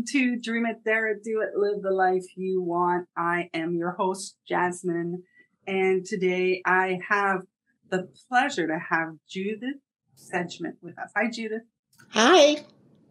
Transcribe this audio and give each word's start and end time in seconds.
Welcome 0.00 0.12
to 0.12 0.40
Dream 0.40 0.64
It, 0.64 0.82
Dare 0.82 1.08
It, 1.08 1.22
Do 1.22 1.42
It, 1.42 1.58
Live 1.58 1.82
the 1.82 1.90
Life 1.90 2.24
You 2.34 2.62
Want. 2.62 3.06
I 3.18 3.50
am 3.52 3.74
your 3.74 3.90
host, 3.90 4.34
Jasmine. 4.48 5.24
And 5.66 6.06
today 6.06 6.62
I 6.64 7.00
have 7.06 7.42
the 7.90 8.08
pleasure 8.26 8.66
to 8.66 8.78
have 8.78 9.16
Judith 9.28 9.76
Sedgeman 10.16 10.76
with 10.80 10.98
us. 10.98 11.10
Hi, 11.14 11.28
Judith. 11.28 11.64
Hi. 12.12 12.64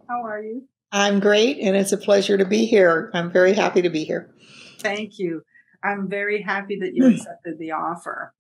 How 0.08 0.26
are 0.26 0.42
you? 0.42 0.68
I'm 0.92 1.20
great, 1.20 1.60
and 1.60 1.76
it's 1.76 1.92
a 1.92 1.98
pleasure 1.98 2.40
to 2.40 2.46
be 2.46 2.66
here. 2.66 3.12
I'm 3.14 3.32
very 3.32 3.54
happy 3.54 3.84
to 3.84 3.92
be 3.92 4.04
here. 4.04 4.34
Thank 4.80 5.20
you. 5.20 5.44
I'm 5.84 6.10
very 6.10 6.42
happy 6.42 6.80
that 6.80 6.96
you 6.96 7.06
accepted 7.14 7.60
the 7.60 7.74
offer. 7.74 8.34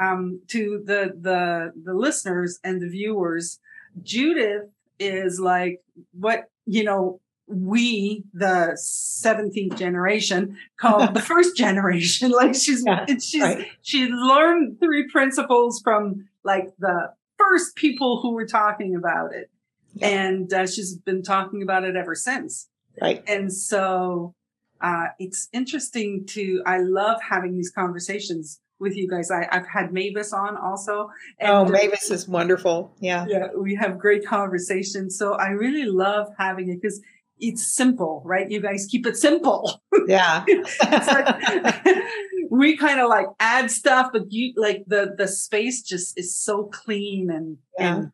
Um, 0.00 0.40
to 0.48 0.82
the 0.86 1.12
the 1.20 1.72
the 1.84 1.92
listeners 1.92 2.60
and 2.64 2.80
the 2.80 2.88
viewers, 2.88 3.58
Judith 4.02 4.70
is 4.98 5.38
like 5.38 5.82
what 6.12 6.44
you 6.64 6.84
know 6.84 7.20
we 7.50 8.24
the 8.32 8.78
17th 8.78 9.76
generation 9.76 10.56
called 10.78 11.14
the 11.14 11.20
first 11.32 11.56
generation 11.56 12.30
like 12.40 12.54
she's 12.54 12.82
Yeah, 12.86 13.06
she's 13.06 13.42
right. 13.42 13.66
she 13.82 14.06
learned 14.06 14.78
three 14.80 15.08
principles 15.08 15.80
from 15.82 16.28
like 16.44 16.68
the 16.78 17.12
first 17.38 17.74
people 17.76 18.20
who 18.22 18.32
were 18.34 18.46
talking 18.46 18.94
about 18.94 19.34
it 19.34 19.50
Yeah. 19.94 20.08
and 20.08 20.52
uh, 20.52 20.66
she's 20.66 20.96
been 20.96 21.22
talking 21.22 21.62
about 21.62 21.84
it 21.84 21.96
ever 21.96 22.14
since 22.14 22.68
Right. 23.00 23.22
and 23.26 23.52
so 23.52 24.34
uh, 24.80 25.06
it's 25.18 25.48
interesting 25.52 26.24
to 26.28 26.62
i 26.66 26.78
love 26.78 27.20
having 27.22 27.54
these 27.56 27.70
conversations 27.70 28.60
with 28.78 28.96
you 28.96 29.06
guys 29.08 29.30
I, 29.30 29.46
i've 29.52 29.66
had 29.66 29.92
mavis 29.92 30.32
on 30.32 30.56
also 30.56 31.10
and 31.38 31.50
Oh, 31.50 31.64
uh, 31.66 31.68
Mavis 31.68 32.10
is 32.10 32.26
wonderful. 32.28 32.94
Yeah. 33.00 33.26
yeah 33.28 33.48
we 33.56 33.74
have 33.74 33.98
great 33.98 34.24
conversations 34.26 35.18
so 35.18 35.34
i 35.34 35.48
really 35.48 35.84
love 35.84 36.28
having 36.38 36.70
it 36.70 36.80
because 36.80 37.00
it's 37.40 37.74
simple 37.74 38.22
right 38.24 38.50
you 38.50 38.60
guys 38.60 38.86
keep 38.90 39.06
it 39.06 39.16
simple 39.16 39.80
Yeah. 40.06 40.44
Like- 40.82 41.84
we 42.50 42.76
kind 42.76 43.00
of 43.00 43.08
like 43.08 43.26
add 43.38 43.70
stuff 43.70 44.10
but 44.12 44.30
you 44.30 44.52
like 44.56 44.84
the 44.86 45.14
the 45.16 45.28
space 45.28 45.82
just 45.82 46.18
is 46.18 46.36
so 46.36 46.64
clean 46.64 47.30
and 47.30 47.58
Yeah. 47.78 47.96
and 47.96 48.12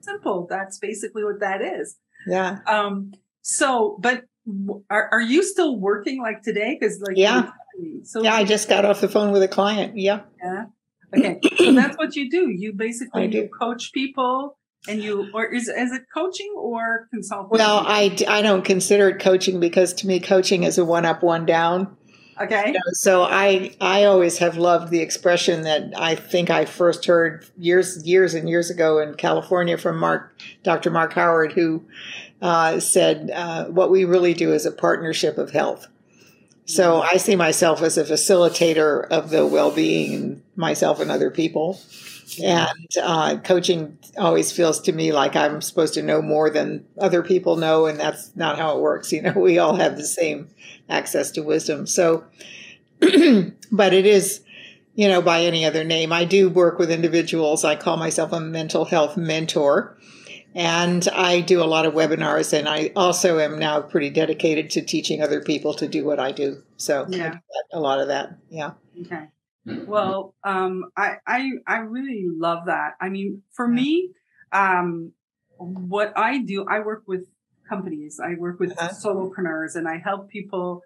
simple 0.00 0.46
that's 0.48 0.78
basically 0.78 1.24
what 1.24 1.40
that 1.40 1.62
is 1.62 1.96
yeah. 2.26 2.58
um 2.66 3.12
so 3.42 3.96
but 4.00 4.24
are, 4.90 5.08
are 5.12 5.20
you 5.20 5.42
still 5.42 5.76
working 5.78 6.20
like 6.20 6.42
today 6.42 6.76
because 6.78 7.00
like 7.00 7.16
Yeah. 7.16 7.36
were 7.36 7.42
telling 7.42 7.94
me. 7.98 8.04
so 8.04 8.22
Yeah. 8.22 8.34
I 8.34 8.44
just 8.44 8.68
got 8.68 8.84
off 8.84 9.00
the 9.00 9.08
phone 9.08 9.32
with 9.32 9.42
a 9.42 9.48
client. 9.48 9.96
Yeah. 9.96 10.20
yeah. 10.42 10.64
Okay. 11.16 11.40
So 11.58 11.72
that's 11.72 11.96
what 11.96 12.16
you 12.16 12.30
do. 12.30 12.48
You 12.50 12.72
basically 12.72 13.26
you 13.34 13.48
coach 13.48 13.92
people 13.92 14.58
and 14.88 15.02
you 15.02 15.28
or 15.32 15.46
is 15.46 15.68
is 15.68 15.92
it 15.92 16.02
coaching 16.12 16.52
or 16.56 17.08
consulting? 17.10 17.50
Well, 17.58 17.84
I, 17.86 18.16
I 18.28 18.42
don't 18.42 18.64
consider 18.64 19.08
it 19.10 19.20
coaching 19.20 19.60
because 19.60 19.92
to 19.94 20.06
me, 20.06 20.20
coaching 20.20 20.64
is 20.64 20.78
a 20.78 20.84
one 20.84 21.04
up, 21.04 21.22
one 21.22 21.46
down. 21.46 21.96
okay. 22.40 22.64
You 22.66 22.72
know, 22.72 22.80
So 22.92 23.22
I 23.22 23.76
I 23.80 24.04
always 24.04 24.38
have 24.38 24.56
loved 24.56 24.90
the 24.90 25.00
expression 25.00 25.62
that 25.62 25.92
I 25.96 26.14
think 26.14 26.50
I 26.50 26.64
first 26.64 27.04
heard 27.06 27.46
years 27.56 28.04
years 28.04 28.34
and 28.34 28.48
years 28.48 28.70
ago 28.70 28.98
in 28.98 29.14
California 29.14 29.78
from 29.78 29.98
Mark 29.98 30.36
Dr. 30.62 30.90
Mark 30.90 31.12
Howard, 31.12 31.52
who 31.52 31.84
uh, 32.40 32.80
said 32.80 33.30
uh, 33.32 33.66
what 33.66 33.90
we 33.90 34.04
really 34.04 34.34
do 34.34 34.52
is 34.52 34.66
a 34.66 34.72
partnership 34.72 35.38
of 35.38 35.50
health. 35.52 35.86
So 36.64 37.02
I 37.02 37.16
see 37.18 37.36
myself 37.36 37.82
as 37.82 37.98
a 37.98 38.04
facilitator 38.04 39.06
of 39.08 39.30
the 39.30 39.46
well 39.46 39.70
being 39.70 40.42
myself 40.56 41.00
and 41.00 41.10
other 41.10 41.30
people. 41.30 41.80
And 42.42 42.88
uh, 43.02 43.38
coaching 43.38 43.98
always 44.16 44.52
feels 44.52 44.80
to 44.82 44.92
me 44.92 45.12
like 45.12 45.36
I'm 45.36 45.60
supposed 45.60 45.94
to 45.94 46.02
know 46.02 46.22
more 46.22 46.50
than 46.50 46.84
other 46.98 47.22
people 47.22 47.56
know, 47.56 47.86
and 47.86 47.98
that's 47.98 48.34
not 48.36 48.58
how 48.58 48.76
it 48.76 48.80
works. 48.80 49.12
You 49.12 49.22
know, 49.22 49.32
we 49.36 49.58
all 49.58 49.76
have 49.76 49.96
the 49.96 50.06
same 50.06 50.48
access 50.88 51.30
to 51.32 51.42
wisdom. 51.42 51.86
So, 51.86 52.24
but 53.00 53.92
it 53.92 54.06
is, 54.06 54.40
you 54.94 55.08
know, 55.08 55.22
by 55.22 55.42
any 55.42 55.64
other 55.64 55.84
name. 55.84 56.12
I 56.12 56.24
do 56.24 56.48
work 56.48 56.78
with 56.78 56.90
individuals. 56.90 57.64
I 57.64 57.76
call 57.76 57.96
myself 57.96 58.32
a 58.32 58.40
mental 58.40 58.84
health 58.84 59.16
mentor. 59.16 59.96
And 60.54 61.08
I 61.08 61.40
do 61.40 61.62
a 61.62 61.64
lot 61.64 61.86
of 61.86 61.94
webinars, 61.94 62.52
and 62.52 62.68
I 62.68 62.92
also 62.94 63.38
am 63.38 63.58
now 63.58 63.80
pretty 63.80 64.10
dedicated 64.10 64.68
to 64.72 64.82
teaching 64.82 65.22
other 65.22 65.40
people 65.40 65.72
to 65.74 65.88
do 65.88 66.04
what 66.04 66.20
I 66.20 66.30
do. 66.32 66.62
So, 66.76 67.06
I 67.10 67.16
Yeah. 67.16 67.30
do 67.32 67.38
a 67.72 67.80
lot 67.80 68.00
of 68.00 68.08
that. 68.08 68.36
Yeah. 68.50 68.72
Okay. 69.00 69.28
Well, 69.64 70.34
um, 70.44 70.84
I, 70.96 71.16
I, 71.26 71.50
I 71.66 71.76
really 71.78 72.26
love 72.28 72.66
that. 72.66 72.92
I 73.00 73.08
mean, 73.08 73.42
for 73.52 73.66
me, 73.68 74.10
um, 74.52 75.12
what 75.58 76.12
I 76.16 76.38
do, 76.38 76.66
I 76.68 76.80
work 76.80 77.04
with 77.06 77.26
companies, 77.68 78.20
I 78.22 78.34
work 78.38 78.58
with 78.60 78.72
Uh-huh. 78.72 78.90
solopreneurs 78.92 79.76
and 79.76 79.88
I 79.88 79.98
help 79.98 80.28
people, 80.28 80.82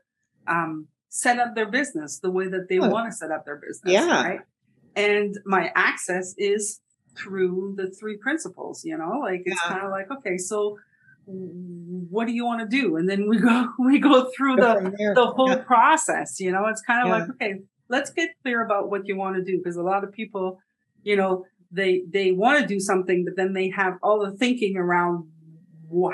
um, 0.46 0.88
set 1.08 1.38
up 1.38 1.54
their 1.54 1.70
business 1.70 2.18
the 2.20 2.30
way 2.30 2.48
that 2.48 2.68
they 2.68 2.78
Oh. 2.78 2.88
want 2.88 3.10
to 3.10 3.16
set 3.16 3.30
up 3.30 3.44
their 3.46 3.56
business. 3.56 3.92
Yeah. 3.92 4.22
Right. 4.22 4.40
And 4.94 5.34
my 5.46 5.72
access 5.74 6.34
is 6.36 6.80
through 7.16 7.74
the 7.76 7.90
three 7.98 8.18
principles, 8.18 8.84
you 8.84 8.96
know, 8.98 9.20
like 9.20 9.42
it's 9.46 9.60
Yeah. 9.64 9.68
kind 9.74 9.84
of 9.86 9.90
like, 9.90 10.10
okay, 10.10 10.36
so 10.36 10.78
what 11.26 12.26
do 12.26 12.32
you 12.32 12.44
want 12.44 12.60
to 12.60 12.68
do? 12.68 12.96
And 12.96 13.08
then 13.08 13.28
we 13.28 13.38
go, 13.38 13.68
we 13.78 13.98
go 13.98 14.30
through 14.36 14.56
the, 14.56 14.92
the 15.14 15.26
whole 15.26 15.48
Yeah. 15.48 15.62
process 15.64 16.38
you 16.38 16.52
know 16.52 16.66
it's 16.66 16.82
kind 16.82 17.02
of 17.02 17.08
Yeah. 17.08 17.18
like 17.20 17.30
okay 17.30 17.54
let's 17.88 18.10
get 18.10 18.30
clear 18.42 18.64
about 18.64 18.90
what 18.90 19.06
you 19.06 19.16
want 19.16 19.36
to 19.36 19.42
do 19.44 19.58
because 19.58 19.76
a 19.76 19.82
lot 19.82 20.04
of 20.04 20.12
people 20.12 20.58
you 21.02 21.16
know 21.16 21.44
they 21.70 22.02
they 22.10 22.32
want 22.32 22.60
to 22.60 22.66
do 22.66 22.78
something 22.80 23.24
but 23.24 23.36
then 23.36 23.52
they 23.52 23.68
have 23.70 23.94
all 24.02 24.18
the 24.24 24.36
thinking 24.36 24.76
around 24.76 25.28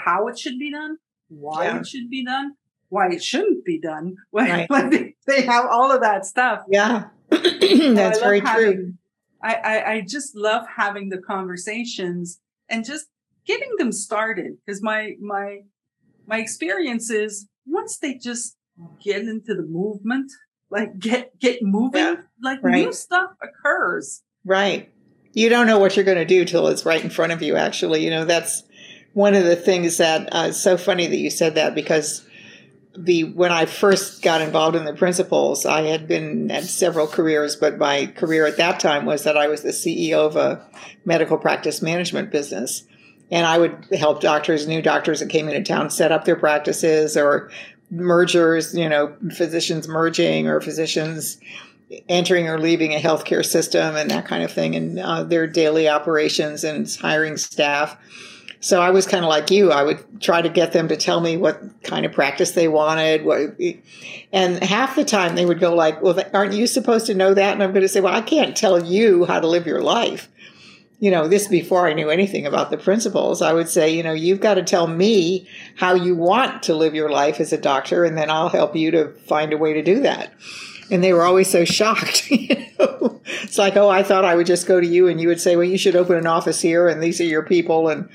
how 0.04 0.28
it 0.28 0.38
should 0.38 0.58
be 0.58 0.70
done 0.70 0.96
why 1.28 1.64
Yeah. 1.64 1.80
it 1.80 1.86
should 1.86 2.10
be 2.10 2.24
done 2.24 2.52
why 2.88 3.08
it 3.10 3.22
shouldn't 3.22 3.64
be 3.64 3.80
done 3.80 4.14
Right. 4.32 4.68
like 4.70 4.90
they, 4.90 5.14
they 5.26 5.42
have 5.42 5.66
all 5.70 5.90
of 5.92 6.00
that 6.02 6.26
stuff 6.26 6.60
Yeah. 6.68 7.04
That's 7.30 8.20
very 8.20 8.40
true. 8.42 8.94
I, 9.42 9.54
I 9.54 9.90
i 9.92 10.00
just 10.06 10.36
love 10.36 10.64
having 10.76 11.08
the 11.08 11.18
conversations 11.18 12.38
and 12.68 12.84
just 12.84 13.06
getting 13.46 13.72
them 13.78 13.90
started 13.92 14.52
because 14.64 14.82
my 14.82 15.14
my 15.20 15.60
my 16.26 16.38
experience 16.38 17.10
is 17.10 17.48
once 17.66 17.98
they 17.98 18.14
just 18.14 18.56
get 19.02 19.22
into 19.22 19.54
the 19.54 19.62
movement 19.80 20.30
like 20.72 20.98
get 20.98 21.38
get 21.38 21.62
moving 21.62 22.00
Yeah, 22.00 22.16
like 22.42 22.64
new 22.64 22.92
stuff 22.92 23.30
occurs 23.40 24.22
Right. 24.44 24.92
You 25.32 25.48
don't 25.48 25.66
know 25.66 25.78
what 25.78 25.96
you're 25.96 26.04
going 26.04 26.18
to 26.18 26.24
do 26.24 26.44
till 26.44 26.68
it's 26.68 26.84
right 26.84 27.02
in 27.02 27.10
front 27.10 27.32
of 27.32 27.42
you, 27.42 27.56
actually. 27.56 28.04
You 28.04 28.10
know, 28.10 28.24
that's 28.24 28.64
one 29.14 29.34
of 29.34 29.44
the 29.44 29.56
things 29.56 29.98
that 29.98 30.34
uh, 30.34 30.46
it's 30.48 30.60
so 30.60 30.76
funny 30.76 31.06
that 31.06 31.16
you 31.16 31.30
said 31.30 31.54
that 31.54 31.74
because 31.74 32.26
the 32.96 33.24
when 33.24 33.52
I 33.52 33.64
first 33.64 34.22
got 34.22 34.42
involved 34.42 34.76
in 34.76 34.84
the 34.84 34.92
principles, 34.92 35.64
I 35.64 35.82
had 35.82 36.06
been 36.06 36.50
at 36.50 36.64
several 36.64 37.06
careers, 37.06 37.56
but 37.56 37.78
my 37.78 38.06
career 38.06 38.46
at 38.46 38.58
that 38.58 38.80
time 38.80 39.06
was 39.06 39.24
that 39.24 39.36
I 39.36 39.46
was 39.48 39.62
the 39.62 39.70
CEO 39.70 40.18
of 40.18 40.36
a 40.36 40.66
medical 41.04 41.38
practice 41.38 41.80
management 41.80 42.30
business. 42.30 42.84
And 43.30 43.46
I 43.46 43.56
would 43.56 43.86
help 43.98 44.20
doctors, 44.20 44.68
new 44.68 44.82
doctors 44.82 45.20
that 45.20 45.30
came 45.30 45.48
into 45.48 45.62
town, 45.62 45.88
set 45.88 46.12
up 46.12 46.26
their 46.26 46.36
practices 46.36 47.16
or 47.16 47.50
mergers, 47.92 48.74
you 48.74 48.88
know, 48.88 49.14
physicians 49.36 49.86
merging 49.86 50.48
or 50.48 50.60
physicians 50.60 51.38
entering 52.08 52.48
or 52.48 52.58
leaving 52.58 52.94
a 52.94 52.98
healthcare 52.98 53.44
system 53.44 53.94
and 53.96 54.10
that 54.10 54.24
kind 54.24 54.42
of 54.42 54.50
thing, 54.50 54.74
and 54.74 54.98
uh, 54.98 55.22
their 55.22 55.46
daily 55.46 55.88
operations 55.88 56.64
and 56.64 56.90
hiring 57.00 57.36
staff. 57.36 57.96
So 58.60 58.80
I 58.80 58.90
was 58.90 59.06
kind 59.06 59.24
of 59.24 59.28
like 59.28 59.50
you. 59.50 59.72
I 59.72 59.82
would 59.82 60.22
try 60.22 60.40
to 60.40 60.48
get 60.48 60.72
them 60.72 60.88
to 60.88 60.96
tell 60.96 61.20
me 61.20 61.36
what 61.36 61.60
kind 61.82 62.06
of 62.06 62.12
practice 62.12 62.52
they 62.52 62.68
wanted. 62.68 63.24
What, 63.24 63.56
and 64.32 64.62
half 64.62 64.96
the 64.96 65.04
time 65.04 65.34
they 65.34 65.44
would 65.44 65.60
go 65.60 65.74
like, 65.74 66.00
"Well, 66.00 66.18
aren't 66.32 66.54
you 66.54 66.66
supposed 66.66 67.06
to 67.06 67.14
know 67.14 67.34
that?" 67.34 67.52
And 67.52 67.62
I'm 67.62 67.72
going 67.72 67.82
to 67.82 67.88
say, 67.88 68.00
"Well, 68.00 68.14
I 68.14 68.22
can't 68.22 68.56
tell 68.56 68.82
you 68.82 69.26
how 69.26 69.40
to 69.40 69.48
live 69.48 69.66
your 69.66 69.82
life." 69.82 70.28
You 71.02 71.10
know, 71.10 71.26
this 71.26 71.48
before 71.48 71.88
I 71.88 71.94
knew 71.94 72.10
anything 72.10 72.46
about 72.46 72.70
the 72.70 72.78
principles. 72.78 73.42
I 73.42 73.52
would 73.52 73.68
say, 73.68 73.90
you 73.90 74.04
know, 74.04 74.12
you've 74.12 74.40
got 74.40 74.54
to 74.54 74.62
tell 74.62 74.86
me 74.86 75.48
how 75.74 75.94
you 75.94 76.14
want 76.14 76.62
to 76.64 76.76
live 76.76 76.94
your 76.94 77.10
life 77.10 77.40
as 77.40 77.52
a 77.52 77.58
doctor, 77.58 78.04
and 78.04 78.16
then 78.16 78.30
I'll 78.30 78.48
help 78.48 78.76
you 78.76 78.92
to 78.92 79.08
find 79.26 79.52
a 79.52 79.58
way 79.58 79.72
to 79.72 79.82
do 79.82 80.00
that 80.02 80.32
and 80.92 81.02
they 81.02 81.12
were 81.12 81.24
always 81.24 81.50
so 81.50 81.64
shocked. 81.78 82.30
You 82.30 82.56
know? 82.78 83.20
It's 83.24 83.58
like, 83.58 83.76
oh, 83.76 83.88
I 83.88 84.02
thought 84.02 84.24
I 84.24 84.34
would 84.34 84.46
just 84.46 84.66
go 84.66 84.80
to 84.80 84.86
you, 84.86 85.08
and 85.08 85.20
you 85.20 85.28
would 85.28 85.40
say, 85.40 85.56
well, 85.56 85.64
you 85.64 85.78
should 85.78 85.96
open 85.96 86.16
an 86.16 86.26
office 86.26 86.60
here, 86.60 86.88
and 86.88 87.02
these 87.02 87.20
are 87.20 87.24
your 87.24 87.42
people, 87.42 87.88
and 87.88 88.08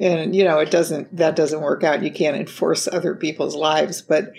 and 0.00 0.34
you 0.34 0.44
know, 0.44 0.58
it 0.58 0.70
doesn't 0.70 1.16
that 1.16 1.36
doesn't 1.36 1.60
work 1.60 1.84
out. 1.84 2.02
You 2.02 2.10
can't 2.10 2.36
enforce 2.36 2.88
other 2.88 3.14
people's 3.14 3.54
lives, 3.54 4.02
but 4.02 4.32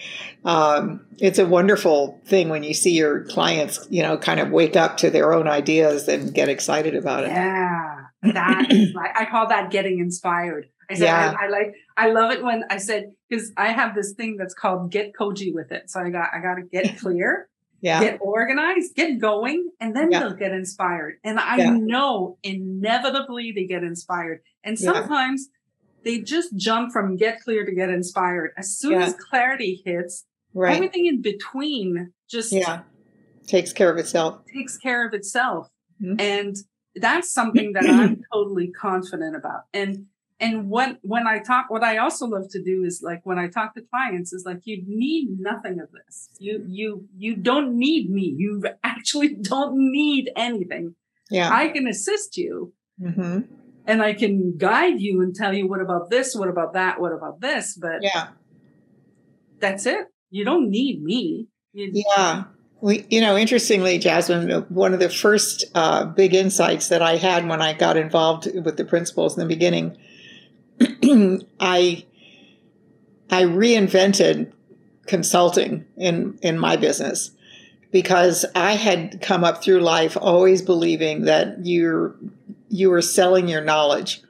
um, 0.45 1.05
it's 1.19 1.39
a 1.39 1.45
wonderful 1.45 2.21
thing 2.25 2.50
when 2.50 2.63
you 2.63 2.73
see 2.73 2.91
your 2.94 3.23
clients, 3.25 3.88
you 3.89 4.01
know, 4.01 4.17
kind 4.17 4.39
of 4.39 4.50
wake 4.51 4.75
up 4.75 4.97
to 4.97 5.09
their 5.09 5.33
own 5.33 5.47
ideas 5.47 6.07
and 6.07 6.33
get 6.33 6.50
excited 6.50 6.95
about 6.95 7.23
it. 7.23 7.29
yeah 7.29 7.89
that 8.23 8.71
is 8.71 8.94
like 8.95 9.11
i 9.19 9.25
call 9.25 9.47
that 9.50 9.69
getting 9.69 10.00
inspired 10.00 10.65
i 10.89 10.94
said 10.94 11.05
Yeah. 11.05 11.35
I, 11.38 11.45
I 11.45 11.50
like 11.50 11.75
i 11.97 12.09
love 12.09 12.31
it 12.31 12.41
when 12.41 12.63
i 12.69 12.77
said 12.77 13.11
because 13.29 13.51
i 13.57 13.67
have 13.67 13.95
this 13.95 14.13
thing 14.13 14.38
that's 14.38 14.53
called 14.53 14.91
get 14.91 15.11
koji 15.13 15.53
with 15.53 15.73
it 15.73 15.89
so 15.89 16.00
i 16.00 16.09
got 16.09 16.29
i 16.33 16.39
got 16.39 16.55
to 16.55 16.61
get 16.63 16.97
clear 17.00 17.50
Yeah, 17.83 18.00
get 18.00 18.19
organized, 18.21 18.95
get 18.95 19.19
going, 19.19 19.69
and 19.81 19.94
then 19.95 20.09
Yeah. 20.09 20.19
they'll 20.21 20.33
get 20.33 20.53
inspired. 20.53 21.19
And 21.24 21.38
I 21.39 21.57
Yeah. 21.57 21.71
know 21.71 22.38
inevitably 22.41 23.51
they 23.51 23.65
get 23.65 23.83
inspired. 23.83 24.41
And 24.63 24.80
sometimes 24.80 25.50
they 26.03 26.19
just 26.19 26.56
jump 26.56 26.94
from 26.94 27.18
get 27.18 27.41
clear 27.41 27.65
to 27.65 27.71
get 27.74 27.89
inspired. 27.89 28.51
As 28.57 28.77
soon 28.77 29.01
as 29.01 29.13
clarity 29.15 29.81
hits, 29.85 30.25
Right. 30.53 30.75
everything 30.75 31.07
in 31.07 31.21
between 31.21 32.13
just 32.30 32.51
yeah. 32.53 32.83
Takes 33.47 33.74
care 33.74 33.91
of 33.91 33.97
itself. 33.97 34.45
takes 34.45 34.77
care 34.77 35.06
of 35.06 35.13
itself. 35.13 35.69
Mhm. 36.01 36.21
And 36.21 36.56
that's 36.95 37.33
something 37.33 37.74
that 37.74 37.86
I'm 37.86 38.21
totally 38.33 38.68
confident 38.71 39.36
about. 39.36 39.63
And 39.74 40.06
and 40.39 40.69
what 40.69 40.97
when 41.01 41.27
I 41.27 41.39
talk 41.39 41.69
what 41.69 41.83
I 41.83 41.97
also 41.97 42.25
love 42.25 42.50
to 42.51 42.62
do 42.62 42.83
is 42.83 43.01
like 43.03 43.21
when 43.24 43.39
I 43.39 43.47
talk 43.47 43.75
to 43.75 43.81
clients 43.81 44.33
is 44.33 44.44
like 44.45 44.62
you 44.65 44.83
need 44.88 45.39
nothing 45.39 45.80
of 45.80 45.89
this. 45.91 46.30
You 46.39 46.63
you 46.68 47.07
you 47.18 47.35
don't 47.35 47.77
need 47.77 48.09
me. 48.09 48.33
You 48.38 48.63
actually 48.83 49.35
don't 49.35 49.75
need 49.91 50.31
anything. 50.35 50.95
Yeah. 51.30 51.50
I 51.51 51.69
can 51.69 51.88
assist 51.88 52.38
you 52.38 52.74
hmm 53.00 53.39
and 53.85 54.01
I 54.01 54.13
can 54.13 54.57
guide 54.57 55.01
you 55.01 55.21
and 55.21 55.35
tell 55.35 55.53
you 55.53 55.68
what 55.68 55.81
about 55.81 56.09
this, 56.09 56.33
what 56.36 56.47
about 56.47 56.74
that, 56.74 57.01
what 57.01 57.12
about 57.12 57.41
this, 57.41 57.77
but 57.77 58.01
Yeah. 58.01 58.27
that's 59.59 59.86
it. 59.86 60.07
You 60.29 60.45
don't 60.45 60.69
need 60.69 61.03
me. 61.03 61.47
You, 61.74 61.91
Yeah. 61.94 62.45
We, 62.81 63.06
you 63.09 63.21
know, 63.21 63.38
interestingly, 63.38 63.97
Jasmine, 63.97 64.65
one 64.69 64.94
of 64.94 65.00
the 65.00 65.09
first 65.09 65.65
uh, 65.74 66.06
big 66.06 66.33
insights 66.33 66.89
that 66.89 67.01
I 67.01 67.15
had 67.15 67.47
when 67.47 67.62
I 67.62 67.74
got 67.74 67.95
involved 67.95 68.47
with 68.65 68.75
the 68.75 68.83
principles 68.83 69.38
in 69.38 69.41
the 69.41 69.47
beginning, 69.47 69.97
I 71.60 72.06
I 73.30 73.44
reinvented 73.44 74.52
consulting 75.06 75.86
in 75.98 76.38
in 76.42 76.58
my 76.60 76.75
business 76.75 77.31
because 77.92 78.46
I 78.56 78.74
had 78.74 79.22
come 79.22 79.44
up 79.44 79.64
through 79.64 79.80
life 79.80 80.18
always 80.20 80.62
believing 80.62 81.25
that 81.25 81.66
you're 81.66 82.16
you 82.70 82.90
were 82.90 83.02
selling 83.02 83.48
your 83.48 83.62
knowledge. 83.62 84.22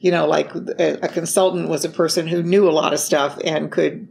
You 0.00 0.12
know, 0.12 0.26
like 0.26 0.54
a, 0.54 0.98
a 1.02 1.08
consultant 1.08 1.68
was 1.68 1.84
a 1.84 1.88
person 1.88 2.28
who 2.28 2.42
knew 2.42 2.68
a 2.68 2.70
lot 2.70 2.92
of 2.92 3.00
stuff 3.00 3.36
and 3.44 3.72
could 3.72 4.06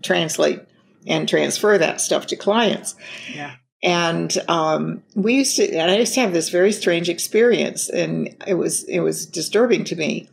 translate 0.00 0.60
and 1.06 1.28
transfer 1.28 1.78
that 1.78 2.00
stuff 2.00 2.26
to 2.28 2.36
clients. 2.36 2.94
Yeah. 3.34 3.56
And 3.82 4.32
um, 4.46 5.02
we 5.16 5.34
used 5.34 5.56
to, 5.56 5.68
and 5.68 5.90
I 5.90 5.96
used 5.96 6.14
to 6.14 6.20
have 6.20 6.32
this 6.32 6.50
very 6.50 6.70
strange 6.70 7.08
experience, 7.08 7.88
and 7.88 8.36
it 8.46 8.54
was 8.54 8.84
it 8.84 9.00
was 9.00 9.26
disturbing 9.26 9.82
to 9.84 9.96
me. 9.96 10.28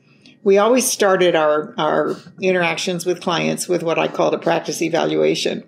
We 0.49 0.57
always 0.57 0.89
started 0.89 1.35
our 1.35 1.75
our 1.77 2.15
interactions 2.41 3.05
with 3.05 3.21
clients 3.21 3.69
with 3.69 3.83
what 3.83 3.99
I 3.99 4.07
called 4.07 4.33
a 4.33 4.39
practice 4.39 4.81
evaluation, 4.81 5.63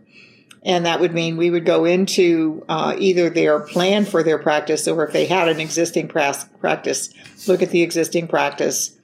and 0.64 0.88
that 0.88 1.00
would 1.00 1.14
mean 1.14 1.38
we 1.38 1.52
would 1.52 1.68
go 1.68 1.86
into 1.86 2.66
uh, 2.68 2.96
either 2.98 3.30
their 3.30 3.60
plan 3.60 4.06
for 4.06 4.24
their 4.24 4.40
practice, 4.40 4.88
or 4.88 5.06
if 5.06 5.14
they 5.14 5.28
had 5.28 5.48
an 5.50 5.60
existing 5.60 6.08
pras- 6.08 6.50
practice, 6.60 7.14
look 7.48 7.62
at 7.62 7.70
the 7.70 7.84
existing 7.84 8.28
practice 8.28 8.98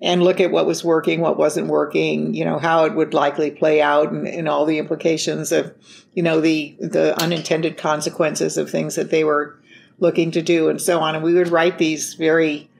and 0.00 0.22
look 0.22 0.38
at 0.38 0.52
what 0.52 0.64
was 0.64 0.84
working, 0.84 1.20
what 1.20 1.36
wasn't 1.36 1.66
working, 1.66 2.32
you 2.32 2.44
know, 2.44 2.60
how 2.60 2.84
it 2.84 2.94
would 2.94 3.12
likely 3.12 3.50
play 3.50 3.82
out 3.82 4.12
and, 4.12 4.28
and 4.28 4.48
all 4.48 4.64
the 4.64 4.78
implications 4.78 5.50
of, 5.50 5.74
you 6.14 6.22
know, 6.22 6.40
the, 6.40 6.76
the 6.78 7.20
unintended 7.20 7.76
consequences 7.76 8.56
of 8.56 8.70
things 8.70 8.94
that 8.94 9.10
they 9.10 9.24
were 9.24 9.58
looking 9.98 10.30
to 10.30 10.40
do 10.40 10.68
and 10.68 10.80
so 10.80 11.00
on. 11.00 11.16
And 11.16 11.24
we 11.24 11.34
would 11.34 11.48
write 11.48 11.78
these 11.78 12.14
very 12.14 12.70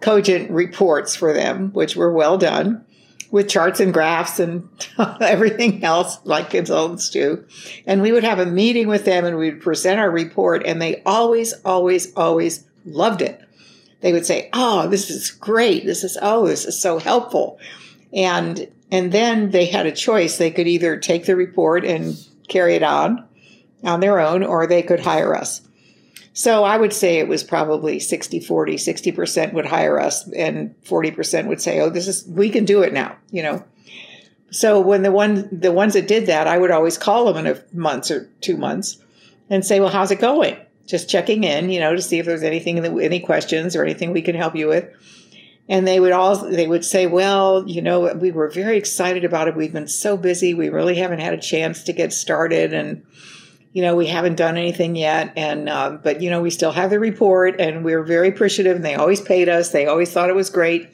cogent 0.00 0.50
reports 0.50 1.14
for 1.14 1.32
them, 1.32 1.72
which 1.72 1.96
were 1.96 2.12
well 2.12 2.38
done 2.38 2.84
with 3.30 3.48
charts 3.48 3.78
and 3.78 3.92
graphs 3.92 4.40
and 4.40 4.68
everything 5.20 5.84
else 5.84 6.18
like 6.24 6.50
consultants 6.50 7.10
do. 7.10 7.44
And 7.86 8.02
we 8.02 8.12
would 8.12 8.24
have 8.24 8.38
a 8.38 8.46
meeting 8.46 8.88
with 8.88 9.04
them 9.04 9.24
and 9.24 9.36
we 9.36 9.50
would 9.50 9.62
present 9.62 10.00
our 10.00 10.10
report 10.10 10.64
and 10.64 10.82
they 10.82 11.02
always, 11.06 11.52
always, 11.64 12.12
always 12.14 12.64
loved 12.84 13.22
it 13.22 13.40
they 14.00 14.12
would 14.12 14.26
say, 14.26 14.48
"Oh, 14.52 14.88
this 14.88 15.10
is 15.10 15.30
great. 15.30 15.84
This 15.84 16.04
is 16.04 16.18
oh, 16.20 16.46
this 16.46 16.64
is 16.64 16.80
so 16.80 16.98
helpful." 16.98 17.58
And 18.12 18.68
and 18.90 19.12
then 19.12 19.50
they 19.50 19.66
had 19.66 19.86
a 19.86 19.92
choice. 19.92 20.36
They 20.36 20.50
could 20.50 20.66
either 20.66 20.96
take 20.96 21.26
the 21.26 21.36
report 21.36 21.84
and 21.84 22.16
carry 22.48 22.74
it 22.74 22.82
on 22.82 23.24
on 23.84 24.00
their 24.00 24.20
own 24.20 24.42
or 24.42 24.66
they 24.66 24.82
could 24.82 25.00
hire 25.00 25.34
us. 25.34 25.62
So 26.32 26.64
I 26.64 26.78
would 26.78 26.92
say 26.92 27.18
it 27.18 27.28
was 27.28 27.42
probably 27.42 27.98
60 27.98 28.40
40, 28.40 28.76
60% 28.76 29.52
would 29.52 29.66
hire 29.66 30.00
us 30.00 30.30
and 30.32 30.74
40% 30.84 31.46
would 31.46 31.60
say, 31.60 31.80
"Oh, 31.80 31.90
this 31.90 32.06
is 32.06 32.26
we 32.26 32.50
can 32.50 32.64
do 32.64 32.82
it 32.82 32.92
now," 32.92 33.16
you 33.30 33.42
know. 33.42 33.64
So 34.50 34.80
when 34.80 35.02
the 35.02 35.12
one 35.12 35.48
the 35.52 35.72
ones 35.72 35.94
that 35.94 36.08
did 36.08 36.26
that, 36.26 36.46
I 36.46 36.58
would 36.58 36.70
always 36.70 36.98
call 36.98 37.32
them 37.32 37.44
in 37.44 37.52
a 37.52 37.62
month 37.72 38.10
or 38.10 38.28
2 38.40 38.56
months 38.56 38.98
and 39.48 39.64
say, 39.64 39.80
"Well, 39.80 39.90
how's 39.90 40.10
it 40.10 40.20
going?" 40.20 40.56
just 40.90 41.08
checking 41.08 41.44
in, 41.44 41.70
you 41.70 41.80
know, 41.80 41.94
to 41.94 42.02
see 42.02 42.18
if 42.18 42.26
there's 42.26 42.42
anything, 42.42 42.84
any 43.00 43.20
questions 43.20 43.76
or 43.76 43.84
anything 43.84 44.12
we 44.12 44.22
can 44.22 44.34
help 44.34 44.56
you 44.56 44.66
with. 44.66 44.88
And 45.68 45.86
they 45.86 46.00
would 46.00 46.10
all, 46.10 46.36
they 46.36 46.66
would 46.66 46.84
say, 46.84 47.06
well, 47.06 47.64
you 47.66 47.80
know, 47.80 48.12
we 48.14 48.32
were 48.32 48.48
very 48.48 48.76
excited 48.76 49.24
about 49.24 49.46
it. 49.46 49.56
We've 49.56 49.72
been 49.72 49.86
so 49.86 50.16
busy. 50.16 50.52
We 50.52 50.68
really 50.68 50.96
haven't 50.96 51.20
had 51.20 51.32
a 51.32 51.38
chance 51.38 51.84
to 51.84 51.92
get 51.92 52.12
started. 52.12 52.74
And, 52.74 53.04
you 53.72 53.82
know, 53.82 53.94
we 53.94 54.06
haven't 54.06 54.36
done 54.36 54.56
anything 54.56 54.96
yet. 54.96 55.32
And, 55.36 55.68
uh, 55.68 55.98
but, 56.02 56.20
you 56.20 56.30
know, 56.30 56.40
we 56.40 56.50
still 56.50 56.72
have 56.72 56.90
the 56.90 56.98
report 56.98 57.60
and 57.60 57.84
we 57.84 57.94
we're 57.94 58.02
very 58.02 58.28
appreciative 58.28 58.76
and 58.76 58.84
they 58.84 58.96
always 58.96 59.20
paid 59.20 59.48
us. 59.48 59.70
They 59.70 59.86
always 59.86 60.12
thought 60.12 60.28
it 60.28 60.36
was 60.36 60.50
great. 60.50 60.88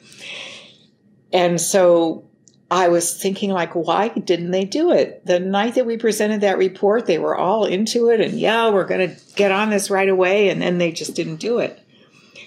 And 1.33 1.59
so 1.59 2.27
I 2.69 2.89
was 2.89 3.19
thinking, 3.19 3.51
like, 3.51 3.73
why 3.73 4.09
didn't 4.09 4.51
they 4.51 4.65
do 4.65 4.91
it? 4.91 5.25
The 5.25 5.39
night 5.39 5.75
that 5.75 5.85
we 5.85 5.97
presented 5.97 6.41
that 6.41 6.57
report, 6.57 7.05
they 7.05 7.17
were 7.17 7.35
all 7.35 7.65
into 7.65 8.09
it, 8.09 8.19
and 8.19 8.37
yeah, 8.39 8.69
we're 8.69 8.85
going 8.85 9.09
to 9.09 9.35
get 9.35 9.51
on 9.51 9.69
this 9.69 9.89
right 9.89 10.09
away, 10.09 10.49
and 10.49 10.61
then 10.61 10.77
they 10.77 10.91
just 10.91 11.15
didn't 11.15 11.37
do 11.37 11.59
it. 11.59 11.79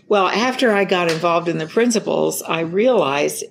Well, 0.09 0.29
after 0.29 0.73
I 0.73 0.85
got 0.85 1.11
involved 1.11 1.49
in 1.49 1.59
the 1.59 1.67
principles, 1.67 2.43
I 2.43 2.61
realized 2.61 3.45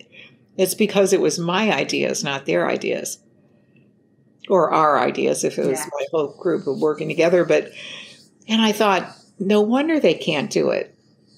it's 0.58 0.76
because 0.76 1.14
it 1.14 1.22
was 1.22 1.40
my 1.40 1.72
ideas, 1.72 2.24
not 2.24 2.46
their 2.46 2.70
ideas, 2.70 3.18
or 4.50 4.74
our 4.74 5.00
ideas, 5.00 5.44
if 5.44 5.57
it 5.57 5.66
was 5.66 5.80
Yeah. 5.80 5.90
my 5.94 6.06
whole 6.12 6.36
group 6.40 6.68
of 6.68 6.80
working 6.80 7.07
together. 7.07 7.46
But, 7.46 7.72
and 8.48 8.62
I 8.62 8.72
thought, 8.72 9.16
no 9.40 9.62
wonder 9.62 10.00
they 10.00 10.16
can't 10.16 10.50
do 10.50 10.69
it 10.69 10.96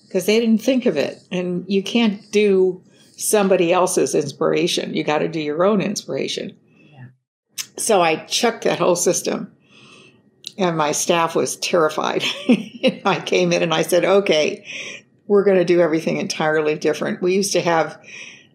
because 0.07 0.25
they 0.25 0.39
didn't 0.39 0.59
think 0.59 0.85
of 0.85 0.97
it, 0.97 1.21
and 1.31 1.65
you 1.67 1.83
can't 1.83 2.29
do 2.31 2.81
somebody 3.17 3.71
else's 3.71 4.15
inspiration. 4.15 4.93
You 4.93 5.03
got 5.03 5.19
to 5.19 5.27
do 5.27 5.39
your 5.39 5.63
own 5.63 5.81
inspiration. 5.81 6.57
Yeah. 6.91 7.05
So 7.77 8.01
I 8.01 8.15
chucked 8.25 8.63
that 8.63 8.79
whole 8.79 8.95
system. 8.95 9.53
And 10.57 10.77
my 10.77 10.91
staff 10.91 11.33
was 11.33 11.55
terrified. 11.55 12.23
I 13.05 13.21
came 13.25 13.53
in 13.53 13.63
and 13.63 13.73
I 13.73 13.83
said, 13.83 14.03
okay, 14.03 14.65
we're 15.25 15.45
going 15.45 15.57
to 15.57 15.65
do 15.65 15.79
everything 15.79 16.17
entirely 16.17 16.75
different. 16.75 17.21
We 17.21 17.33
used 17.33 17.53
to 17.53 17.61
have 17.61 17.97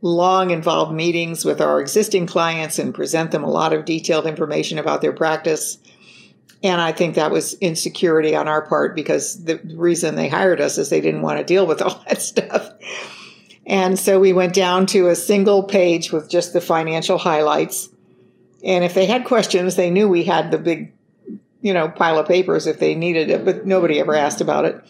long 0.03 0.50
involved 0.50 0.93
meetings 0.93 1.45
with 1.45 1.61
our 1.61 1.81
existing 1.81 2.26
clients 2.26 2.79
and 2.79 2.95
present 2.95 3.31
them 3.31 3.45
a 3.45 3.50
lot 3.50 3.73
of 3.73 3.85
detailed 3.85 4.26
information 4.26 4.79
about 4.79 5.00
their 5.00 5.12
practice. 5.12 5.79
And 6.62 6.81
I 6.81 6.93
think 6.93 7.15
that 7.15 7.31
was 7.31 7.55
insecurity 7.55 8.35
on 8.35 8.49
our 8.49 8.62
part 8.62 8.95
because 8.95 9.45
the 9.45 9.61
reason 9.75 10.15
they 10.15 10.29
hired 10.29 10.61
us 10.61 10.79
is 10.79 10.91
they 10.91 11.00
didn't 11.00 11.23
want 11.23 11.38
to 11.38 11.45
deal 11.45 11.67
with 11.67 11.83
all 11.83 12.03
that 12.09 12.23
stuff. 12.23 12.73
And 13.67 13.99
so 13.99 14.21
we 14.21 14.33
went 14.33 14.55
down 14.55 14.87
to 14.87 15.09
a 15.09 15.17
single 15.17 15.65
page 15.65 16.12
with 16.12 16.31
just 16.31 16.53
the 16.53 16.61
financial 16.61 17.19
highlights. 17.19 17.88
And 18.65 18.85
if 18.85 18.95
they 18.95 19.07
had 19.07 19.25
questions, 19.25 19.75
they 19.75 19.91
knew 19.91 20.09
we 20.09 20.25
had 20.25 20.50
the 20.50 20.59
big, 20.59 20.93
you 21.62 21.75
know, 21.75 21.88
pile 21.88 22.19
of 22.19 22.29
papers 22.29 22.67
if 22.67 22.79
they 22.79 22.95
needed 22.95 23.29
it, 23.29 23.45
but 23.45 23.67
nobody 23.67 23.99
ever 23.99 24.15
asked 24.15 24.41
about 24.41 24.67
it. 24.67 24.81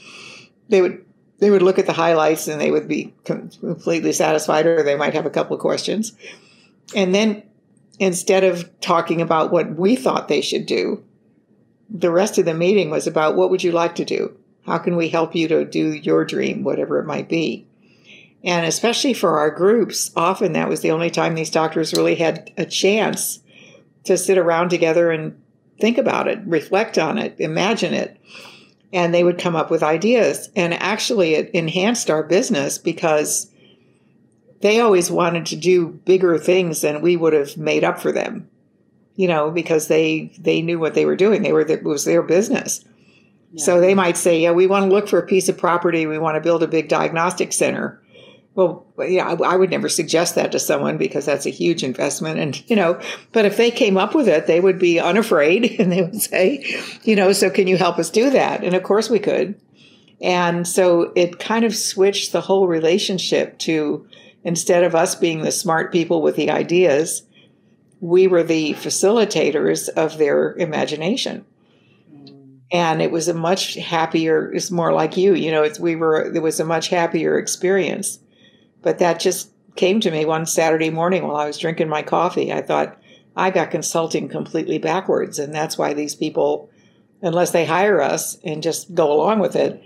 They 0.69 0.83
would 0.83 1.06
they 1.39 1.51
would 1.51 1.63
look 1.63 1.79
at 1.79 1.87
the 1.87 1.93
highlights 1.93 2.49
and 2.49 2.61
they 2.61 2.71
would 2.71 2.89
be 2.89 3.15
completely 3.25 4.13
satisfied 4.13 4.67
or 4.67 4.83
they 4.83 4.97
might 4.97 5.15
have 5.15 5.27
a 5.27 5.31
couple 5.31 5.55
of 5.55 5.61
questions. 5.61 6.13
And 6.95 7.15
then 7.15 7.43
instead 7.99 8.45
of 8.45 8.81
talking 8.81 9.21
about 9.21 9.53
what 9.53 9.77
we 9.77 9.97
thought 9.97 10.29
they 10.29 10.41
should 10.41 10.67
do, 10.67 11.05
the 11.89 12.11
rest 12.11 12.39
of 12.39 12.45
the 12.45 12.55
meeting 12.55 12.91
was 12.91 13.07
about 13.07 13.37
what 13.37 13.51
would 13.51 13.63
you 13.63 13.73
like 13.73 13.95
to 13.97 14.05
do? 14.05 14.37
How 14.65 14.79
can 14.79 14.97
we 14.97 15.09
help 15.09 15.35
you 15.35 15.47
to 15.49 15.65
do 15.65 15.93
your 15.93 16.25
dream, 16.25 16.65
whatever 16.65 16.99
it 16.99 17.07
might 17.07 17.29
be? 17.29 17.67
And 18.43 18.67
especially 18.67 19.15
for 19.15 19.39
our 19.39 19.51
groups, 19.51 20.11
often 20.17 20.53
that 20.53 20.69
was 20.69 20.81
the 20.81 20.91
only 20.91 21.11
time 21.11 21.35
these 21.35 21.51
doctors 21.51 21.93
really 21.93 22.17
had 22.17 22.53
a 22.57 22.67
chance 22.67 23.41
to 24.05 24.17
sit 24.17 24.39
around 24.39 24.71
together 24.71 25.11
and 25.11 25.41
think 25.81 25.99
about 25.99 26.29
it, 26.29 26.39
reflect 26.47 26.99
on 26.99 27.19
it, 27.19 27.37
imagine 27.39 27.93
it. 27.93 28.21
And 28.93 29.13
they 29.13 29.25
would 29.25 29.39
come 29.39 29.57
up 29.57 29.71
with 29.71 29.83
ideas. 29.83 30.49
And 30.55 30.73
actually, 30.75 31.35
it 31.35 31.51
enhanced 31.51 32.09
our 32.09 32.23
business 32.23 32.79
because 32.79 33.51
they 34.61 34.81
always 34.81 35.11
wanted 35.11 35.47
to 35.47 35.57
do 35.57 35.89
bigger 35.89 36.39
things 36.39 36.81
than 36.81 37.03
we 37.03 37.17
would 37.17 37.33
have 37.33 37.57
made 37.57 37.85
up 37.85 38.01
for 38.01 38.13
them. 38.13 38.49
You 39.17 39.29
know, 39.29 39.51
because 39.51 39.89
they 39.89 40.33
they 40.39 40.63
knew 40.63 40.79
what 40.79 40.95
they 40.95 41.07
were 41.07 41.17
doing. 41.17 41.43
They 41.43 41.53
were 41.53 41.63
it 41.63 41.83
was 41.83 42.05
their 42.05 42.23
business. 42.23 42.85
So 43.57 43.81
they 43.81 43.95
might 43.95 44.19
say, 44.19 44.41
"Yeah, 44.41 44.53
we 44.53 44.67
want 44.67 44.85
to 44.85 44.95
look 44.95 45.09
for 45.09 45.19
a 45.19 45.27
piece 45.27 45.49
of 45.49 45.57
property. 45.57 46.07
We 46.07 46.19
want 46.19 46.35
to 46.35 46.43
build 46.43 46.63
a 46.63 46.69
big 46.69 46.89
diagnostic 46.89 47.53
center." 47.53 48.01
Well, 48.57 48.87
yeah, 48.99 49.29
I, 49.29 49.53
I 49.53 49.57
would 49.57 49.69
never 49.69 49.91
suggest 49.91 50.35
that 50.35 50.51
to 50.53 50.59
someone 50.59 50.97
because 50.97 51.27
that's 51.27 51.45
a 51.45 51.51
huge 51.51 51.85
investment, 51.85 52.41
and 52.41 52.69
you 52.71 52.75
know. 52.75 52.99
But 53.33 53.45
if 53.45 53.59
they 53.59 53.71
came 53.71 53.99
up 53.99 54.15
with 54.15 54.29
it, 54.29 54.47
they 54.47 54.61
would 54.61 54.79
be 54.79 54.99
unafraid, 54.99 55.77
and 55.79 55.93
they 55.93 56.03
would 56.03 56.21
say, 56.21 56.65
"You 57.05 57.17
know, 57.17 57.33
so 57.33 57.51
can 57.51 57.69
you 57.69 57.77
help 57.77 57.99
us 57.99 58.09
do 58.09 58.31
that?" 58.31 58.65
And 58.65 58.75
of 58.75 58.83
course, 58.83 59.11
we 59.11 59.19
could. 59.19 59.61
And 60.23 60.67
so 60.67 61.13
it 61.15 61.39
kind 61.39 61.67
of 61.67 61.77
switched 61.77 62.33
the 62.33 62.41
whole 62.41 62.67
relationship 62.67 63.59
to 63.59 64.09
instead 64.43 64.85
of 64.85 64.95
us 64.95 65.15
being 65.15 65.43
the 65.43 65.53
smart 65.53 65.93
people 65.93 66.23
with 66.23 66.37
the 66.37 66.51
ideas, 66.51 67.25
we 68.01 68.27
were 68.27 68.43
the 68.43 68.73
facilitators 68.73 69.91
of 69.91 70.17
their 70.17 70.55
imagination. 70.55 71.45
And 72.73 73.03
it 73.03 73.11
was 73.11 73.29
a 73.29 73.35
much 73.35 73.75
happier, 73.75 74.51
it's 74.53 74.71
more 74.71 74.93
like 74.93 75.17
you, 75.19 75.35
you 75.35 75.51
know, 75.51 75.63
it's, 75.63 75.79
we 75.79 75.95
were, 75.95 76.33
it 76.35 76.41
was 76.41 76.59
a 76.59 76.65
much 76.65 76.89
happier 76.89 77.39
experience. 77.39 78.19
But 78.87 79.01
that 79.01 79.19
just 79.19 79.51
came 79.75 79.99
to 79.99 80.13
me 80.13 80.25
one 80.25 80.47
Saturday 80.47 80.91
morning 80.91 81.27
while 81.27 81.35
I 81.35 81.49
was 81.49 81.59
drinking 81.59 81.89
my 81.89 82.03
coffee. 82.03 82.53
I 82.53 82.63
thought, 82.63 82.97
I 83.35 83.51
got 83.51 83.73
consulting 83.73 84.29
completely 84.29 84.79
backwards. 84.79 85.41
And 85.41 85.53
that's 85.53 85.77
why 85.77 85.93
these 85.93 86.15
people, 86.15 86.71
unless 87.21 87.51
they 87.51 87.65
hire 87.65 88.01
us 88.01 88.39
and 88.45 88.63
just 88.63 88.95
go 88.95 89.13
along 89.13 89.41
with 89.41 89.57
it, 89.57 89.83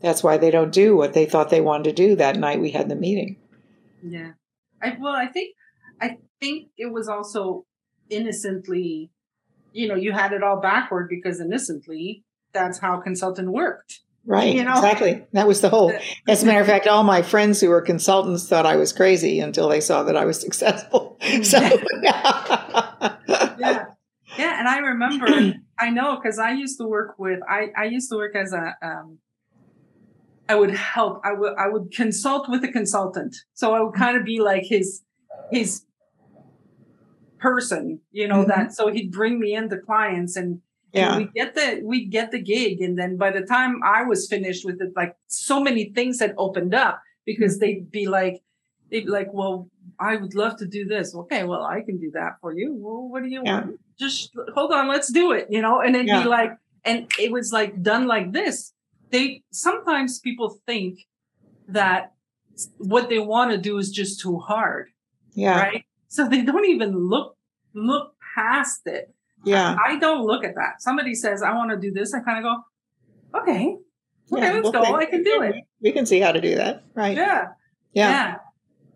that's 0.00 0.22
why 0.22 0.38
they 0.38 0.50
don't 0.50 0.72
do 0.72 0.96
what 0.96 1.12
they 1.12 1.26
thought 1.26 1.50
they 1.50 1.60
wanted 1.60 1.90
to 1.90 1.92
do 1.92 2.16
that 2.16 2.38
night 2.38 2.58
we 2.58 2.70
had 2.70 2.88
the 2.88 2.96
meeting. 2.96 3.36
Yeah. 4.02 4.30
I, 4.80 4.96
well, 4.98 5.14
I 5.14 5.26
think, 5.26 5.54
I 6.00 6.16
think 6.40 6.70
it 6.78 6.90
was 6.90 7.06
also 7.06 7.66
innocently, 8.08 9.10
you 9.74 9.88
know, 9.88 9.94
you 9.94 10.12
had 10.12 10.32
it 10.32 10.42
all 10.42 10.58
backward 10.58 11.10
because 11.10 11.38
innocently 11.38 12.24
that's 12.54 12.78
how 12.78 12.96
consultant 12.98 13.52
worked. 13.52 14.00
Right. 14.28 14.54
You 14.54 14.62
know? 14.62 14.74
Exactly. 14.74 15.24
That 15.32 15.48
was 15.48 15.62
the 15.62 15.70
whole. 15.70 15.90
As 16.28 16.42
a 16.42 16.46
matter 16.46 16.60
of 16.60 16.66
fact, 16.66 16.86
all 16.86 17.02
my 17.02 17.22
friends 17.22 17.62
who 17.62 17.70
were 17.70 17.80
consultants 17.80 18.46
thought 18.46 18.66
I 18.66 18.76
was 18.76 18.92
crazy 18.92 19.40
until 19.40 19.70
they 19.70 19.80
saw 19.80 20.02
that 20.02 20.18
I 20.18 20.26
was 20.26 20.40
successful. 20.40 21.18
So, 21.42 21.58
yeah. 21.58 23.16
yeah. 23.58 23.84
Yeah. 24.36 24.58
And 24.58 24.68
I 24.68 24.78
remember, 24.78 25.54
I 25.78 25.90
know 25.90 26.16
because 26.16 26.38
I 26.38 26.52
used 26.52 26.78
to 26.78 26.86
work 26.86 27.18
with, 27.18 27.40
I, 27.48 27.68
I 27.76 27.84
used 27.84 28.10
to 28.10 28.16
work 28.16 28.36
as 28.36 28.52
a, 28.52 28.76
um, 28.82 29.18
I 30.48 30.54
would 30.54 30.74
help. 30.74 31.20
I 31.24 31.32
would 31.32 31.54
I 31.58 31.68
would 31.68 31.92
consult 31.92 32.48
with 32.48 32.64
a 32.64 32.68
consultant. 32.68 33.36
So 33.52 33.74
I 33.74 33.80
would 33.80 33.94
kind 33.94 34.16
of 34.16 34.24
be 34.24 34.40
like 34.40 34.64
his 34.64 35.02
his 35.50 35.82
person, 37.38 38.00
you 38.10 38.26
know, 38.26 38.40
mm-hmm. 38.40 38.48
that 38.48 38.72
so 38.72 38.90
he'd 38.90 39.12
bring 39.12 39.38
me 39.38 39.54
in 39.54 39.68
the 39.68 39.76
clients 39.76 40.36
and 40.36 40.62
yeah. 40.92 41.18
we 41.18 41.24
get 41.34 41.54
the 41.54 41.80
we 41.84 42.06
get 42.06 42.30
the 42.30 42.40
gig. 42.40 42.80
And 42.80 42.98
then 42.98 43.16
by 43.16 43.30
the 43.30 43.42
time 43.42 43.80
I 43.84 44.02
was 44.04 44.28
finished 44.28 44.64
with 44.64 44.80
it, 44.80 44.92
like 44.96 45.16
so 45.26 45.60
many 45.60 45.90
things 45.90 46.20
had 46.20 46.34
opened 46.38 46.74
up 46.74 47.00
because 47.26 47.54
mm-hmm. 47.54 47.60
they'd 47.60 47.90
be 47.90 48.06
like 48.06 48.42
they'd 48.90 49.04
be 49.04 49.10
like, 49.10 49.32
Well, 49.32 49.68
I 49.98 50.16
would 50.16 50.34
love 50.34 50.56
to 50.58 50.66
do 50.66 50.84
this. 50.84 51.14
Okay, 51.14 51.44
well 51.44 51.64
I 51.64 51.82
can 51.82 51.98
do 51.98 52.10
that 52.14 52.36
for 52.40 52.52
you. 52.52 52.74
Well, 52.74 53.08
what 53.08 53.22
do 53.22 53.28
you 53.28 53.42
yeah. 53.44 53.60
want? 53.60 53.80
Just 53.98 54.32
hold 54.54 54.72
on, 54.72 54.88
let's 54.88 55.12
do 55.12 55.32
it, 55.32 55.46
you 55.50 55.60
know, 55.60 55.80
and 55.80 55.94
it'd 55.94 56.06
yeah. 56.06 56.22
be 56.22 56.28
like 56.28 56.52
and 56.84 57.10
it 57.18 57.32
was 57.32 57.52
like 57.52 57.82
done 57.82 58.06
like 58.06 58.32
this 58.32 58.72
they 59.10 59.42
sometimes 59.50 60.18
people 60.20 60.60
think 60.66 61.00
that 61.68 62.12
what 62.78 63.08
they 63.08 63.18
want 63.18 63.50
to 63.50 63.58
do 63.58 63.78
is 63.78 63.90
just 63.90 64.20
too 64.20 64.38
hard. 64.38 64.88
Yeah. 65.32 65.60
Right. 65.60 65.84
So 66.08 66.28
they 66.28 66.42
don't 66.42 66.64
even 66.66 66.96
look 66.96 67.36
look 67.74 68.14
past 68.34 68.82
it. 68.86 69.14
Yeah. 69.48 69.76
I, 69.84 69.92
I 69.92 69.98
don't 69.98 70.24
look 70.24 70.44
at 70.44 70.54
that. 70.54 70.80
Somebody 70.80 71.14
says, 71.14 71.42
I 71.42 71.54
want 71.54 71.70
to 71.70 71.76
do 71.76 71.92
this. 71.92 72.14
I 72.14 72.20
kind 72.20 72.44
of 72.44 72.44
go, 72.44 73.40
okay, 73.40 73.76
okay, 74.32 74.42
yeah, 74.42 74.52
let's 74.52 74.70
go. 74.70 74.82
I 74.82 75.06
can 75.06 75.22
do 75.22 75.42
it. 75.42 75.56
We 75.80 75.92
can 75.92 76.06
see 76.06 76.20
how 76.20 76.32
to 76.32 76.40
do 76.40 76.56
that. 76.56 76.84
Right. 76.94 77.16
Yeah. 77.16 77.48
Yeah. 77.92 78.10
yeah 78.10 78.36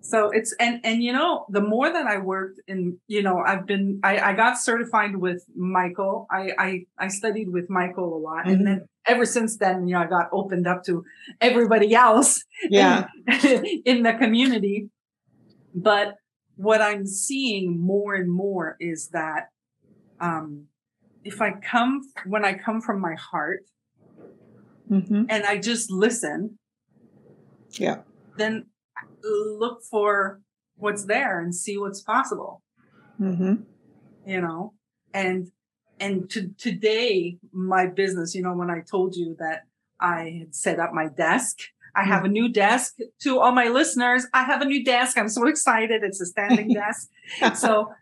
so 0.03 0.31
it's 0.31 0.55
and 0.59 0.81
and 0.85 1.03
you 1.03 1.13
know 1.13 1.47
the 1.49 1.61
more 1.61 1.91
that 1.91 2.07
i 2.07 2.19
worked 2.19 2.61
in 2.67 2.99
you 3.07 3.23
know 3.23 3.39
i've 3.47 3.67
been 3.67 4.01
i, 4.03 4.19
I 4.19 4.33
got 4.35 4.59
certified 4.59 5.17
with 5.17 5.45
michael 5.57 6.27
I, 6.31 6.53
I 6.59 6.87
i 6.99 7.09
studied 7.09 7.51
with 7.51 7.71
michael 7.71 8.17
a 8.17 8.19
lot 8.19 8.41
mm-hmm. 8.41 8.51
and 8.51 8.67
then 8.67 8.89
ever 9.07 9.25
since 9.25 9.57
then 9.57 9.87
you 9.87 9.95
know 9.95 10.01
i 10.01 10.07
got 10.07 10.29
opened 10.33 10.67
up 10.67 10.85
to 10.85 11.05
everybody 11.41 11.95
else 11.95 12.45
yeah 12.71 13.07
in, 13.45 13.65
in 13.87 14.03
the 14.03 14.13
community 14.15 14.91
but 15.75 16.17
what 16.57 16.83
i'm 16.83 17.07
seeing 17.07 17.81
more 17.81 18.15
and 18.15 18.31
more 18.31 18.77
is 18.81 19.09
that 19.09 19.49
um 20.23 20.65
if 21.25 21.43
i 21.43 21.53
come 21.53 22.01
when 22.25 22.45
i 22.45 22.55
come 22.55 22.81
from 22.81 23.01
my 23.01 23.15
heart 23.15 23.65
mm-hmm. 24.91 25.25
and 25.29 25.45
i 25.45 25.59
just 25.59 25.91
listen 25.91 26.59
yeah 27.79 27.99
then 28.39 28.65
look 29.25 29.83
for 29.83 30.41
what's 30.77 31.05
there 31.05 31.41
and 31.41 31.55
see 31.55 31.79
what's 31.79 32.01
possible. 32.01 32.63
Mm-hmm. 33.21 33.55
You 34.27 34.41
know, 34.41 34.75
and 35.15 35.51
and 36.01 36.29
to 36.31 36.51
today 36.59 37.39
my 37.53 37.87
business. 37.87 38.35
You 38.35 38.43
know, 38.43 38.55
when 38.55 38.71
I 38.71 38.81
told 38.81 39.15
you 39.17 39.37
that 39.39 39.63
I 40.01 40.37
had 40.41 40.55
set 40.55 40.81
up 40.81 40.93
my 40.93 41.09
desk. 41.09 41.59
I 41.95 42.05
have 42.05 42.25
a 42.25 42.29
new 42.29 42.49
desk 42.49 42.97
to 43.21 43.39
all 43.39 43.53
my 43.53 43.67
listeners. 43.67 44.27
I 44.33 44.45
have 44.45 44.63
a 44.63 44.65
new 44.65 44.83
desk. 44.83 45.19
I'm 45.19 45.29
so 45.29 45.47
excited. 45.53 46.03
It's 46.03 46.23
a 46.23 46.27
standing 46.27 46.69
desk. 46.75 47.11
So 47.55 47.93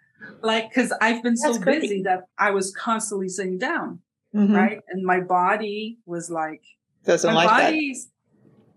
like, 0.42 0.72
cause 0.72 0.92
I've 1.00 1.22
been 1.22 1.36
so 1.36 1.58
busy 1.58 2.02
that 2.02 2.24
I 2.38 2.50
was 2.50 2.72
constantly 2.74 3.28
sitting 3.28 3.58
down. 3.58 4.00
Mm-hmm. 4.34 4.54
Right. 4.54 4.80
And 4.88 5.04
my 5.04 5.20
body 5.20 5.98
was 6.06 6.30
like, 6.30 6.62
doesn't 7.04 7.32
my 7.32 7.44
like 7.44 7.48
body's, 7.48 8.04
that 8.04 8.12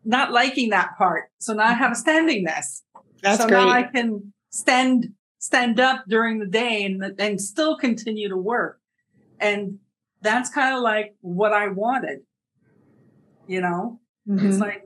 not 0.06 0.32
liking 0.32 0.70
that 0.70 0.98
part. 0.98 1.26
So 1.40 1.54
now 1.54 1.66
I 1.66 1.74
have 1.74 1.92
a 1.92 1.96
standing 1.96 2.46
desk. 2.46 2.84
That's 3.22 3.40
so 3.40 3.48
great. 3.48 3.58
now 3.58 3.70
I 3.70 3.84
can 3.84 4.34
stand 4.50 5.10
stand 5.40 5.80
up 5.80 6.06
during 6.08 6.40
the 6.40 6.46
day 6.46 6.86
and 6.86 7.04
and 7.20 7.40
still 7.40 7.78
continue 7.78 8.30
to 8.30 8.38
work. 8.38 8.80
And 9.40 9.80
that's 10.22 10.50
kind 10.50 10.76
of 10.76 10.82
like 10.82 11.16
what 11.22 11.54
I 11.54 11.68
wanted. 11.68 12.20
You 13.48 13.62
know? 13.62 14.00
Mm-hmm. 14.28 14.48
It's 14.48 14.58
like 14.58 14.84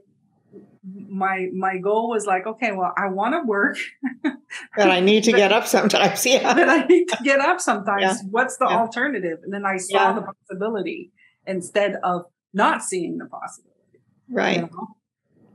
my 0.94 1.48
my 1.54 1.78
goal 1.78 2.10
was 2.10 2.26
like, 2.26 2.46
okay, 2.46 2.72
well, 2.72 2.94
I 2.98 3.08
want 3.08 3.34
to 3.34 3.42
work. 3.46 3.78
but 4.24 4.90
I 4.90 5.00
need 5.00 5.24
to 5.26 5.32
get 5.32 5.52
up 5.52 5.66
sometimes. 5.68 6.26
Yeah. 6.26 6.54
but 6.56 6.70
I 6.70 6.86
need 6.86 7.06
to 7.08 7.18
get 7.24 7.40
up 7.40 7.60
sometimes. 7.60 8.02
Yeah. 8.02 8.16
What's 8.30 8.58
the 8.58 8.68
yeah. 8.70 8.80
alternative? 8.80 9.40
And 9.44 9.54
then 9.54 9.66
I 9.66 9.78
saw 9.78 10.10
yeah. 10.10 10.14
the 10.14 10.22
possibility 10.22 11.12
instead 11.46 11.96
of 12.04 12.26
not 12.54 12.84
seeing 12.84 13.18
the 13.18 13.26
possibility. 13.26 13.74
Right. 14.30 14.58
You 14.58 14.62
know? 14.64 14.97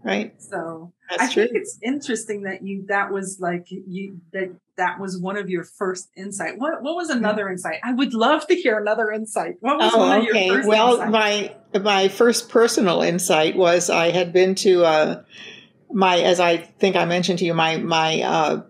Right 0.05 0.41
so 0.43 0.93
That's 1.11 1.23
i 1.23 1.33
true. 1.33 1.45
think 1.45 1.57
it's 1.57 1.79
interesting 1.83 2.43
that 2.43 2.63
you 2.63 2.85
that 2.89 3.13
was 3.13 3.39
like 3.41 3.67
you 3.71 4.21
that 4.33 4.55
that 4.77 4.99
was 5.01 5.19
one 5.19 5.37
of 5.37 5.49
your 5.49 5.65
first 5.65 6.09
insight 6.17 6.59
what 6.59 6.83
what 6.83 6.95
was 6.95 7.11
another 7.11 7.47
yeah. 7.47 7.53
insight 7.53 7.77
i 7.83 7.93
would 7.93 8.15
love 8.15 8.47
to 8.47 8.55
hear 8.55 8.79
another 8.79 9.11
insight 9.11 9.57
what 9.61 9.79
was 9.79 9.93
oh, 9.95 9.99
one 9.99 10.21
of 10.21 10.29
okay. 10.29 10.47
your 10.47 10.57
first 10.57 10.69
well 10.69 10.93
insights? 10.93 11.13
my 11.13 11.81
my 11.81 12.09
first 12.09 12.49
personal 12.49 13.03
insight 13.03 13.57
was 13.57 13.91
i 13.91 14.11
had 14.11 14.33
been 14.33 14.55
to 14.55 14.85
uh 14.85 15.23
my 15.91 16.19
as 16.19 16.41
i 16.41 16.57
think 16.57 16.97
i 16.97 17.05
mentioned 17.05 17.39
to 17.39 17.45
you 17.45 17.55
my 17.55 17.77
my 17.77 18.23
uh 18.23 18.63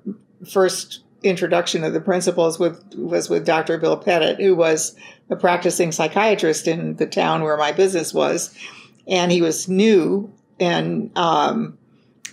first 0.50 1.00
introduction 1.22 1.84
of 1.84 1.92
the 1.92 2.00
principles 2.00 2.58
with 2.58 2.82
was 2.96 3.30
with 3.30 3.46
dr 3.46 3.78
bill 3.78 3.96
pettit 3.96 4.40
who 4.40 4.56
was 4.56 4.96
a 5.30 5.36
practicing 5.36 5.92
psychiatrist 5.92 6.66
in 6.66 6.96
the 6.96 7.06
town 7.06 7.42
where 7.42 7.56
my 7.56 7.70
business 7.70 8.12
was 8.12 8.52
and 9.06 9.30
he 9.30 9.40
was 9.40 9.68
new 9.68 10.32
and 10.62 11.16
um, 11.18 11.76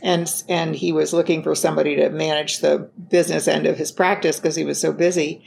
and 0.01 0.43
and 0.47 0.75
he 0.75 0.93
was 0.93 1.13
looking 1.13 1.41
for 1.43 1.55
somebody 1.55 1.95
to 1.95 2.09
manage 2.09 2.59
the 2.59 2.89
business 3.09 3.47
end 3.47 3.65
of 3.65 3.77
his 3.77 3.91
practice 3.91 4.39
because 4.39 4.55
he 4.55 4.63
was 4.63 4.79
so 4.79 4.93
busy. 4.93 5.43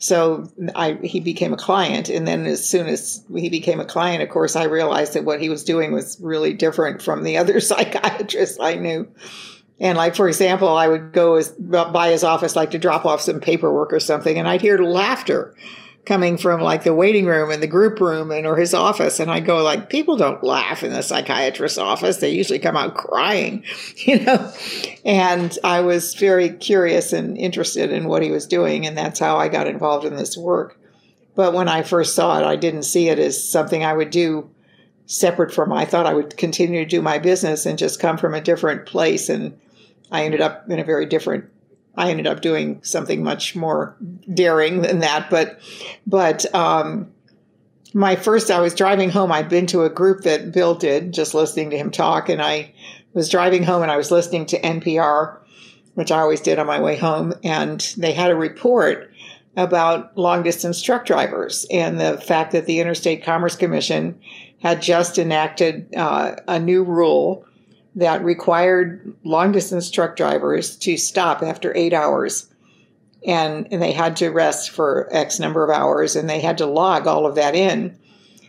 So 0.00 0.48
I 0.74 0.94
he 1.02 1.20
became 1.20 1.52
a 1.52 1.56
client, 1.56 2.08
and 2.08 2.26
then 2.26 2.44
as 2.46 2.68
soon 2.68 2.86
as 2.86 3.24
he 3.34 3.48
became 3.48 3.80
a 3.80 3.84
client, 3.84 4.22
of 4.22 4.28
course, 4.28 4.56
I 4.56 4.64
realized 4.64 5.14
that 5.14 5.24
what 5.24 5.40
he 5.40 5.48
was 5.48 5.64
doing 5.64 5.92
was 5.92 6.18
really 6.20 6.52
different 6.52 7.02
from 7.02 7.22
the 7.22 7.38
other 7.38 7.60
psychiatrists 7.60 8.58
I 8.60 8.74
knew. 8.74 9.08
And 9.80 9.96
like 9.96 10.16
for 10.16 10.28
example, 10.28 10.76
I 10.76 10.88
would 10.88 11.12
go 11.12 11.36
as, 11.36 11.50
by 11.50 12.10
his 12.10 12.24
office 12.24 12.56
like 12.56 12.72
to 12.72 12.78
drop 12.78 13.06
off 13.06 13.20
some 13.20 13.40
paperwork 13.40 13.92
or 13.92 14.00
something, 14.00 14.36
and 14.36 14.48
I'd 14.48 14.60
hear 14.60 14.78
laughter 14.78 15.54
coming 16.08 16.38
from 16.38 16.62
like 16.62 16.84
the 16.84 16.94
waiting 16.94 17.26
room 17.26 17.50
and 17.50 17.62
the 17.62 17.66
group 17.66 18.00
room 18.00 18.30
and 18.30 18.46
or 18.46 18.56
his 18.56 18.72
office 18.72 19.20
and 19.20 19.30
i 19.30 19.38
go 19.38 19.62
like 19.62 19.90
people 19.90 20.16
don't 20.16 20.42
laugh 20.42 20.82
in 20.82 20.90
the 20.90 21.02
psychiatrist's 21.02 21.76
office. 21.76 22.16
They 22.16 22.30
usually 22.30 22.58
come 22.58 22.78
out 22.78 22.94
crying 22.94 23.62
you 23.96 24.18
know? 24.20 24.50
And 25.04 25.56
i 25.62 25.80
was 25.80 26.14
very 26.14 26.48
curious 26.48 27.12
and 27.12 27.36
interested 27.36 27.92
in 27.92 28.08
what 28.08 28.22
he 28.22 28.30
was 28.30 28.46
doing 28.46 28.86
and 28.86 28.96
that's 28.96 29.20
how 29.20 29.36
i 29.36 29.48
got 29.48 29.66
involved 29.66 30.06
in 30.06 30.16
this 30.16 30.34
work. 30.34 30.80
But 31.34 31.52
when 31.52 31.68
i 31.68 31.82
first 31.82 32.14
saw 32.14 32.38
it 32.38 32.44
i 32.46 32.56
didn't 32.56 32.84
see 32.84 33.10
it 33.10 33.18
as 33.18 33.46
something 33.46 33.84
i 33.84 33.92
would 33.92 34.10
do 34.10 34.48
separate 35.04 35.52
from 35.52 35.74
i 35.74 35.84
thought 35.84 36.06
i 36.06 36.14
would 36.14 36.38
continue 36.38 36.82
to 36.82 36.88
do 36.88 37.02
my 37.02 37.18
business 37.18 37.66
and 37.66 37.78
just 37.78 38.00
come 38.00 38.16
from 38.16 38.32
a 38.32 38.40
different 38.40 38.86
place 38.86 39.28
and 39.28 39.58
i 40.10 40.24
ended 40.24 40.40
up 40.40 40.70
in 40.70 40.78
a 40.78 40.84
very 40.84 41.04
different 41.04 41.50
I 41.98 42.10
ended 42.10 42.26
up 42.26 42.40
doing 42.40 42.82
something 42.82 43.22
much 43.22 43.54
more 43.54 43.96
daring 44.32 44.82
than 44.82 45.00
that. 45.00 45.28
But, 45.28 45.60
but, 46.06 46.52
um, 46.54 47.12
my 47.94 48.16
first, 48.16 48.50
I 48.50 48.60
was 48.60 48.74
driving 48.74 49.10
home. 49.10 49.32
I'd 49.32 49.48
been 49.48 49.66
to 49.68 49.82
a 49.82 49.90
group 49.90 50.22
that 50.22 50.52
Bill 50.52 50.74
did, 50.74 51.12
just 51.12 51.34
listening 51.34 51.70
to 51.70 51.78
him 51.78 51.90
talk. 51.90 52.28
And 52.28 52.40
I 52.40 52.72
was 53.14 53.28
driving 53.28 53.62
home 53.62 53.82
and 53.82 53.90
I 53.90 53.96
was 53.96 54.10
listening 54.10 54.46
to 54.46 54.60
NPR, 54.60 55.38
which 55.94 56.12
I 56.12 56.20
always 56.20 56.40
did 56.40 56.58
on 56.58 56.66
my 56.66 56.80
way 56.80 56.96
home. 56.96 57.34
And 57.42 57.80
they 57.96 58.12
had 58.12 58.30
a 58.30 58.36
report 58.36 59.10
about 59.56 60.16
long 60.16 60.42
distance 60.42 60.80
truck 60.80 61.04
drivers 61.04 61.66
and 61.70 61.98
the 61.98 62.18
fact 62.18 62.52
that 62.52 62.66
the 62.66 62.78
Interstate 62.78 63.24
Commerce 63.24 63.56
Commission 63.56 64.20
had 64.62 64.82
just 64.82 65.18
enacted 65.18 65.94
uh, 65.96 66.36
a 66.46 66.58
new 66.58 66.84
rule 66.84 67.44
that 67.96 68.24
required 68.24 69.14
long 69.24 69.52
distance 69.52 69.90
truck 69.90 70.16
drivers 70.16 70.76
to 70.76 70.96
stop 70.96 71.42
after 71.42 71.76
eight 71.76 71.92
hours. 71.92 72.48
And, 73.26 73.66
and 73.72 73.82
they 73.82 73.92
had 73.92 74.16
to 74.16 74.28
rest 74.28 74.70
for 74.70 75.08
X 75.10 75.40
number 75.40 75.64
of 75.64 75.76
hours 75.76 76.14
and 76.14 76.30
they 76.30 76.40
had 76.40 76.58
to 76.58 76.66
log 76.66 77.06
all 77.06 77.26
of 77.26 77.34
that 77.34 77.54
in. 77.56 77.98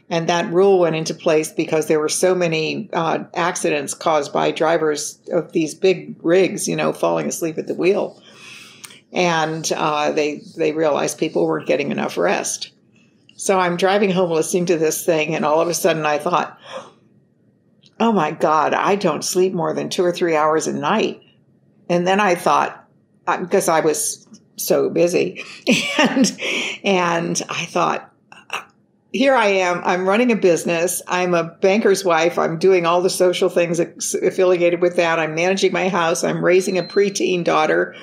And 0.10 0.28
that 0.28 0.52
rule 0.52 0.80
went 0.80 0.96
into 0.96 1.14
place 1.14 1.52
because 1.52 1.88
there 1.88 2.00
were 2.00 2.10
so 2.10 2.34
many 2.34 2.90
uh, 2.94 3.26
accidents 3.36 3.94
caused 3.94 4.34
by 4.34 4.52
drivers 4.52 5.20
of 5.32 5.52
these 5.52 5.76
big 5.76 6.16
rigs, 6.24 6.68
you 6.68 6.76
know, 6.76 6.94
falling 6.94 7.28
asleep 7.28 7.60
at 7.60 7.68
the 7.68 7.76
wheel. 7.76 8.22
And 9.14 9.72
uh, 9.76 10.12
they 10.12 10.42
they 10.58 10.72
realized 10.72 11.20
people 11.20 11.46
weren't 11.46 11.68
getting 11.68 11.92
enough 11.92 12.18
rest. 12.18 12.72
So 13.36 13.58
I'm 13.58 13.78
driving 13.78 14.12
home 14.12 14.32
listening 14.32 14.66
to 14.68 14.78
this 14.78 15.06
thing, 15.06 15.34
and 15.34 15.46
all 15.46 15.62
of 15.62 15.68
a 15.68 15.74
sudden 15.74 16.06
I 16.06 16.18
thought, 16.18 16.60
oh 18.00 18.12
my 18.12 18.32
God, 18.32 18.74
I 18.74 18.96
don't 18.96 19.24
sleep 19.24 19.54
more 19.54 19.74
than 19.74 19.90
two 19.90 20.04
or 20.04 20.12
three 20.12 20.36
hours 20.36 20.68
a 20.68 20.74
night. 20.74 21.22
And 21.90 22.08
then 22.08 22.20
I 22.20 22.36
thought, 22.36 22.88
because 23.26 23.68
uh, 23.68 23.74
I 23.74 23.80
was 23.82 24.28
so 24.56 24.90
busy, 24.90 25.44
and 25.98 26.40
and 26.84 27.42
I 27.50 27.66
thought, 27.66 28.14
here 29.12 29.34
I 29.34 29.48
am. 29.48 29.82
I'm 29.84 30.08
running 30.08 30.32
a 30.32 30.36
business. 30.36 31.02
I'm 31.08 31.34
a 31.34 31.44
banker's 31.44 32.06
wife. 32.06 32.38
I'm 32.38 32.60
doing 32.60 32.86
all 32.86 33.02
the 33.02 33.10
social 33.10 33.50
things 33.50 33.80
affiliated 33.80 34.82
with 34.82 34.98
that. 34.98 35.20
I'm 35.20 35.34
managing 35.34 35.74
my 35.74 35.90
house. 35.90 36.24
I'm 36.24 36.46
raising 36.46 36.78
a 36.78 36.84
preteen 36.84 37.44
daughter, 37.44 37.96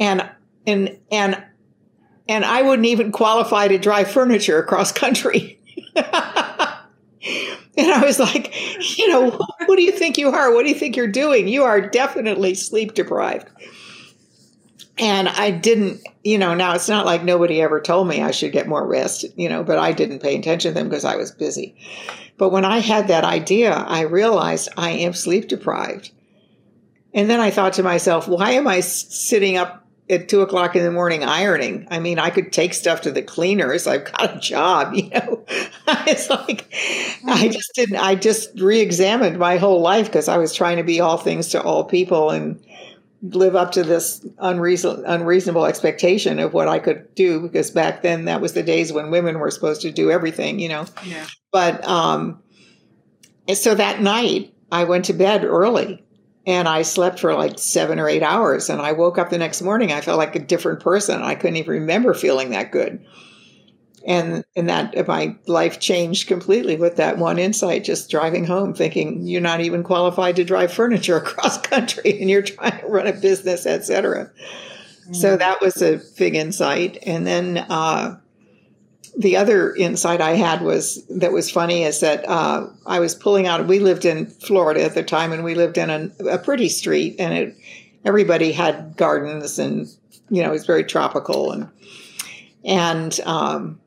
and 0.00 0.28
and 0.66 0.98
and 1.12 1.42
and 2.28 2.44
I 2.44 2.62
wouldn't 2.62 2.86
even 2.86 3.12
qualify 3.12 3.68
to 3.68 3.78
drive 3.78 4.10
furniture 4.10 4.58
across 4.58 4.90
country. 4.92 5.60
And 7.76 7.92
I 7.92 8.04
was 8.04 8.18
like, 8.18 8.98
you 8.98 9.08
know, 9.08 9.30
what 9.66 9.76
do 9.76 9.82
you 9.82 9.92
think 9.92 10.16
you 10.16 10.30
are? 10.30 10.54
What 10.54 10.62
do 10.62 10.68
you 10.70 10.74
think 10.74 10.96
you're 10.96 11.06
doing? 11.06 11.48
You 11.48 11.64
are 11.64 11.80
definitely 11.80 12.54
sleep 12.54 12.94
deprived. 12.94 13.48
And 14.98 15.28
I 15.28 15.50
didn't, 15.50 16.02
you 16.22 16.36
know, 16.36 16.54
now 16.54 16.74
it's 16.74 16.88
not 16.88 17.06
like 17.06 17.24
nobody 17.24 17.62
ever 17.62 17.80
told 17.80 18.06
me 18.06 18.22
I 18.22 18.32
should 18.32 18.52
get 18.52 18.68
more 18.68 18.86
rest, 18.86 19.24
you 19.36 19.48
know, 19.48 19.64
but 19.64 19.78
I 19.78 19.92
didn't 19.92 20.20
pay 20.20 20.36
attention 20.36 20.72
to 20.72 20.74
them 20.74 20.88
because 20.88 21.06
I 21.06 21.16
was 21.16 21.30
busy. 21.30 21.74
But 22.36 22.50
when 22.50 22.64
I 22.64 22.78
had 22.78 23.08
that 23.08 23.24
idea, 23.24 23.72
I 23.72 24.02
realized 24.02 24.68
I 24.76 24.90
am 24.90 25.14
sleep 25.14 25.48
deprived. 25.48 26.10
And 27.12 27.28
then 27.28 27.40
I 27.40 27.50
thought 27.50 27.74
to 27.74 27.82
myself, 27.82 28.28
why 28.28 28.52
am 28.52 28.68
I 28.68 28.80
sitting 28.80 29.56
up 29.56 29.79
at 30.10 30.28
two 30.28 30.42
o'clock 30.42 30.74
in 30.74 30.82
the 30.82 30.90
morning 30.90 31.24
ironing. 31.24 31.86
I 31.90 32.00
mean, 32.00 32.18
I 32.18 32.30
could 32.30 32.52
take 32.52 32.74
stuff 32.74 33.02
to 33.02 33.12
the 33.12 33.22
cleaners. 33.22 33.86
I've 33.86 34.04
got 34.04 34.36
a 34.36 34.40
job, 34.40 34.94
you 34.94 35.08
know. 35.10 35.44
it's 36.06 36.28
like 36.28 36.66
I 37.26 37.48
just 37.48 37.72
didn't. 37.74 37.96
I 37.96 38.16
just 38.16 38.58
re-examined 38.58 39.38
my 39.38 39.56
whole 39.56 39.80
life 39.80 40.06
because 40.06 40.28
I 40.28 40.38
was 40.38 40.54
trying 40.54 40.76
to 40.78 40.82
be 40.82 41.00
all 41.00 41.16
things 41.16 41.48
to 41.48 41.62
all 41.62 41.84
people 41.84 42.30
and 42.30 42.60
live 43.22 43.54
up 43.54 43.72
to 43.72 43.84
this 43.84 44.26
unreason, 44.38 45.04
unreasonable 45.06 45.66
expectation 45.66 46.38
of 46.38 46.52
what 46.52 46.68
I 46.68 46.78
could 46.78 47.14
do. 47.14 47.40
Because 47.40 47.70
back 47.70 48.02
then, 48.02 48.24
that 48.24 48.40
was 48.40 48.54
the 48.54 48.62
days 48.62 48.92
when 48.92 49.10
women 49.10 49.38
were 49.38 49.50
supposed 49.50 49.82
to 49.82 49.92
do 49.92 50.10
everything, 50.10 50.58
you 50.58 50.68
know. 50.68 50.86
Yeah. 51.04 51.26
But 51.52 51.86
um, 51.86 52.42
so 53.54 53.74
that 53.74 54.00
night, 54.00 54.54
I 54.72 54.84
went 54.84 55.06
to 55.06 55.12
bed 55.12 55.44
early 55.44 56.04
and 56.46 56.68
I 56.68 56.82
slept 56.82 57.20
for 57.20 57.34
like 57.34 57.58
seven 57.58 57.98
or 57.98 58.08
eight 58.08 58.22
hours. 58.22 58.70
And 58.70 58.80
I 58.80 58.92
woke 58.92 59.18
up 59.18 59.30
the 59.30 59.38
next 59.38 59.62
morning, 59.62 59.92
I 59.92 60.00
felt 60.00 60.18
like 60.18 60.36
a 60.36 60.40
different 60.40 60.80
person. 60.80 61.22
I 61.22 61.34
couldn't 61.34 61.56
even 61.56 61.72
remember 61.72 62.14
feeling 62.14 62.50
that 62.50 62.72
good. 62.72 63.04
And 64.06 64.44
and 64.56 64.70
that 64.70 65.06
my 65.06 65.36
life 65.46 65.78
changed 65.78 66.26
completely 66.26 66.76
with 66.76 66.96
that 66.96 67.18
one 67.18 67.38
insight. 67.38 67.84
Just 67.84 68.10
driving 68.10 68.46
home, 68.46 68.72
thinking 68.72 69.26
you're 69.26 69.42
not 69.42 69.60
even 69.60 69.82
qualified 69.82 70.36
to 70.36 70.44
drive 70.44 70.72
furniture 70.72 71.16
across 71.18 71.60
country, 71.60 72.18
and 72.18 72.30
you're 72.30 72.40
trying 72.40 72.80
to 72.80 72.86
run 72.86 73.06
a 73.06 73.12
business, 73.12 73.66
etc. 73.66 74.30
Mm. 75.06 75.16
So 75.16 75.36
that 75.36 75.60
was 75.60 75.82
a 75.82 76.00
big 76.16 76.34
insight. 76.34 76.96
And 77.04 77.26
then 77.26 77.58
uh, 77.58 78.18
the 79.20 79.36
other 79.36 79.74
insight 79.74 80.22
I 80.22 80.30
had 80.30 80.62
was 80.62 81.04
that 81.08 81.30
was 81.30 81.50
funny 81.50 81.82
is 81.82 82.00
that 82.00 82.26
uh, 82.26 82.68
I 82.86 83.00
was 83.00 83.14
pulling 83.14 83.46
out. 83.46 83.66
We 83.66 83.78
lived 83.78 84.06
in 84.06 84.26
Florida 84.26 84.82
at 84.82 84.94
the 84.94 85.02
time, 85.02 85.32
and 85.32 85.44
we 85.44 85.54
lived 85.54 85.76
in 85.76 86.10
a, 86.20 86.38
pretty 86.38 86.70
street, 86.70 87.16
and 87.18 87.34
it, 87.34 87.56
everybody 88.02 88.50
had 88.50 88.96
gardens, 88.96 89.58
and 89.58 89.86
you 90.30 90.42
know 90.42 90.48
it 90.48 90.52
was 90.52 90.64
very 90.64 90.84
tropical, 90.84 91.52
and 91.52 91.68
and 92.64 93.20
um, 93.26 93.78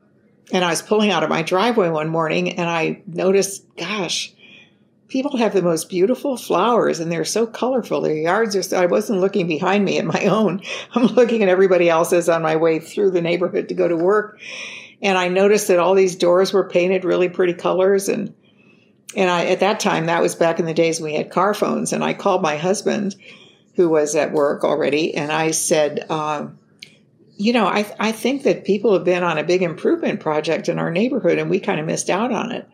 and 0.52 0.64
I 0.64 0.70
was 0.70 0.82
pulling 0.82 1.10
out 1.10 1.24
of 1.24 1.30
my 1.30 1.42
driveway 1.42 1.88
one 1.88 2.10
morning, 2.10 2.52
and 2.52 2.70
I 2.70 3.02
noticed, 3.08 3.64
gosh, 3.76 4.32
people 5.08 5.36
have 5.36 5.52
the 5.52 5.62
most 5.62 5.88
beautiful 5.88 6.36
flowers, 6.36 7.00
and 7.00 7.10
they're 7.10 7.24
so 7.24 7.44
colorful. 7.44 8.02
Their 8.02 8.14
yards 8.14 8.54
are. 8.54 8.62
So, 8.62 8.80
I 8.80 8.86
wasn't 8.86 9.18
looking 9.18 9.48
behind 9.48 9.84
me 9.84 9.98
at 9.98 10.04
my 10.04 10.26
own. 10.26 10.62
I'm 10.94 11.06
looking 11.06 11.42
at 11.42 11.48
everybody 11.48 11.90
else's 11.90 12.28
on 12.28 12.42
my 12.42 12.54
way 12.54 12.78
through 12.78 13.10
the 13.10 13.20
neighborhood 13.20 13.68
to 13.70 13.74
go 13.74 13.88
to 13.88 13.96
work 13.96 14.38
and 15.02 15.18
I 15.18 15.28
noticed 15.28 15.68
that 15.68 15.78
all 15.78 15.94
these 15.94 16.16
doors 16.16 16.52
were 16.52 16.68
painted 16.68 17.04
really 17.04 17.28
pretty 17.28 17.54
colors 17.54 18.08
and 18.08 18.34
and 19.16 19.30
I 19.30 19.46
at 19.46 19.60
that 19.60 19.80
time 19.80 20.06
that 20.06 20.22
was 20.22 20.34
back 20.34 20.58
in 20.58 20.66
the 20.66 20.74
days 20.74 21.00
we 21.00 21.14
had 21.14 21.30
car 21.30 21.54
phones 21.54 21.92
and 21.92 22.02
I 22.02 22.14
called 22.14 22.42
my 22.42 22.56
husband 22.56 23.16
who 23.74 23.88
was 23.88 24.14
at 24.14 24.32
work 24.32 24.64
already 24.64 25.14
and 25.14 25.30
I 25.30 25.50
said 25.50 26.10
um, 26.10 26.58
you 27.36 27.52
know 27.52 27.66
I 27.66 27.92
I 27.98 28.12
think 28.12 28.42
that 28.44 28.64
people 28.64 28.92
have 28.92 29.04
been 29.04 29.22
on 29.22 29.38
a 29.38 29.44
big 29.44 29.62
improvement 29.62 30.20
project 30.20 30.68
in 30.68 30.78
our 30.78 30.90
neighborhood 30.90 31.38
and 31.38 31.50
we 31.50 31.60
kind 31.60 31.80
of 31.80 31.86
missed 31.86 32.10
out 32.10 32.32
on 32.32 32.52
it. 32.52 32.68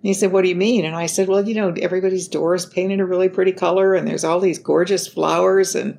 And 0.00 0.06
he 0.06 0.14
said, 0.14 0.30
What 0.30 0.42
do 0.42 0.48
you 0.48 0.54
mean? 0.54 0.84
And 0.84 0.94
I 0.94 1.06
said, 1.06 1.28
Well, 1.28 1.46
you 1.46 1.54
know, 1.54 1.74
everybody's 1.80 2.28
doors 2.28 2.66
painted 2.66 3.00
a 3.00 3.04
really 3.04 3.28
pretty 3.28 3.52
color 3.52 3.94
and 3.94 4.06
there's 4.06 4.24
all 4.24 4.38
these 4.38 4.58
gorgeous 4.58 5.08
flowers 5.08 5.74
and 5.74 5.98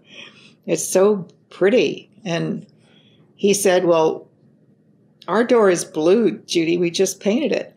it's 0.65 0.87
so 0.87 1.27
pretty. 1.49 2.09
And 2.23 2.65
he 3.35 3.53
said, 3.53 3.83
Well, 3.83 4.28
our 5.29 5.43
door 5.43 5.69
is 5.69 5.85
blue, 5.85 6.39
Judy. 6.39 6.77
We 6.77 6.89
just 6.89 7.19
painted 7.19 7.51
it. 7.51 7.75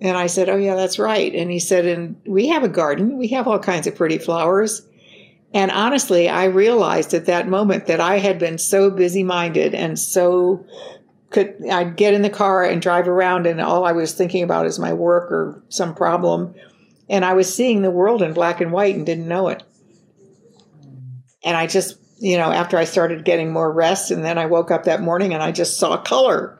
And 0.00 0.16
I 0.16 0.26
said, 0.26 0.48
Oh, 0.48 0.56
yeah, 0.56 0.74
that's 0.74 0.98
right. 0.98 1.32
And 1.32 1.50
he 1.50 1.60
said, 1.60 1.86
And 1.86 2.16
we 2.26 2.48
have 2.48 2.64
a 2.64 2.68
garden. 2.68 3.16
We 3.18 3.28
have 3.28 3.46
all 3.46 3.58
kinds 3.58 3.86
of 3.86 3.94
pretty 3.94 4.18
flowers. 4.18 4.82
And 5.54 5.70
honestly, 5.70 6.28
I 6.28 6.44
realized 6.44 7.14
at 7.14 7.26
that 7.26 7.48
moment 7.48 7.86
that 7.86 8.00
I 8.00 8.18
had 8.18 8.38
been 8.38 8.58
so 8.58 8.90
busy 8.90 9.22
minded 9.22 9.74
and 9.74 9.98
so 9.98 10.64
could 11.30 11.54
I'd 11.70 11.96
get 11.96 12.14
in 12.14 12.22
the 12.22 12.30
car 12.30 12.64
and 12.64 12.82
drive 12.82 13.06
around 13.06 13.46
and 13.46 13.60
all 13.60 13.84
I 13.84 13.92
was 13.92 14.12
thinking 14.14 14.42
about 14.42 14.66
is 14.66 14.78
my 14.78 14.92
work 14.92 15.30
or 15.30 15.62
some 15.68 15.94
problem. 15.94 16.54
And 17.08 17.24
I 17.24 17.34
was 17.34 17.52
seeing 17.52 17.82
the 17.82 17.90
world 17.90 18.22
in 18.22 18.32
black 18.32 18.60
and 18.60 18.72
white 18.72 18.96
and 18.96 19.06
didn't 19.06 19.28
know 19.28 19.48
it. 19.48 19.62
And 21.44 21.56
I 21.56 21.68
just 21.68 21.99
you 22.20 22.38
know, 22.38 22.52
after 22.52 22.78
I 22.78 22.84
started 22.84 23.24
getting 23.24 23.52
more 23.52 23.72
rest, 23.72 24.10
and 24.12 24.24
then 24.24 24.38
I 24.38 24.46
woke 24.46 24.70
up 24.70 24.84
that 24.84 25.02
morning 25.02 25.34
and 25.34 25.42
I 25.42 25.52
just 25.52 25.78
saw 25.78 25.98
color. 25.98 26.58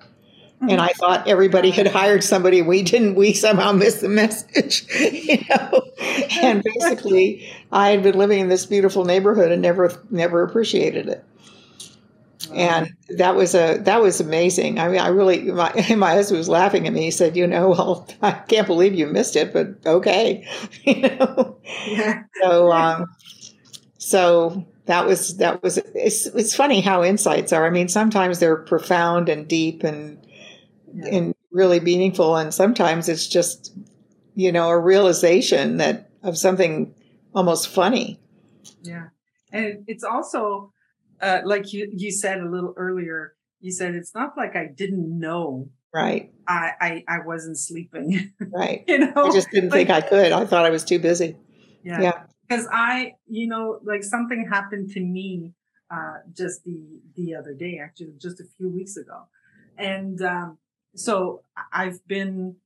And 0.68 0.81
I 0.81 0.88
thought 0.90 1.27
everybody 1.29 1.70
had 1.70 1.87
hired 1.88 2.25
somebody. 2.25 2.62
We 2.62 2.83
didn't. 2.83 3.14
We 3.14 3.33
somehow 3.35 3.73
missed 3.73 4.03
the 4.03 4.11
message, 4.11 4.87
you 5.12 5.38
know. 5.51 5.83
And 6.42 6.62
basically, 6.62 7.49
I 7.73 7.90
had 7.90 8.03
been 8.03 8.18
living 8.18 8.40
in 8.40 8.49
this 8.49 8.66
beautiful 8.66 9.05
neighborhood 9.07 9.53
and 9.53 9.62
never, 9.62 9.92
never 10.11 10.42
appreciated 10.42 11.09
it. 11.09 11.25
And 12.55 12.94
that 13.11 13.37
was 13.37 13.55
a 13.55 13.77
that 13.83 14.01
was 14.01 14.18
amazing. 14.20 14.79
I 14.81 14.88
mean, 14.88 14.99
I 15.01 15.09
really 15.09 15.42
my 15.53 15.73
my 15.96 16.12
husband 16.12 16.38
was 16.38 16.49
laughing 16.49 16.87
at 16.87 16.92
me. 16.92 17.03
He 17.03 17.11
said, 17.11 17.37
"You 17.37 17.46
know, 17.46 17.68
well, 17.70 18.09
I 18.23 18.33
can't 18.33 18.66
believe 18.66 18.94
you 18.94 19.07
missed 19.07 19.37
it, 19.37 19.53
but 19.53 19.68
okay." 19.87 20.46
you 20.85 21.03
know. 21.03 21.59
Yeah. 21.87 22.23
So, 22.42 22.73
um, 22.73 23.07
so 23.99 24.66
that 24.90 25.07
was 25.07 25.37
that 25.37 25.62
was 25.62 25.79
it's 25.94 26.26
it's 26.26 26.53
funny 26.53 26.81
how 26.81 27.05
insights 27.05 27.53
are. 27.53 27.64
I 27.64 27.70
mean, 27.70 27.87
sometimes 27.87 28.40
they're 28.40 28.57
profound 28.57 29.29
and 29.29 29.46
deep 29.46 29.85
and 29.85 30.18
yeah. 30.92 31.14
and 31.14 31.35
really 31.53 31.79
meaningful, 31.79 32.37
and 32.37 32.53
sometimes 32.53 33.09
it's 33.09 33.29
just 33.29 33.72
you 34.35 34.50
know 34.50 34.68
a 34.68 34.79
realization 34.79 35.76
that 35.76 36.11
of 36.24 36.37
something 36.37 36.92
almost 37.37 37.68
funny. 37.68 38.18
Yeah, 38.83 39.11
and 39.53 39.85
it's 39.87 40.03
also 40.03 40.72
uh, 41.20 41.42
like 41.44 41.72
you 41.72 41.88
you 41.94 42.11
said 42.11 42.40
a 42.40 42.50
little 42.50 42.74
earlier. 42.76 43.35
You 43.61 43.70
said 43.70 43.94
it's 43.94 44.12
not 44.12 44.37
like 44.37 44.57
I 44.57 44.66
didn't 44.74 45.20
know. 45.20 45.68
Right. 45.94 46.33
I 46.48 46.72
I, 46.81 47.05
I 47.07 47.18
wasn't 47.24 47.59
sleeping. 47.59 48.33
Right. 48.40 48.83
you 48.88 48.98
know, 48.98 49.12
I 49.14 49.31
just 49.31 49.53
didn't 49.53 49.70
like, 49.70 49.87
think 49.87 49.90
I 49.90 50.00
could. 50.00 50.33
I 50.33 50.46
thought 50.46 50.66
I 50.66 50.70
was 50.70 50.83
too 50.83 50.98
busy. 50.98 51.37
Yeah. 51.85 52.00
Yeah 52.00 52.22
because 52.51 52.67
I, 52.73 53.15
you 53.29 53.47
know, 53.47 53.79
like 53.85 54.03
something 54.03 54.49
happened 54.51 54.91
to 54.91 55.01
me 55.01 55.53
uh, 55.91 56.19
just 56.37 56.65
the 56.65 57.01
the 57.15 57.35
other 57.35 57.55
day, 57.55 57.81
actually, 57.83 58.15
just 58.19 58.41
a 58.41 58.45
few 58.57 58.69
weeks 58.69 58.97
ago, 58.97 59.29
and 59.79 60.21
um, 60.23 60.59
so 60.95 61.43
I've 61.73 62.07
been, 62.07 62.57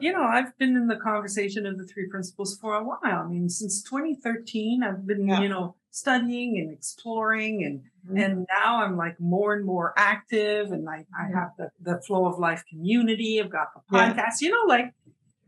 you 0.00 0.12
know, 0.12 0.22
I've 0.22 0.56
been 0.58 0.76
in 0.76 0.88
the 0.88 0.96
conversation 0.96 1.66
of 1.66 1.78
the 1.78 1.84
three 1.84 2.08
principles 2.08 2.58
for 2.60 2.74
a 2.74 2.84
while. 2.84 3.24
I 3.24 3.26
mean, 3.26 3.48
since 3.48 3.82
2013, 3.82 4.82
I've 4.82 5.06
been, 5.06 5.28
yeah. 5.28 5.40
you 5.40 5.48
know, 5.48 5.76
studying 5.90 6.58
and 6.58 6.72
exploring, 6.72 7.64
and 7.64 7.80
mm-hmm. 7.80 8.16
and 8.16 8.46
now 8.62 8.82
I'm 8.82 8.96
like 8.96 9.20
more 9.20 9.54
and 9.54 9.64
more 9.64 9.94
active, 9.96 10.72
and 10.72 10.88
I 10.88 11.06
I 11.16 11.24
mm-hmm. 11.24 11.34
have 11.34 11.50
the 11.56 11.70
the 11.80 12.00
flow 12.00 12.26
of 12.26 12.38
life 12.40 12.64
community. 12.68 13.40
I've 13.40 13.50
got 13.50 13.68
the 13.74 13.96
podcast, 13.96 14.40
yeah. 14.40 14.48
you 14.48 14.50
know, 14.50 14.64
like 14.66 14.92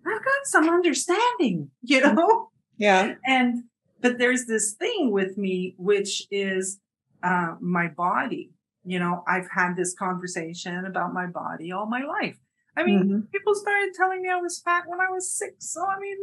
I've 0.07 0.25
got 0.25 0.45
some 0.45 0.69
understanding, 0.69 1.71
you 1.83 2.01
know. 2.15 2.51
Yeah. 2.79 3.15
And 3.27 3.65
but 4.01 4.19
there's 4.19 4.47
this 4.47 4.73
thing 4.75 5.11
with 5.11 5.37
me, 5.39 5.75
which 5.79 6.27
is 6.31 6.79
uh, 7.23 7.55
my 7.61 7.89
body. 7.89 8.53
You 8.85 8.99
know, 8.99 9.25
I've 9.27 9.49
had 9.51 9.75
this 9.77 9.95
conversation 9.99 10.85
about 10.85 11.13
my 11.13 11.27
body 11.27 11.73
all 11.73 11.87
my 11.87 12.03
life. 12.03 12.39
I 12.77 12.85
mean, 12.85 13.03
Mm-hmm. 13.05 13.21
people 13.33 13.55
started 13.55 13.93
telling 13.95 14.23
me 14.23 14.29
I 14.29 14.37
was 14.37 14.61
fat 14.61 14.85
when 14.87 15.01
I 15.01 15.11
was 15.11 15.33
six. 15.33 15.73
So 15.73 15.85
I 15.85 15.99
mean, 15.99 16.19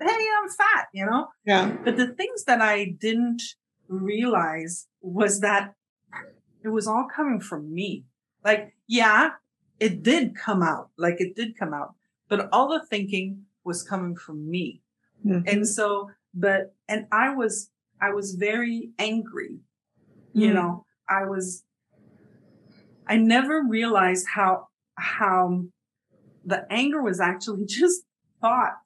hey, 0.00 0.26
I'm 0.42 0.48
fat, 0.48 0.88
you 0.92 1.04
know? 1.06 1.28
Yeah. 1.44 1.76
But 1.84 1.96
the 1.96 2.08
things 2.08 2.44
that 2.44 2.60
I 2.60 2.96
didn't 2.98 3.42
realize 3.88 4.88
was 5.00 5.40
that 5.40 5.74
it 6.64 6.68
was 6.68 6.86
all 6.86 7.06
coming 7.14 7.38
from 7.40 7.72
me. 7.72 8.04
Like, 8.44 8.74
yeah, 8.88 9.30
it 9.78 10.02
did 10.02 10.34
come 10.34 10.62
out. 10.62 10.90
Like 10.96 11.20
it 11.20 11.36
did 11.36 11.56
come 11.58 11.74
out. 11.74 11.94
But 12.28 12.48
all 12.52 12.68
the 12.68 12.84
thinking 12.86 13.42
was 13.64 13.82
coming 13.82 14.16
from 14.16 14.48
me. 14.50 14.81
Mhm. 15.24 15.44
And 15.46 15.66
so, 15.68 16.10
but, 16.34 16.74
and 16.88 17.06
I 17.12 17.34
was, 17.34 17.70
I 18.00 18.10
was 18.12 18.34
very 18.34 18.90
angry. 18.98 19.60
You 20.32 20.50
Mm. 20.50 20.54
know, 20.54 20.86
I 21.08 21.24
was, 21.26 21.64
I 23.06 23.16
never 23.16 23.62
realized 23.62 24.26
how, 24.32 24.68
how 24.96 25.64
the 26.44 26.66
anger 26.70 27.02
was 27.02 27.20
actually 27.20 27.64
just 27.66 28.02
thought 28.40 28.78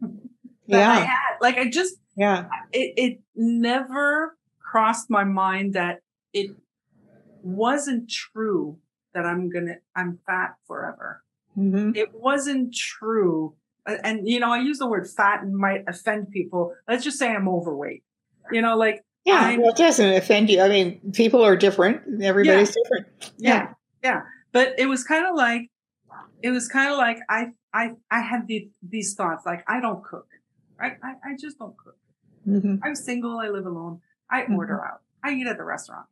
that 0.68 0.90
I 0.90 1.00
had. 1.00 1.38
Like 1.40 1.58
I 1.58 1.68
just, 1.68 1.96
Yeah. 2.16 2.48
it, 2.72 2.94
it 2.96 3.20
never 3.34 4.36
crossed 4.60 5.10
my 5.10 5.24
mind 5.24 5.74
that 5.74 6.00
it 6.32 6.50
wasn't 7.42 8.10
true 8.10 8.78
that 9.12 9.24
I'm 9.26 9.48
gonna, 9.50 9.76
I'm 9.94 10.18
fat 10.26 10.54
forever. 10.66 11.22
hmm 11.54 11.92
It 11.94 12.10
wasn't 12.14 12.74
true. 12.74 13.54
And, 13.86 14.26
you 14.28 14.40
know, 14.40 14.50
I 14.52 14.58
use 14.60 14.78
the 14.78 14.88
word 14.88 15.08
fat 15.08 15.42
and 15.42 15.54
might 15.54 15.84
offend 15.86 16.30
people. 16.30 16.74
Let's 16.88 17.04
just 17.04 17.18
say 17.18 17.28
I'm 17.30 17.48
overweight. 17.48 18.02
You 18.50 18.62
know, 18.62 18.76
like, 18.76 19.04
Yeah. 19.24 19.40
I'm- 19.40 19.60
well, 19.60 19.70
it 19.70 19.76
doesn't 19.76 20.14
offend 20.14 20.50
you. 20.50 20.60
I 20.60 20.68
mean, 20.68 21.12
people 21.12 21.42
are 21.42 21.56
different. 21.56 22.22
Everybody's 22.22 22.74
different. 22.74 23.06
yeah, 23.38 23.72
yeah. 24.02 24.22
But 24.52 24.74
it 24.78 24.86
was 24.86 25.04
kind 25.04 25.26
of 25.26 25.34
like, 25.34 25.70
it 26.42 26.50
was 26.50 26.68
kind 26.68 26.90
of 26.92 26.98
like 26.98 27.18
I, 27.28 27.48
I, 27.72 27.92
I 28.10 28.20
had 28.20 28.46
the, 28.46 28.70
these 28.86 29.14
thoughts 29.14 29.44
like, 29.44 29.64
I 29.68 29.80
don't 29.80 30.02
cook, 30.04 30.28
right? 30.78 30.96
I, 31.02 31.12
I 31.30 31.36
just 31.38 31.58
don't 31.58 31.76
cook. 31.76 31.96
hmm 32.44 32.76
I'm 32.82 32.94
single. 32.94 33.38
I 33.38 33.48
live 33.48 33.66
alone. 33.66 34.00
I 34.30 34.42
Mhm. 34.42 34.56
order 34.56 34.84
out. 34.84 35.00
I 35.22 35.32
eat 35.32 35.46
at 35.46 35.56
the 35.58 35.64
restaurant. 35.64 36.06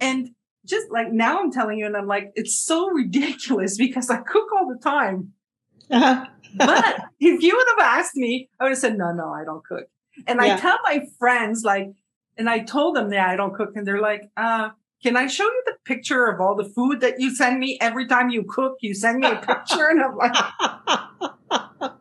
And 0.00 0.30
just 0.66 0.90
like 0.90 1.12
now 1.12 1.40
I'm 1.40 1.50
telling 1.52 1.78
you, 1.78 1.86
and 1.86 1.96
I'm 1.96 2.06
like, 2.06 2.32
it's 2.34 2.54
so 2.54 2.88
ridiculous 2.90 3.76
because 3.86 4.10
I 4.10 4.18
cook 4.18 4.48
all 4.56 4.68
the 4.72 4.78
time. 4.82 5.32
Uh-huh. 5.92 6.26
But 6.56 7.04
if 7.20 7.42
you 7.42 7.56
would 7.56 7.66
have 7.78 7.98
asked 7.98 8.16
me, 8.16 8.48
I 8.58 8.64
would 8.64 8.70
have 8.70 8.78
said, 8.78 8.98
no, 8.98 9.12
no, 9.12 9.32
I 9.32 9.44
don't 9.44 9.64
cook. 9.64 9.86
And 10.26 10.40
I 10.40 10.56
tell 10.56 10.78
my 10.84 11.06
friends, 11.18 11.62
like, 11.64 11.92
and 12.36 12.48
I 12.50 12.60
told 12.60 12.96
them, 12.96 13.12
yeah, 13.12 13.28
I 13.28 13.36
don't 13.36 13.54
cook. 13.54 13.70
And 13.76 13.86
they're 13.86 14.00
like, 14.00 14.30
uh, 14.36 14.70
can 15.02 15.16
I 15.16 15.26
show 15.26 15.44
you 15.44 15.62
the 15.66 15.74
picture 15.84 16.26
of 16.26 16.40
all 16.40 16.54
the 16.54 16.64
food 16.64 17.00
that 17.00 17.20
you 17.20 17.34
send 17.34 17.58
me 17.58 17.78
every 17.80 18.06
time 18.06 18.30
you 18.30 18.44
cook? 18.44 18.76
You 18.80 18.94
send 18.94 19.20
me 19.20 19.28
a 19.28 19.36
picture. 19.36 19.88
and 19.88 20.02
I'm 20.02 20.16
like, 20.16 20.34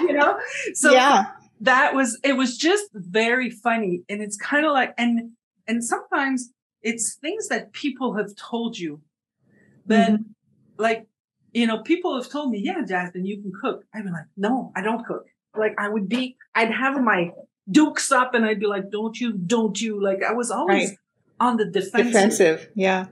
you 0.00 0.12
know? 0.12 0.38
So 0.74 0.92
yeah. 0.92 1.24
that 1.60 1.94
was 1.94 2.18
it 2.24 2.36
was 2.36 2.56
just 2.56 2.88
very 2.94 3.50
funny 3.50 4.02
and 4.08 4.22
it's 4.22 4.36
kind 4.36 4.64
of 4.66 4.72
like 4.72 4.94
and 4.98 5.32
and 5.66 5.84
sometimes 5.84 6.50
it's 6.82 7.14
things 7.16 7.48
that 7.48 7.72
people 7.72 8.16
have 8.16 8.34
told 8.36 8.78
you 8.78 9.00
that 9.86 10.10
Mhm. 10.12 10.24
like 10.78 11.06
you 11.52 11.66
know 11.66 11.82
people 11.82 12.14
have 12.20 12.30
told 12.30 12.50
me 12.50 12.60
yeah 12.62 12.82
jasmine 12.86 13.24
you 13.24 13.40
can 13.40 13.52
cook 13.60 13.82
i'd 13.94 14.04
be 14.04 14.10
like 14.10 14.24
no 14.36 14.72
i 14.76 14.80
don't 14.82 15.04
cook 15.06 15.24
like 15.56 15.74
i 15.78 15.88
would 15.88 16.08
be 16.08 16.36
i'd 16.54 16.70
have 16.70 17.00
my 17.02 17.30
dukes 17.70 18.10
up 18.12 18.34
and 18.34 18.44
i'd 18.44 18.60
be 18.60 18.66
like 18.66 18.90
don't 18.90 19.18
you 19.20 19.32
don't 19.32 19.80
you 19.80 20.02
like 20.02 20.22
i 20.22 20.32
was 20.32 20.50
always 20.50 20.90
Right. 20.90 20.98
on 21.40 21.56
the 21.56 21.64
defensive. 21.66 22.12
Defensive. 22.12 22.68
Yeah. 22.74 23.06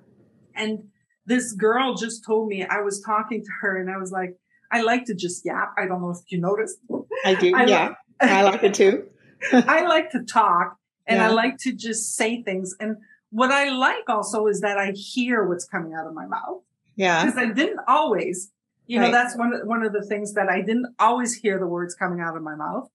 and 0.55 0.85
this 1.27 1.53
girl 1.53 1.94
just 1.94 2.25
told 2.25 2.49
me 2.49 2.64
i 2.64 2.81
was 2.81 3.01
talking 3.01 3.42
to 3.42 3.51
her 3.61 3.77
and 3.81 3.90
i 3.90 3.96
was 3.96 4.11
like 4.12 4.37
i 4.70 4.83
like 4.83 5.05
to 5.07 5.14
just 5.14 5.44
yap 5.44 5.72
i 5.79 5.87
don't 5.87 6.01
know 6.03 6.11
if 6.11 6.18
you 6.29 6.40
noticed 6.40 6.79
I 7.25 7.35
do. 7.35 7.55
I 7.57 7.64
yeah. 7.64 7.94
I 8.20 8.42
like 8.42 8.62
it 8.62 8.75
too. 8.75 9.07
I 9.53 9.87
like 9.87 10.11
to 10.11 10.22
talk 10.22 10.77
and 11.07 11.20
I 11.20 11.29
like 11.29 11.57
to 11.59 11.72
just 11.72 12.14
say 12.14 12.42
things. 12.42 12.75
And 12.79 12.96
what 13.31 13.51
I 13.51 13.70
like 13.70 14.09
also 14.09 14.46
is 14.46 14.61
that 14.61 14.77
I 14.79 14.92
hear 14.92 15.44
what's 15.49 15.64
coming 15.66 15.92
out 15.94 16.07
of 16.07 16.14
my 16.14 16.27
mouth 16.27 16.62
Yeah. 16.96 17.24
because 17.26 17.38
I 17.38 17.52
didn't 17.52 17.80
always, 17.87 18.50
you 18.87 18.98
know, 19.00 19.11
that's 19.11 19.37
one, 19.37 19.52
of- 19.54 19.66
one 19.66 19.82
of 19.82 19.92
the 19.92 20.02
things 20.02 20.32
that 20.35 20.48
I 20.48 20.61
didn't 20.62 20.87
always 20.98 21.35
hear 21.35 21.59
the 21.59 21.66
words 21.66 21.94
coming 21.94 22.20
out 22.20 22.37
of 22.37 22.42
my 22.42 22.54
mouth. 22.54 22.88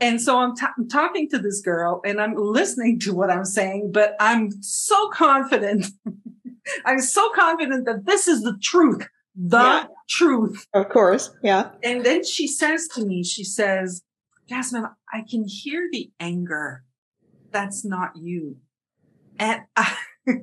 And 0.00 0.20
so 0.20 0.38
I'm, 0.38 0.54
ta- 0.54 0.74
I'm 0.76 0.88
talking 0.88 1.28
to 1.30 1.38
this 1.38 1.60
girl 1.62 2.02
and 2.04 2.20
I'm 2.20 2.34
listening 2.36 2.98
to 3.00 3.14
what 3.14 3.30
I'm 3.30 3.44
saying, 3.46 3.92
but 3.94 4.14
I'm 4.20 4.50
so 4.60 5.08
confident. 5.10 5.86
I'm 6.84 7.00
so 7.00 7.30
confident 7.34 7.86
that 7.86 8.04
this 8.04 8.28
is 8.28 8.42
the 8.42 8.58
truth, 8.62 9.06
the 9.34 9.58
Yeah. 9.58 9.86
truth. 10.10 10.66
Of 10.74 10.88
course. 10.90 11.30
Yeah. 11.42 11.70
And 11.82 12.04
then 12.04 12.24
she 12.24 12.46
says 12.46 12.88
to 12.94 13.06
me, 13.06 13.22
she 13.24 13.44
says, 13.44 14.02
Jasmine, 14.48 14.86
I 15.12 15.22
can 15.28 15.44
hear 15.46 15.88
the 15.90 16.10
anger. 16.20 16.84
That's 17.50 17.84
not 17.84 18.10
you. 18.16 18.56
And 19.38 19.62
I, 19.76 19.96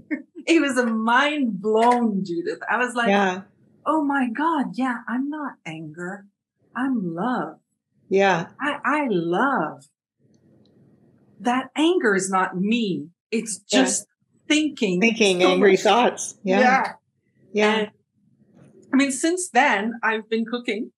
it 0.46 0.62
was 0.62 0.78
a 0.78 0.86
mind 0.86 1.62
blown, 1.62 2.24
Judith. 2.26 2.60
I 2.70 2.78
was 2.78 2.94
like, 2.96 3.08
yeah. 3.10 3.42
oh 3.86 4.04
my 4.04 4.30
God, 4.30 4.72
yeah, 4.74 5.00
I'm 5.08 5.30
not 5.30 5.54
anger. 5.66 6.26
I'm 6.76 7.14
love. 7.16 7.60
Yeah. 8.10 8.48
I, 8.60 8.80
I 8.84 9.08
love. 9.10 9.86
That 11.40 11.70
anger 11.76 12.16
is 12.16 12.30
not 12.30 12.58
me. 12.58 13.10
It's 13.32 13.62
Yeah. 13.72 13.82
just 13.84 14.08
thinking. 14.48 15.02
Thinking 15.02 15.42
so 15.42 15.52
angry 15.52 15.72
much- 15.74 15.82
thoughts. 15.82 16.36
Yeah. 16.44 16.60
Yeah. 16.60 16.92
Yeah. 17.54 17.76
And 17.76 17.92
I 18.94 18.96
mean, 18.98 19.12
since 19.12 19.50
then, 19.50 19.94
I've 20.04 20.30
been 20.30 20.46
cooking. 20.46 20.92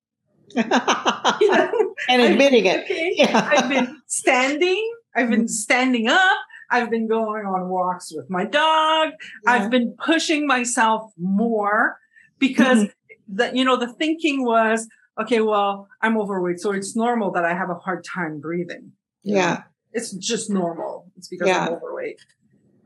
and 0.56 0.72
You 1.42 1.48
know? 1.52 1.72
admitting 2.10 2.66
it. 2.66 2.84
Okay. 2.86 3.14
Yeah. 3.16 3.50
I've 3.52 3.70
been 3.70 4.02
standing. 4.08 4.94
I've 5.16 5.30
been 5.30 5.48
standing 5.66 6.08
up. 6.08 6.38
I've 6.72 6.90
been 6.90 7.08
going 7.08 7.46
on 7.46 7.70
walks 7.70 8.12
with 8.14 8.30
my 8.30 8.46
dog. 8.46 9.10
I've 9.48 9.70
been 9.70 9.96
pushing 10.04 10.48
myself 10.48 11.12
more 11.18 11.98
because 12.40 12.84
Mm-hmm. 12.84 13.36
the, 13.36 13.52
you 13.58 13.64
know, 13.66 13.78
the 13.78 13.92
thinking 13.94 14.44
was, 14.46 14.88
okay, 15.20 15.42
well, 15.42 15.88
I'm 16.02 16.18
overweight. 16.18 16.60
So 16.60 16.72
it's 16.72 16.96
normal 16.96 17.32
that 17.32 17.46
I 17.46 17.54
have 17.54 17.70
a 17.70 17.76
hard 17.76 18.04
time 18.04 18.40
breathing. 18.40 18.92
Yeah. 19.24 19.64
It's 19.94 20.12
just 20.12 20.50
normal. 20.50 21.12
It's 21.18 21.28
because 21.28 21.48
Yeah. 21.48 21.66
I'm 21.68 21.74
overweight. 21.74 22.20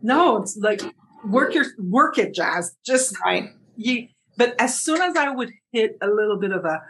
No, 0.02 0.38
it's 0.42 0.56
like 0.58 0.82
work 1.26 1.54
your, 1.54 1.66
work 1.80 2.18
it, 2.18 2.34
Jazz. 2.34 2.76
Just 2.86 3.16
Right. 3.26 3.50
you, 3.76 4.08
but 4.38 4.56
as 4.60 4.80
soon 4.80 5.02
as 5.02 5.16
I 5.18 5.30
would 5.32 5.52
hit 5.72 5.98
a 6.02 6.08
little 6.08 6.38
bit 6.40 6.52
of 6.52 6.64
a, 6.66 6.82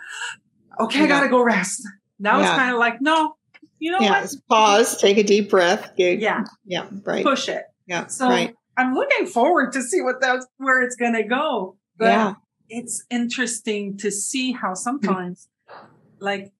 okay, 0.80 1.04
I 1.06 1.08
gotta 1.08 1.30
go 1.30 1.42
rest. 1.42 1.82
Now 2.20 2.40
it's 2.42 2.50
kind 2.50 2.72
of 2.74 2.80
like, 2.80 3.02
no, 3.02 3.36
you 3.80 3.92
know 3.92 4.00
Yeah. 4.00 4.22
what? 4.22 4.36
Pause. 4.50 4.98
Take 5.02 5.18
a 5.18 5.24
deep 5.24 5.50
breath. 5.50 5.96
Get- 5.98 6.20
Yeah, 6.20 6.44
Yeah. 6.66 6.88
Right. 7.04 7.24
push 7.24 7.48
it. 7.50 7.64
Yeah. 7.88 8.08
So 8.08 8.28
right. 8.28 8.54
I'm 8.78 8.94
looking 8.94 9.26
forward 9.26 9.72
to 9.74 9.82
see 9.82 10.02
what 10.02 10.22
that's 10.22 10.46
where 10.58 10.82
it's 10.82 10.96
gonna 10.96 11.28
go. 11.28 11.78
But 11.98 12.06
Yeah. 12.08 12.34
it's 12.70 13.04
interesting 13.10 13.98
to 13.98 14.12
see 14.12 14.52
how 14.52 14.74
sometimes, 14.74 15.48
like 16.20 16.52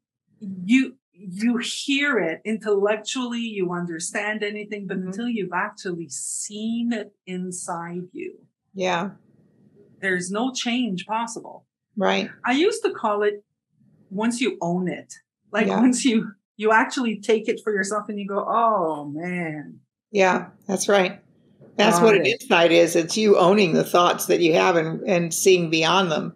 you 0.66 0.96
you 1.22 1.58
hear 1.58 2.18
it 2.18 2.40
intellectually, 2.46 3.42
you 3.42 3.74
understand 3.74 4.42
anything, 4.42 4.88
but 4.88 4.98
Mhm. 4.98 5.08
until 5.08 5.28
you've 5.28 5.52
actually 5.54 6.08
seen 6.08 6.94
it 6.94 7.14
inside 7.26 8.04
you, 8.14 8.40
Yeah. 8.74 9.12
there's 10.00 10.32
no 10.32 10.54
change 10.54 11.06
possible. 11.06 11.66
Right. 11.98 12.30
I 12.46 12.54
used 12.54 12.84
to 12.84 12.92
call 12.94 13.24
it 13.24 13.44
once 14.10 14.40
you 14.40 14.58
own 14.62 14.88
it. 14.88 15.14
Like 15.52 15.68
Yeah. 15.68 15.82
once 15.82 16.06
you 16.06 16.32
you 16.60 16.74
actually 16.74 17.16
take 17.16 17.48
it 17.48 17.62
for 17.64 17.72
yourself 17.72 18.10
and 18.10 18.20
you 18.20 18.28
go, 18.28 18.46
"Oh 18.46 19.06
man." 19.06 19.80
Yeah. 20.12 20.48
That's 20.68 20.90
right. 20.90 21.22
That's 21.78 22.00
Got 22.00 22.04
what 22.04 22.16
an 22.16 22.26
it. 22.26 22.42
insight 22.42 22.74
is. 22.74 22.98
It's 22.98 23.16
you 23.16 23.38
owning 23.38 23.74
the 23.74 23.86
thoughts 23.86 24.26
that 24.26 24.42
you 24.42 24.54
have 24.56 24.76
and, 24.76 25.02
and 25.08 25.34
seeing 25.34 25.70
beyond 25.70 26.12
them. 26.12 26.36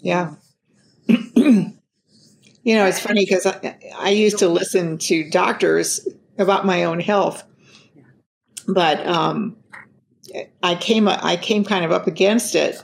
Yeah. 0.00 0.36
you 1.06 1.74
know, 2.64 2.86
it's 2.86 3.00
funny 3.00 3.26
because 3.26 3.44
I, 3.44 3.76
I 3.98 4.08
used 4.08 4.38
to 4.38 4.48
listen 4.48 4.96
to 4.98 5.28
doctors 5.28 6.08
about 6.38 6.64
my 6.64 6.84
own 6.84 7.00
health, 7.00 7.44
but 8.66 9.06
um, 9.06 9.56
I 10.62 10.76
came 10.76 11.08
I 11.08 11.36
came 11.36 11.62
kind 11.62 11.84
of 11.84 11.92
up 11.92 12.06
against 12.06 12.54
it 12.54 12.82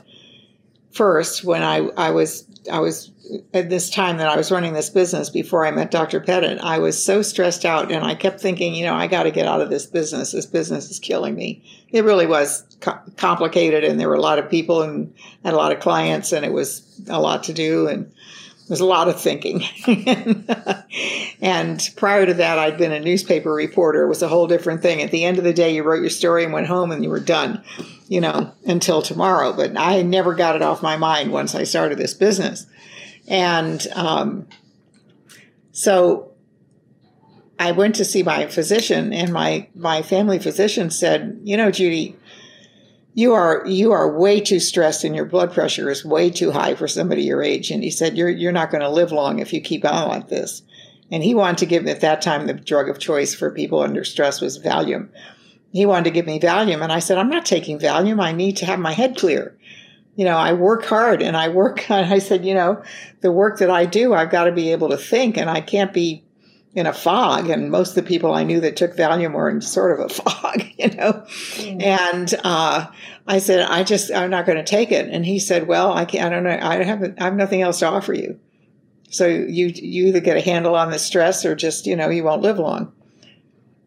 first 0.91 1.43
when 1.43 1.63
I 1.63 1.77
I 1.97 2.11
was 2.11 2.43
I 2.71 2.79
was 2.79 3.11
at 3.53 3.69
this 3.69 3.89
time 3.89 4.17
that 4.17 4.27
I 4.27 4.35
was 4.35 4.51
running 4.51 4.73
this 4.73 4.89
business 4.89 5.29
before 5.29 5.65
I 5.65 5.71
met 5.71 5.91
Dr. 5.91 6.19
Pettit. 6.19 6.59
I 6.59 6.79
was 6.79 7.03
so 7.03 7.21
stressed 7.21 7.65
out, 7.65 7.91
and 7.91 8.03
I 8.03 8.15
kept 8.15 8.41
thinking, 8.41 8.73
you 8.73 8.85
know, 8.85 8.95
I 8.95 9.07
got 9.07 9.23
to 9.23 9.31
get 9.31 9.47
out 9.47 9.61
of 9.61 9.69
this 9.69 9.85
business. 9.85 10.31
This 10.31 10.45
business 10.45 10.89
is 10.89 10.99
killing 10.99 11.35
me. 11.35 11.63
It 11.91 12.03
really 12.03 12.25
was 12.25 12.63
co- 12.81 12.99
complicated, 13.17 13.83
and 13.83 13.99
there 13.99 14.09
were 14.09 14.15
a 14.15 14.21
lot 14.21 14.39
of 14.39 14.49
people 14.49 14.81
and 14.81 15.13
had 15.43 15.53
a 15.53 15.57
lot 15.57 15.71
of 15.71 15.79
clients, 15.79 16.31
and 16.31 16.45
it 16.45 16.53
was 16.53 16.83
a 17.07 17.21
lot 17.21 17.43
to 17.43 17.53
do 17.53 17.87
and 17.87 18.11
was 18.69 18.79
a 18.79 18.85
lot 18.85 19.09
of 19.09 19.19
thinking. 19.19 19.63
and 21.41 21.89
prior 21.95 22.25
to 22.25 22.33
that, 22.35 22.59
I'd 22.59 22.77
been 22.77 22.91
a 22.91 22.99
newspaper 22.99 23.51
reporter. 23.51 24.03
It 24.03 24.09
was 24.09 24.21
a 24.21 24.27
whole 24.27 24.47
different 24.47 24.81
thing. 24.81 25.01
At 25.01 25.11
the 25.11 25.25
end 25.25 25.39
of 25.39 25.43
the 25.43 25.53
day, 25.53 25.73
you 25.73 25.83
wrote 25.83 26.01
your 26.01 26.09
story 26.11 26.43
and 26.43 26.53
went 26.53 26.67
home 26.67 26.91
and 26.91 27.03
you 27.03 27.09
were 27.09 27.19
done, 27.19 27.63
you 28.07 28.21
know, 28.21 28.53
until 28.65 29.01
tomorrow. 29.01 29.53
But 29.53 29.77
I 29.77 30.03
never 30.03 30.35
got 30.35 30.55
it 30.55 30.61
off 30.61 30.83
my 30.83 30.97
mind 30.97 31.31
once 31.31 31.55
I 31.55 31.63
started 31.63 31.97
this 31.97 32.13
business. 32.13 32.67
And 33.27 33.85
um, 33.95 34.47
so 35.71 36.31
I 37.57 37.71
went 37.71 37.95
to 37.95 38.05
see 38.05 38.23
my 38.23 38.47
physician, 38.47 39.11
and 39.11 39.33
my, 39.33 39.67
my 39.75 40.01
family 40.01 40.39
physician 40.39 40.89
said, 40.89 41.41
You 41.43 41.57
know, 41.57 41.71
Judy, 41.71 42.15
you 43.19 43.33
are 43.33 43.63
you 43.67 43.91
are 43.91 44.17
way 44.17 44.39
too 44.39 44.61
stressed 44.61 45.03
and 45.03 45.13
your 45.13 45.25
blood 45.25 45.51
pressure 45.51 45.89
is 45.89 46.05
way 46.05 46.29
too 46.29 46.51
high 46.51 46.73
for 46.73 46.87
somebody 46.87 47.23
your 47.23 47.43
age. 47.43 47.69
And 47.69 47.83
he 47.83 47.91
said 47.91 48.17
you're 48.17 48.29
you're 48.29 48.53
not 48.53 48.71
going 48.71 48.79
to 48.79 48.89
live 48.89 49.11
long 49.11 49.39
if 49.39 49.51
you 49.51 49.59
keep 49.59 49.83
on 49.83 50.07
like 50.07 50.29
this. 50.29 50.61
And 51.11 51.21
he 51.21 51.35
wanted 51.35 51.57
to 51.57 51.65
give 51.65 51.83
me 51.83 51.91
at 51.91 51.99
that 51.99 52.21
time 52.21 52.47
the 52.47 52.53
drug 52.53 52.87
of 52.87 52.97
choice 52.97 53.35
for 53.35 53.51
people 53.51 53.81
under 53.81 54.05
stress 54.05 54.39
was 54.39 54.57
valium. 54.57 55.09
He 55.73 55.85
wanted 55.85 56.05
to 56.05 56.11
give 56.11 56.27
me 56.27 56.39
valium 56.39 56.81
and 56.81 56.93
i 56.93 56.99
said 56.99 57.17
i'm 57.17 57.27
not 57.27 57.45
taking 57.45 57.77
valium. 57.77 58.21
I 58.21 58.31
need 58.31 58.55
to 58.57 58.65
have 58.65 58.79
my 58.79 58.93
head 58.93 59.17
clear. 59.17 59.53
You 60.15 60.23
know 60.23 60.37
i 60.37 60.53
work 60.53 60.85
hard 60.85 61.21
and 61.21 61.35
i 61.35 61.49
work 61.49 61.91
on 61.91 62.05
i 62.05 62.19
said 62.19 62.45
you 62.45 62.53
know 62.53 62.81
the 63.19 63.33
work 63.33 63.59
that 63.59 63.69
i 63.69 63.85
do 63.85 64.13
i've 64.13 64.31
got 64.31 64.45
to 64.45 64.53
be 64.53 64.71
able 64.71 64.89
to 64.89 64.97
think 64.97 65.37
and 65.37 65.49
i 65.49 65.59
can't 65.59 65.91
be 65.91 66.23
in 66.75 66.85
a 66.85 66.93
fog 66.93 67.49
and 67.49 67.71
most 67.71 67.89
of 67.89 67.95
the 67.95 68.03
people 68.03 68.33
i 68.33 68.43
knew 68.43 68.59
that 68.59 68.75
took 68.75 68.95
valium 68.95 69.33
were 69.33 69.49
in 69.49 69.61
sort 69.61 69.99
of 69.99 70.05
a 70.05 70.09
fog 70.13 70.63
you 70.77 70.89
know 70.89 71.13
mm. 71.13 71.81
and 71.81 72.35
uh, 72.43 72.85
i 73.27 73.39
said 73.39 73.61
i 73.69 73.83
just 73.83 74.11
i'm 74.13 74.29
not 74.29 74.45
going 74.45 74.57
to 74.57 74.63
take 74.63 74.91
it 74.91 75.07
and 75.09 75.25
he 75.25 75.39
said 75.39 75.67
well 75.67 75.91
i 75.93 76.05
can't 76.05 76.25
i 76.25 76.29
don't 76.29 76.43
know 76.43 76.59
i 76.61 76.83
have 76.83 77.03
i 77.17 77.23
have 77.23 77.35
nothing 77.35 77.61
else 77.61 77.79
to 77.79 77.87
offer 77.87 78.13
you 78.13 78.39
so 79.09 79.25
you 79.25 79.67
you 79.67 80.07
either 80.07 80.19
get 80.19 80.37
a 80.37 80.41
handle 80.41 80.75
on 80.75 80.91
the 80.91 80.99
stress 80.99 81.43
or 81.43 81.55
just 81.55 81.87
you 81.87 81.95
know 81.95 82.09
you 82.09 82.23
won't 82.23 82.41
live 82.41 82.59
long 82.59 82.93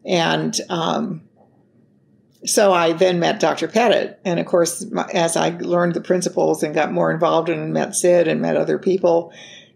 and 0.05 0.59
um, 0.69 1.21
so 2.45 2.73
I 2.73 2.93
then 2.93 3.19
met 3.19 3.39
Dr. 3.39 3.67
Pettit. 3.67 4.19
And 4.25 4.39
of 4.39 4.45
course, 4.45 4.85
as 5.13 5.37
I 5.37 5.49
learned 5.49 5.93
the 5.93 6.01
principles 6.01 6.63
and 6.63 6.75
got 6.75 6.91
more 6.91 7.11
involved 7.11 7.49
and 7.49 7.73
met 7.73 7.95
Sid 7.95 8.27
and 8.27 8.41
met 8.41 8.57
other 8.57 8.77
people, 8.77 9.31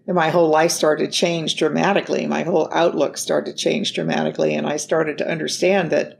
and 0.07 0.15
my 0.15 0.29
whole 0.29 0.47
life 0.47 0.71
started 0.71 1.05
to 1.05 1.11
change 1.11 1.57
dramatically. 1.57 2.25
My 2.25 2.43
whole 2.43 2.69
outlook 2.71 3.17
started 3.17 3.51
to 3.51 3.57
change 3.57 3.93
dramatically. 3.93 4.55
And 4.55 4.65
I 4.65 4.77
started 4.77 5.17
to 5.17 5.29
understand 5.29 5.91
that 5.91 6.17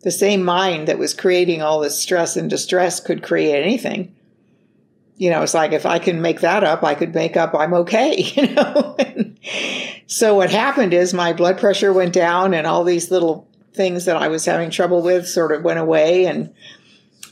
the 0.00 0.10
same 0.10 0.42
mind 0.42 0.88
that 0.88 0.98
was 0.98 1.12
creating 1.12 1.60
all 1.60 1.80
this 1.80 1.98
stress 1.98 2.36
and 2.36 2.48
distress 2.48 3.00
could 3.00 3.22
create 3.22 3.62
anything. 3.62 4.14
You 5.18 5.30
know, 5.30 5.42
it's 5.42 5.52
like 5.52 5.72
if 5.72 5.84
I 5.84 5.98
can 5.98 6.22
make 6.22 6.40
that 6.40 6.64
up, 6.64 6.82
I 6.82 6.94
could 6.94 7.14
make 7.14 7.36
up 7.36 7.54
I'm 7.54 7.74
okay, 7.74 8.16
you 8.34 8.54
know. 8.54 8.96
so 10.06 10.34
what 10.34 10.50
happened 10.50 10.94
is 10.94 11.12
my 11.12 11.34
blood 11.34 11.58
pressure 11.58 11.92
went 11.92 12.14
down 12.14 12.54
and 12.54 12.66
all 12.66 12.84
these 12.84 13.10
little 13.10 13.46
things 13.74 14.06
that 14.06 14.16
I 14.16 14.28
was 14.28 14.46
having 14.46 14.70
trouble 14.70 15.02
with 15.02 15.28
sort 15.28 15.52
of 15.52 15.62
went 15.62 15.78
away 15.78 16.24
and 16.24 16.52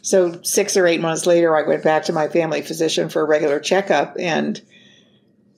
so 0.02 0.40
6 0.40 0.76
or 0.76 0.86
8 0.86 1.00
months 1.00 1.26
later 1.26 1.56
I 1.56 1.66
went 1.66 1.82
back 1.82 2.04
to 2.04 2.12
my 2.12 2.28
family 2.28 2.62
physician 2.62 3.08
for 3.08 3.22
a 3.22 3.24
regular 3.24 3.58
checkup 3.58 4.16
and 4.20 4.60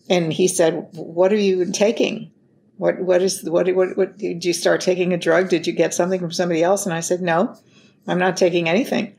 and 0.09 0.33
he 0.33 0.49
said, 0.49 0.89
"What 0.93 1.33
are 1.33 1.37
you 1.37 1.71
taking? 1.73 2.31
What 2.77 3.01
what 3.01 3.23
is 3.23 3.45
what 3.45 3.73
what, 3.75 3.97
what 3.97 4.19
did 4.19 4.45
you 4.45 4.53
start 4.53 4.81
taking 4.81 5.13
a 5.13 5.19
drug? 5.19 5.49
Did 5.49 5.67
you 5.67 5.73
get 5.73 5.95
something 5.95 6.21
from 6.21 6.33
somebody 6.33 6.63
else?" 6.63 6.87
And 6.87 6.95
I 6.95 7.01
said, 7.01 7.21
"No, 7.21 7.57
I'm 8.07 8.19
not 8.19 8.37
taking 8.37 8.69
anything." 8.69 9.15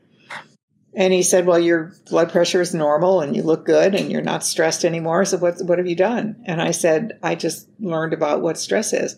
And 0.95 1.13
he 1.13 1.21
said, 1.21 1.45
"Well, 1.45 1.59
your 1.59 1.93
blood 2.09 2.31
pressure 2.31 2.61
is 2.61 2.73
normal, 2.73 3.21
and 3.21 3.35
you 3.35 3.43
look 3.43 3.65
good, 3.65 3.93
and 3.93 4.11
you're 4.11 4.21
not 4.21 4.43
stressed 4.43 4.83
anymore. 4.83 5.25
So 5.25 5.37
what 5.37 5.61
what 5.61 5.77
have 5.77 5.87
you 5.87 5.95
done?" 5.95 6.37
And 6.45 6.61
I 6.61 6.71
said, 6.71 7.19
"I 7.21 7.35
just 7.35 7.67
learned 7.79 8.13
about 8.13 8.41
what 8.41 8.57
stress 8.57 8.93
is, 8.93 9.17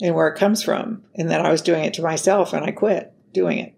and 0.00 0.14
where 0.14 0.28
it 0.28 0.38
comes 0.38 0.62
from, 0.62 1.02
and 1.14 1.30
that 1.30 1.44
I 1.44 1.50
was 1.50 1.62
doing 1.62 1.84
it 1.84 1.94
to 1.94 2.02
myself, 2.02 2.52
and 2.52 2.64
I 2.64 2.70
quit 2.70 3.12
doing 3.32 3.58
it." 3.58 3.74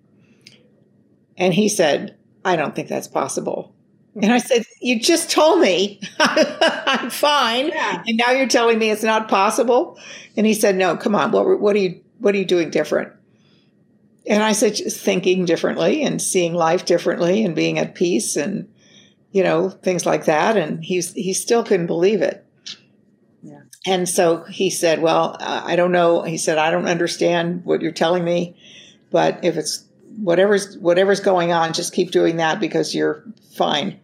And 1.38 1.54
he 1.54 1.68
said, 1.68 2.16
"I 2.44 2.56
don't 2.56 2.74
think 2.74 2.88
that's 2.88 3.08
possible." 3.08 3.74
And 4.16 4.32
I 4.32 4.38
said, 4.38 4.64
You 4.80 5.00
just 5.00 5.30
told 5.30 5.60
me 5.60 6.00
I'm 6.18 7.10
fine. 7.10 7.68
Yeah. 7.68 8.02
And 8.06 8.16
now 8.16 8.32
you're 8.32 8.48
telling 8.48 8.78
me 8.78 8.90
it's 8.90 9.02
not 9.02 9.28
possible. 9.28 9.98
And 10.36 10.46
he 10.46 10.54
said, 10.54 10.76
No, 10.76 10.96
come 10.96 11.14
on, 11.14 11.30
what, 11.30 11.60
what 11.60 11.76
are 11.76 11.80
you 11.80 12.00
what 12.18 12.34
are 12.34 12.38
you 12.38 12.44
doing 12.44 12.70
different? 12.70 13.12
And 14.26 14.42
I 14.42 14.52
said, 14.52 14.74
just 14.74 15.00
thinking 15.00 15.46
differently 15.46 16.02
and 16.02 16.20
seeing 16.20 16.52
life 16.52 16.84
differently 16.84 17.42
and 17.44 17.54
being 17.54 17.78
at 17.78 17.94
peace 17.94 18.36
and 18.36 18.68
you 19.32 19.44
know, 19.44 19.70
things 19.70 20.06
like 20.06 20.24
that. 20.24 20.56
And 20.56 20.84
he's 20.84 21.12
he 21.12 21.32
still 21.32 21.64
couldn't 21.64 21.86
believe 21.86 22.22
it. 22.22 22.44
Yeah. 23.42 23.62
And 23.86 24.08
so 24.08 24.44
he 24.44 24.70
said, 24.70 25.00
Well, 25.00 25.36
I 25.40 25.76
don't 25.76 25.92
know. 25.92 26.22
He 26.22 26.38
said, 26.38 26.58
I 26.58 26.70
don't 26.70 26.88
understand 26.88 27.64
what 27.64 27.80
you're 27.80 27.92
telling 27.92 28.24
me, 28.24 28.56
but 29.10 29.44
if 29.44 29.56
it's 29.56 29.84
whatever's 30.16 30.76
whatever's 30.78 31.20
going 31.20 31.52
on, 31.52 31.72
just 31.72 31.92
keep 31.92 32.10
doing 32.10 32.36
that 32.36 32.60
because 32.60 32.94
you're 32.94 33.24
fine. 33.52 33.98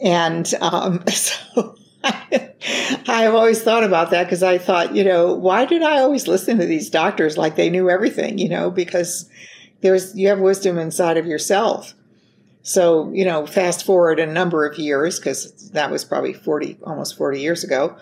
And 0.00 0.52
um, 0.60 1.04
so 1.08 1.76
I, 2.02 2.52
have 3.06 3.34
always 3.34 3.62
thought 3.62 3.84
about 3.84 4.10
that 4.10 4.24
because 4.24 4.42
I 4.42 4.58
thought, 4.58 4.94
you 4.94 5.04
know, 5.04 5.34
why 5.34 5.64
did 5.64 5.82
I 5.82 5.98
always 6.00 6.26
listen 6.26 6.58
to 6.58 6.66
these 6.66 6.90
doctors 6.90 7.36
like 7.36 7.56
they 7.56 7.70
knew 7.70 7.90
everything? 7.90 8.38
You 8.38 8.48
know, 8.48 8.70
because 8.70 9.28
there's 9.80 10.16
you 10.16 10.28
have 10.28 10.40
wisdom 10.40 10.78
inside 10.78 11.16
of 11.16 11.26
yourself. 11.26 11.94
So, 12.62 13.10
you 13.12 13.24
know, 13.24 13.46
fast 13.46 13.86
forward 13.86 14.20
a 14.20 14.26
number 14.26 14.66
of 14.66 14.78
years, 14.78 15.18
because 15.18 15.70
that 15.70 15.90
was 15.90 16.04
probably 16.04 16.34
40, 16.34 16.78
almost 16.84 17.16
40 17.16 17.40
years 17.40 17.64
ago. 17.64 17.96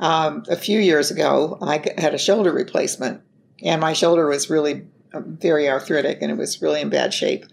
Um, 0.00 0.44
a 0.48 0.56
few 0.56 0.80
years 0.80 1.10
ago, 1.10 1.58
I 1.60 1.84
had 1.98 2.14
a 2.14 2.18
shoulder 2.18 2.52
replacement, 2.52 3.20
and 3.62 3.80
my 3.80 3.92
shoulder 3.92 4.26
was 4.26 4.48
really 4.48 4.86
very 5.12 5.68
arthritic 5.68 6.18
and 6.20 6.30
it 6.30 6.36
was 6.36 6.62
really 6.62 6.80
in 6.80 6.88
bad 6.88 7.14
shape. 7.14 7.46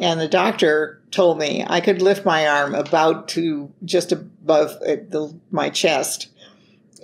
And 0.00 0.20
the 0.20 0.28
doctor 0.28 1.00
told 1.10 1.38
me 1.38 1.64
I 1.66 1.80
could 1.80 2.02
lift 2.02 2.24
my 2.24 2.46
arm 2.46 2.74
about 2.74 3.28
to 3.28 3.70
just 3.84 4.12
above 4.12 4.70
uh, 4.82 4.96
the, 5.08 5.34
my 5.50 5.70
chest. 5.70 6.28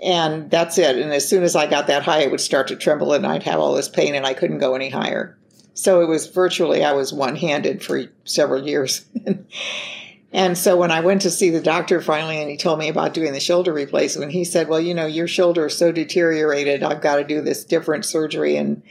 And 0.02 0.50
that's 0.50 0.78
it. 0.78 0.96
And 0.96 1.12
as 1.12 1.28
soon 1.28 1.42
as 1.42 1.56
I 1.56 1.66
got 1.66 1.88
that 1.88 2.04
high, 2.04 2.20
it 2.20 2.30
would 2.30 2.40
start 2.40 2.68
to 2.68 2.76
tremble 2.76 3.12
and 3.12 3.26
I'd 3.26 3.42
have 3.42 3.60
all 3.60 3.74
this 3.74 3.88
pain 3.88 4.14
and 4.14 4.24
I 4.24 4.34
couldn't 4.34 4.58
go 4.58 4.74
any 4.74 4.90
higher. 4.90 5.36
So 5.74 6.00
it 6.00 6.08
was 6.08 6.26
virtually, 6.26 6.84
I 6.84 6.92
was 6.92 7.12
one 7.12 7.36
handed 7.36 7.84
for 7.84 8.04
several 8.24 8.66
years. 8.66 9.06
and 10.32 10.58
so 10.58 10.76
when 10.76 10.90
I 10.90 11.00
went 11.00 11.22
to 11.22 11.30
see 11.30 11.50
the 11.50 11.60
doctor 11.60 12.00
finally 12.00 12.40
and 12.40 12.50
he 12.50 12.56
told 12.56 12.80
me 12.80 12.88
about 12.88 13.14
doing 13.14 13.32
the 13.32 13.38
shoulder 13.38 13.72
replacement, 13.72 14.32
he 14.32 14.44
said, 14.44 14.68
Well, 14.68 14.80
you 14.80 14.92
know, 14.92 15.06
your 15.06 15.28
shoulder 15.28 15.66
is 15.66 15.78
so 15.78 15.92
deteriorated, 15.92 16.82
I've 16.82 17.00
got 17.00 17.16
to 17.16 17.24
do 17.24 17.40
this 17.40 17.64
different 17.64 18.04
surgery. 18.04 18.56
And 18.56 18.82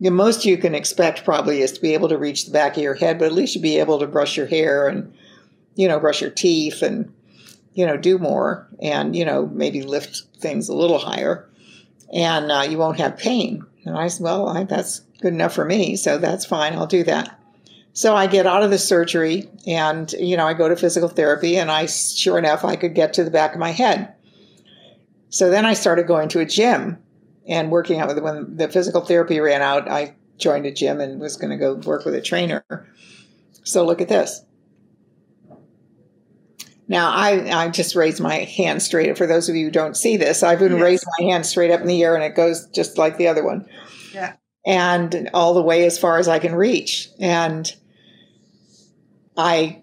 the 0.00 0.10
most 0.10 0.44
you 0.44 0.56
can 0.56 0.74
expect 0.74 1.24
probably 1.24 1.60
is 1.60 1.72
to 1.72 1.80
be 1.80 1.94
able 1.94 2.08
to 2.08 2.18
reach 2.18 2.46
the 2.46 2.52
back 2.52 2.76
of 2.76 2.82
your 2.82 2.94
head, 2.94 3.18
but 3.18 3.26
at 3.26 3.32
least 3.32 3.54
you 3.54 3.60
be 3.60 3.78
able 3.78 3.98
to 3.98 4.06
brush 4.06 4.36
your 4.36 4.46
hair 4.46 4.88
and, 4.88 5.12
you 5.74 5.86
know, 5.86 6.00
brush 6.00 6.22
your 6.22 6.30
teeth 6.30 6.82
and, 6.82 7.12
you 7.74 7.86
know, 7.86 7.96
do 7.96 8.18
more 8.18 8.66
and, 8.80 9.14
you 9.14 9.24
know, 9.24 9.46
maybe 9.46 9.82
lift 9.82 10.22
things 10.38 10.68
a 10.68 10.74
little 10.74 10.98
higher 10.98 11.46
and 12.12 12.50
uh, 12.50 12.66
you 12.68 12.78
won't 12.78 12.98
have 12.98 13.18
pain. 13.18 13.64
And 13.84 13.96
I 13.96 14.08
said, 14.08 14.24
well, 14.24 14.48
I, 14.48 14.64
that's 14.64 15.00
good 15.20 15.34
enough 15.34 15.52
for 15.52 15.64
me. 15.64 15.96
So 15.96 16.18
that's 16.18 16.46
fine. 16.46 16.72
I'll 16.72 16.86
do 16.86 17.04
that. 17.04 17.38
So 17.92 18.14
I 18.14 18.26
get 18.26 18.46
out 18.46 18.62
of 18.62 18.70
the 18.70 18.78
surgery 18.78 19.50
and, 19.66 20.10
you 20.12 20.36
know, 20.36 20.46
I 20.46 20.54
go 20.54 20.68
to 20.68 20.76
physical 20.76 21.08
therapy 21.08 21.56
and 21.56 21.70
I, 21.70 21.86
sure 21.86 22.38
enough, 22.38 22.64
I 22.64 22.76
could 22.76 22.94
get 22.94 23.12
to 23.14 23.24
the 23.24 23.30
back 23.30 23.52
of 23.52 23.58
my 23.58 23.70
head. 23.70 24.14
So 25.28 25.50
then 25.50 25.66
I 25.66 25.74
started 25.74 26.06
going 26.06 26.28
to 26.30 26.40
a 26.40 26.46
gym 26.46 26.98
and 27.50 27.70
working 27.70 27.98
out 27.98 28.08
with 28.08 28.20
when 28.20 28.56
the 28.56 28.68
physical 28.68 29.00
therapy 29.00 29.40
ran 29.40 29.60
out, 29.60 29.90
I 29.90 30.14
joined 30.38 30.66
a 30.66 30.70
gym 30.70 31.00
and 31.00 31.20
was 31.20 31.36
going 31.36 31.50
to 31.50 31.56
go 31.56 31.74
work 31.74 32.04
with 32.04 32.14
a 32.14 32.22
trainer. 32.22 32.64
So 33.64 33.84
look 33.84 34.00
at 34.00 34.08
this. 34.08 34.42
Now 36.86 37.10
I, 37.10 37.64
I 37.64 37.68
just 37.68 37.94
raised 37.94 38.20
my 38.20 38.36
hand 38.36 38.82
straight. 38.82 39.10
up. 39.10 39.18
For 39.18 39.26
those 39.26 39.48
of 39.48 39.56
you 39.56 39.66
who 39.66 39.70
don't 39.70 39.96
see 39.96 40.16
this, 40.16 40.42
I've 40.42 40.60
been 40.60 40.72
yes. 40.74 40.80
raised 40.80 41.06
my 41.18 41.26
hand 41.26 41.44
straight 41.44 41.72
up 41.72 41.80
in 41.80 41.88
the 41.88 42.02
air 42.02 42.14
and 42.14 42.24
it 42.24 42.36
goes 42.36 42.66
just 42.68 42.98
like 42.98 43.18
the 43.18 43.28
other 43.28 43.44
one. 43.44 43.68
Yeah. 44.14 44.34
And 44.64 45.28
all 45.34 45.52
the 45.52 45.62
way 45.62 45.84
as 45.84 45.98
far 45.98 46.18
as 46.18 46.28
I 46.28 46.38
can 46.38 46.54
reach. 46.54 47.08
And 47.18 47.72
I 49.36 49.82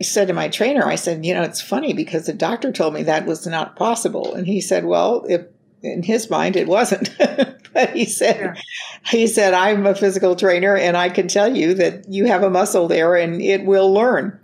said 0.00 0.28
to 0.28 0.34
my 0.34 0.48
trainer, 0.48 0.86
I 0.86 0.94
said, 0.94 1.26
you 1.26 1.34
know, 1.34 1.42
it's 1.42 1.60
funny 1.60 1.92
because 1.92 2.24
the 2.24 2.32
doctor 2.32 2.72
told 2.72 2.94
me 2.94 3.02
that 3.02 3.26
was 3.26 3.46
not 3.46 3.76
possible. 3.76 4.34
And 4.34 4.46
he 4.46 4.62
said, 4.62 4.86
well, 4.86 5.26
if 5.28 5.42
in 5.82 6.02
his 6.02 6.30
mind 6.30 6.56
it 6.56 6.68
wasn't. 6.68 7.10
But 7.72 7.90
he 7.90 8.04
said 8.04 8.40
yeah. 8.40 8.54
he 9.06 9.28
said 9.28 9.54
i'm 9.54 9.86
a 9.86 9.94
physical 9.94 10.34
trainer 10.34 10.76
and 10.76 10.96
i 10.96 11.08
can 11.08 11.28
tell 11.28 11.56
you 11.56 11.72
that 11.74 12.08
you 12.08 12.24
have 12.26 12.42
a 12.42 12.50
muscle 12.50 12.88
there 12.88 13.14
and 13.14 13.40
it 13.40 13.64
will 13.64 13.92
learn. 13.94 14.40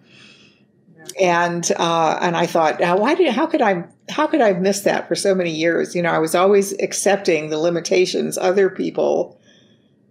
Yeah. 0.96 1.51
and 1.51 1.72
uh, 1.77 2.18
and 2.22 2.37
i 2.37 2.46
thought 2.46 2.79
now 2.79 2.96
why 2.96 3.16
did 3.16 3.33
how 3.35 3.46
could 3.46 3.62
i 3.62 3.85
how 4.09 4.29
could 4.29 4.40
i 4.40 4.46
have 4.49 4.61
missed 4.61 4.85
that 4.85 5.09
for 5.09 5.16
so 5.16 5.35
many 5.35 5.51
years? 5.51 5.92
You 5.92 6.03
know 6.03 6.11
i 6.11 6.20
was 6.20 6.37
always 6.37 6.72
accepting 6.81 7.51
the 7.51 7.59
limitations 7.59 8.38
other 8.38 8.70
people 8.70 9.40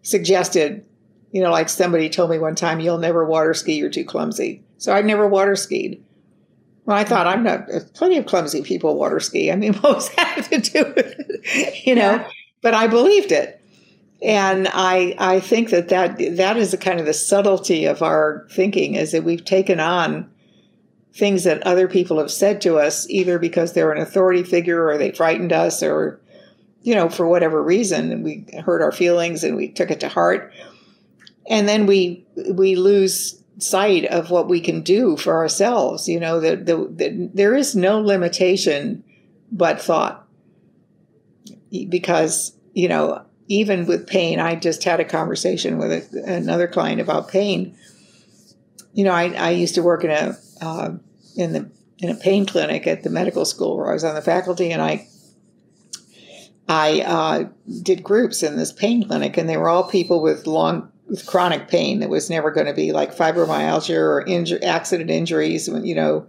suggested. 0.02 0.84
You 1.32 1.42
know 1.42 1.52
like 1.52 1.70
somebody 1.70 2.10
told 2.10 2.32
me 2.32 2.38
one 2.38 2.56
time 2.56 2.82
you'll 2.82 2.98
never 2.98 3.24
water 3.26 3.54
ski 3.54 3.76
you're 3.76 3.90
too 3.90 4.04
clumsy. 4.04 4.62
So 4.78 4.92
i 4.92 5.02
never 5.02 5.26
water 5.26 5.56
skied 5.56 6.04
Well, 6.86 6.98
I 6.98 7.04
thought 7.04 7.28
I'm 7.28 7.44
not 7.44 7.68
plenty 7.94 8.18
of 8.18 8.26
clumsy 8.26 8.62
people 8.62 8.96
water 8.96 9.20
ski. 9.20 9.52
I 9.52 9.56
mean, 9.56 9.74
what 9.76 9.96
was 9.96 10.10
that 10.16 10.48
to 10.52 10.60
do 10.60 10.94
with 10.96 11.16
it? 11.20 11.86
You 11.86 11.96
know, 11.96 12.16
yeah. 12.16 12.30
but 12.62 12.74
I 12.74 12.88
believed 12.88 13.32
it. 13.32 13.62
And 14.22 14.68
I, 14.74 15.14
I 15.18 15.40
think 15.40 15.70
that, 15.70 15.90
that 15.90 16.18
that 16.38 16.58
is 16.58 16.72
the 16.72 16.78
kind 16.78 17.00
of 17.00 17.06
the 17.06 17.14
subtlety 17.14 17.86
of 17.86 18.02
our 18.02 18.48
thinking 18.50 18.96
is 18.96 19.12
that 19.12 19.24
we've 19.24 19.44
taken 19.44 19.80
on 19.80 20.30
things 21.14 21.44
that 21.44 21.66
other 21.66 21.88
people 21.88 22.18
have 22.18 22.32
said 22.32 22.62
to 22.62 22.78
us, 22.78 23.10
either 23.10 23.40
because 23.40 23.74
they're 23.74 23.92
an 23.92 24.02
authority 24.02 24.44
figure 24.44 24.88
or 24.88 24.98
they 24.98 25.12
frightened 25.12 25.54
us 25.54 25.84
or, 25.84 26.20
you 26.82 26.96
know, 26.96 27.10
for 27.10 27.28
whatever 27.28 27.62
reason, 27.62 28.12
and 28.12 28.24
we 28.24 28.46
hurt 28.66 28.82
our 28.82 28.92
feelings 28.92 29.44
and 29.44 29.56
we 29.56 29.70
took 29.70 29.92
it 29.92 30.00
to 30.00 30.10
heart. 30.10 30.52
And 31.48 31.68
then 31.70 31.86
we, 31.86 32.26
we 32.52 32.76
lose 32.76 33.42
sight 33.58 34.06
of 34.06 34.30
what 34.30 34.50
we 34.50 34.60
can 34.60 34.82
do 34.82 35.18
for 35.18 35.36
ourselves. 35.36 36.08
You 36.08 36.20
know, 36.20 36.40
that 36.40 36.66
the, 36.66 36.76
the, 36.90 37.30
there 37.34 37.56
is 37.56 37.76
no 37.76 38.00
limitation 38.02 39.04
but 39.52 39.82
thought. 39.82 40.28
Because, 41.90 42.56
you 42.74 42.88
know, 42.88 43.26
even 43.48 43.86
with 43.86 44.08
pain, 44.08 44.40
I 44.40 44.56
just 44.56 44.84
had 44.84 45.00
a 45.00 45.06
conversation 45.06 45.78
with 45.78 45.92
a, 45.92 46.24
another 46.34 46.68
client 46.68 47.02
about 47.02 47.30
pain. 47.30 47.78
You 48.94 49.04
know, 49.04 49.12
I, 49.12 49.30
I 49.34 49.50
used 49.52 49.76
to 49.76 49.84
work 49.84 50.04
in 50.04 50.12
a 50.12 50.38
uh, 50.62 50.92
in 51.36 51.54
the 51.54 51.70
in 52.00 52.10
a 52.10 52.16
pain 52.16 52.46
clinic 52.46 52.88
at 52.88 53.04
the 53.04 53.10
medical 53.10 53.46
school 53.46 53.78
where 53.78 53.90
I 53.90 53.94
was 53.94 54.04
on 54.04 54.16
the 54.16 54.22
faculty, 54.22 54.72
and 54.72 54.82
I 54.82 55.08
I 56.68 57.02
uh, 57.02 57.44
did 57.84 58.04
groups 58.04 58.42
in 58.42 58.58
this 58.58 58.72
pain 58.72 59.08
clinic, 59.08 59.38
and 59.38 59.48
they 59.48 59.58
were 59.58 59.70
all 59.70 59.90
people 59.90 60.22
with 60.22 60.48
long 60.48 60.92
with 61.08 61.26
chronic 61.26 61.68
pain 61.68 62.00
that 62.00 62.10
was 62.10 62.30
never 62.30 62.52
going 62.52 62.68
to 62.68 62.74
be 62.74 62.92
like 62.92 63.16
fibromyalgia 63.16 63.96
or 63.96 64.66
accident 64.66 65.10
injuries, 65.10 65.68
you 65.68 65.96
know, 65.96 66.28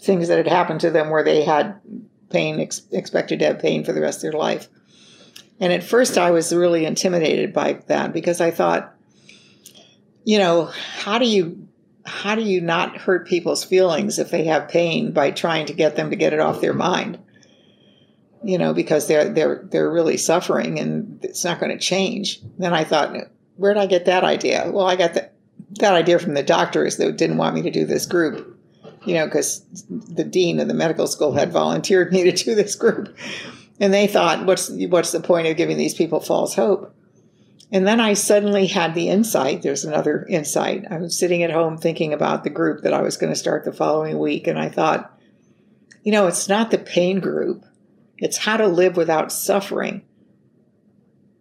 things 0.00 0.28
that 0.28 0.38
had 0.38 0.48
happened 0.48 0.80
to 0.80 0.90
them 0.90 1.10
where 1.10 1.24
they 1.24 1.44
had 1.44 1.80
pain 2.30 2.60
ex- 2.60 2.82
expected 2.90 3.38
to 3.38 3.46
have 3.46 3.58
pain 3.58 3.84
for 3.84 3.92
the 3.92 4.00
rest 4.00 4.18
of 4.18 4.32
their 4.32 4.40
life. 4.40 4.68
And 5.60 5.72
at 5.72 5.84
first, 5.84 6.18
I 6.18 6.32
was 6.32 6.54
really 6.54 6.84
intimidated 6.84 7.52
by 7.52 7.74
that 7.86 8.12
because 8.12 8.40
I 8.40 8.50
thought, 8.50 8.94
you 10.24 10.38
know, 10.38 10.66
how 10.66 11.18
do 11.18 11.26
you 11.26 11.68
how 12.04 12.36
do 12.36 12.42
you 12.42 12.60
not 12.60 12.96
hurt 12.96 13.26
people's 13.26 13.64
feelings 13.64 14.18
if 14.18 14.30
they 14.30 14.44
have 14.44 14.68
pain 14.68 15.12
by 15.12 15.30
trying 15.30 15.66
to 15.66 15.72
get 15.72 15.96
them 15.96 16.10
to 16.10 16.16
get 16.16 16.32
it 16.32 16.40
off 16.40 16.60
their 16.60 16.74
mind? 16.74 17.18
You 18.44 18.58
know, 18.58 18.74
because 18.74 19.06
they're 19.08 19.32
they're 19.32 19.66
they're 19.70 19.90
really 19.90 20.16
suffering 20.16 20.78
and 20.78 21.24
it's 21.24 21.44
not 21.44 21.58
going 21.58 21.72
to 21.72 21.78
change. 21.78 22.40
Then 22.58 22.74
I 22.74 22.84
thought, 22.84 23.16
where 23.56 23.74
did 23.74 23.80
I 23.80 23.86
get 23.86 24.04
that 24.06 24.24
idea? 24.24 24.70
Well, 24.72 24.86
I 24.86 24.96
got 24.96 25.14
that 25.14 25.32
idea 25.94 26.18
from 26.18 26.34
the 26.34 26.42
doctors 26.42 26.96
that 26.96 27.16
didn't 27.16 27.38
want 27.38 27.54
me 27.54 27.62
to 27.62 27.70
do 27.70 27.84
this 27.84 28.06
group. 28.06 28.54
You 29.04 29.14
know, 29.14 29.26
because 29.26 29.64
the 29.88 30.24
dean 30.24 30.58
of 30.58 30.66
the 30.66 30.74
medical 30.74 31.06
school 31.06 31.32
had 31.32 31.52
volunteered 31.52 32.12
me 32.12 32.24
to 32.24 32.32
do 32.32 32.56
this 32.56 32.74
group. 32.74 33.16
And 33.78 33.94
they 33.94 34.08
thought, 34.08 34.44
what's 34.46 34.68
what's 34.68 35.12
the 35.12 35.20
point 35.20 35.46
of 35.46 35.56
giving 35.56 35.76
these 35.76 35.94
people 35.94 36.18
false 36.18 36.54
hope? 36.54 36.92
And 37.70 37.86
then 37.86 38.00
I 38.00 38.14
suddenly 38.14 38.66
had 38.66 38.94
the 38.94 39.08
insight. 39.08 39.62
There's 39.62 39.84
another 39.84 40.24
insight. 40.28 40.84
I 40.90 40.98
was 40.98 41.18
sitting 41.18 41.42
at 41.42 41.50
home 41.50 41.76
thinking 41.76 42.12
about 42.12 42.42
the 42.42 42.50
group 42.50 42.82
that 42.82 42.94
I 42.94 43.02
was 43.02 43.16
going 43.16 43.32
to 43.32 43.38
start 43.38 43.64
the 43.64 43.72
following 43.72 44.18
week, 44.18 44.46
and 44.46 44.58
I 44.58 44.68
thought, 44.68 45.16
you 46.02 46.12
know, 46.12 46.26
it's 46.26 46.48
not 46.48 46.70
the 46.70 46.78
pain 46.78 47.20
group. 47.20 47.64
It's 48.18 48.38
how 48.38 48.56
to 48.56 48.66
live 48.66 48.96
without 48.96 49.32
suffering. 49.32 50.02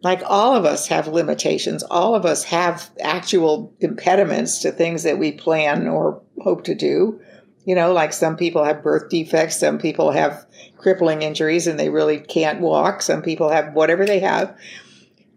Like 0.05 0.21
all 0.23 0.55
of 0.55 0.65
us 0.65 0.85
have 0.89 1.07
limitations. 1.07 1.81
All 1.81 2.13
of 2.13 2.27
us 2.27 2.43
have 2.43 2.91
actual 3.01 3.73
impediments 3.79 4.59
to 4.59 4.71
things 4.71 5.01
that 5.01 5.17
we 5.17 5.31
plan 5.31 5.87
or 5.87 6.21
hope 6.43 6.63
to 6.65 6.75
do. 6.75 7.19
You 7.63 7.73
know, 7.73 7.91
like 7.91 8.13
some 8.13 8.37
people 8.37 8.63
have 8.63 8.83
birth 8.83 9.09
defects, 9.09 9.57
some 9.57 9.79
people 9.79 10.11
have 10.11 10.45
crippling 10.77 11.23
injuries 11.23 11.65
and 11.65 11.79
they 11.79 11.89
really 11.89 12.19
can't 12.19 12.61
walk, 12.61 13.01
some 13.01 13.23
people 13.23 13.49
have 13.49 13.73
whatever 13.73 14.05
they 14.05 14.19
have. 14.19 14.55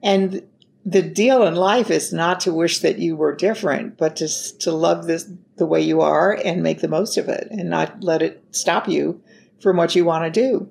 And 0.03 0.47
the 0.85 1.01
deal 1.01 1.47
in 1.47 1.55
life 1.55 1.91
is 1.91 2.13
not 2.13 2.41
to 2.41 2.53
wish 2.53 2.81
that 2.81 2.99
you 2.99 3.17
were 3.17 3.35
different, 3.35 3.97
but 3.97 4.17
to, 4.17 4.29
to 4.59 4.71
love 4.71 5.07
this 5.07 5.31
the 5.57 5.65
way 5.65 5.81
you 5.81 6.03
are 6.03 6.39
and 6.45 6.63
make 6.63 6.83
the 6.83 6.89
most 6.89 7.17
of 7.17 7.31
it 7.31 7.49
and 7.51 7.71
not 7.71 8.05
let 8.05 8.21
it 8.21 8.45
stop 8.51 8.87
you 8.87 9.23
from 9.63 9.79
what 9.79 9.97
you 9.97 10.05
want 10.05 10.27
to 10.27 10.41
do. 10.43 10.69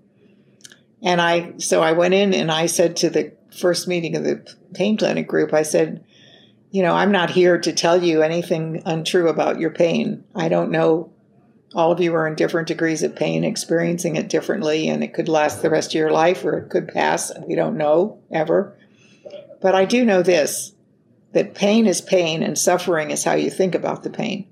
And 1.02 1.20
I, 1.20 1.58
so 1.58 1.82
I 1.82 1.94
went 1.94 2.14
in 2.14 2.36
and 2.36 2.52
I 2.52 2.68
said 2.68 2.96
to 2.98 3.10
the 3.10 3.37
first 3.60 3.88
meeting 3.88 4.16
of 4.16 4.24
the 4.24 4.56
pain 4.74 4.98
clinic 4.98 5.28
group, 5.28 5.54
I 5.54 5.64
said, 5.64 6.04
you 6.72 6.84
know, 6.84 6.94
I'm 6.94 7.12
not 7.12 7.30
here 7.30 7.58
to 7.58 7.74
tell 7.74 8.04
you 8.04 8.22
anything 8.22 8.82
untrue 8.86 9.30
about 9.30 9.60
your 9.60 9.72
pain. 9.72 10.24
I 10.36 10.50
don't 10.50 10.72
know 10.72 11.12
all 11.76 11.92
of 11.92 12.00
you 12.00 12.14
are 12.16 12.28
in 12.28 12.36
different 12.36 12.68
degrees 12.68 13.04
of 13.04 13.16
pain, 13.16 13.44
experiencing 13.44 14.16
it 14.16 14.30
differently, 14.30 14.88
and 14.90 15.04
it 15.04 15.14
could 15.14 15.28
last 15.28 15.62
the 15.62 15.70
rest 15.70 15.92
of 15.92 15.96
your 15.96 16.12
life 16.12 16.44
or 16.46 16.58
it 16.58 16.70
could 16.70 16.88
pass. 16.88 17.32
We 17.46 17.56
don't 17.56 17.78
know 17.78 18.20
ever. 18.32 18.78
But 19.62 19.76
I 19.76 19.86
do 19.86 20.06
know 20.06 20.22
this 20.22 20.74
that 21.34 21.54
pain 21.54 21.86
is 21.86 22.02
pain 22.02 22.42
and 22.42 22.58
suffering 22.58 23.12
is 23.12 23.24
how 23.24 23.34
you 23.34 23.50
think 23.50 23.76
about 23.76 24.04
the 24.04 24.10
pain. 24.10 24.48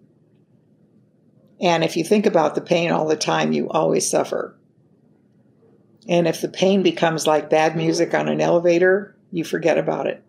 And 1.61 1.83
if 1.83 1.95
you 1.95 2.03
think 2.03 2.25
about 2.25 2.53
the 2.53 2.61
pain 2.61 2.91
all 2.91 3.07
the 3.07 3.15
time, 3.15 3.53
you 3.53 3.69
always 3.69 4.07
suffer. 4.07 4.55
And 6.07 6.27
if 6.27 6.41
the 6.41 6.47
pain 6.47 6.83
becomes 6.83 7.25
like 7.25 7.49
bad 7.49 7.75
music 7.75 8.13
on 8.13 8.27
an 8.27 8.41
elevator, 8.41 9.15
you 9.31 9.43
forget 9.43 9.77
about 9.77 10.07
it. 10.07 10.23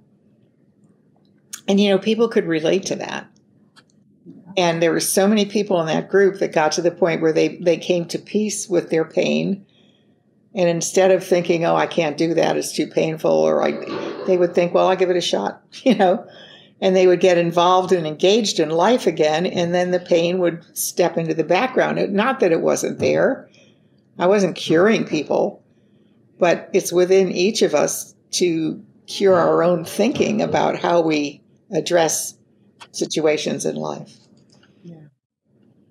And 1.68 1.80
you 1.80 1.90
know, 1.90 1.98
people 1.98 2.28
could 2.28 2.46
relate 2.46 2.86
to 2.86 2.96
that. 2.96 3.28
And 4.56 4.82
there 4.82 4.92
were 4.92 5.00
so 5.00 5.28
many 5.28 5.44
people 5.44 5.80
in 5.80 5.86
that 5.86 6.08
group 6.08 6.38
that 6.38 6.52
got 6.52 6.72
to 6.72 6.82
the 6.82 6.90
point 6.90 7.20
where 7.20 7.32
they, 7.32 7.56
they 7.56 7.76
came 7.76 8.06
to 8.06 8.18
peace 8.18 8.68
with 8.68 8.88
their 8.88 9.04
pain. 9.04 9.66
And 10.54 10.68
instead 10.68 11.10
of 11.10 11.22
thinking, 11.22 11.66
oh, 11.66 11.76
I 11.76 11.86
can't 11.86 12.16
do 12.16 12.32
that, 12.34 12.56
it's 12.56 12.72
too 12.72 12.86
painful, 12.86 13.30
or 13.30 13.62
I, 13.62 13.72
they 14.26 14.38
would 14.38 14.54
think, 14.54 14.72
well, 14.72 14.88
I'll 14.88 14.96
give 14.96 15.10
it 15.10 15.16
a 15.16 15.20
shot, 15.20 15.62
you 15.82 15.94
know, 15.94 16.26
and 16.80 16.96
they 16.96 17.06
would 17.06 17.20
get 17.20 17.36
involved 17.36 17.92
and 17.92 18.06
engaged 18.06 18.58
in 18.58 18.70
life 18.70 19.06
again. 19.06 19.44
And 19.44 19.74
then 19.74 19.90
the 19.90 20.00
pain 20.00 20.38
would 20.38 20.64
step 20.76 21.18
into 21.18 21.34
the 21.34 21.44
background. 21.44 22.12
Not 22.12 22.40
that 22.40 22.52
it 22.52 22.62
wasn't 22.62 22.98
there. 22.98 23.50
I 24.18 24.26
wasn't 24.26 24.56
curing 24.56 25.04
people, 25.04 25.62
but 26.38 26.70
it's 26.72 26.92
within 26.92 27.30
each 27.30 27.62
of 27.62 27.74
us 27.74 28.14
to 28.32 28.82
cure 29.06 29.36
our 29.36 29.62
own 29.62 29.84
thinking 29.84 30.42
about 30.42 30.78
how 30.78 31.00
we 31.00 31.42
address 31.72 32.36
situations 32.92 33.64
in 33.64 33.76
life. 33.76 34.16
Yeah. 34.82 35.08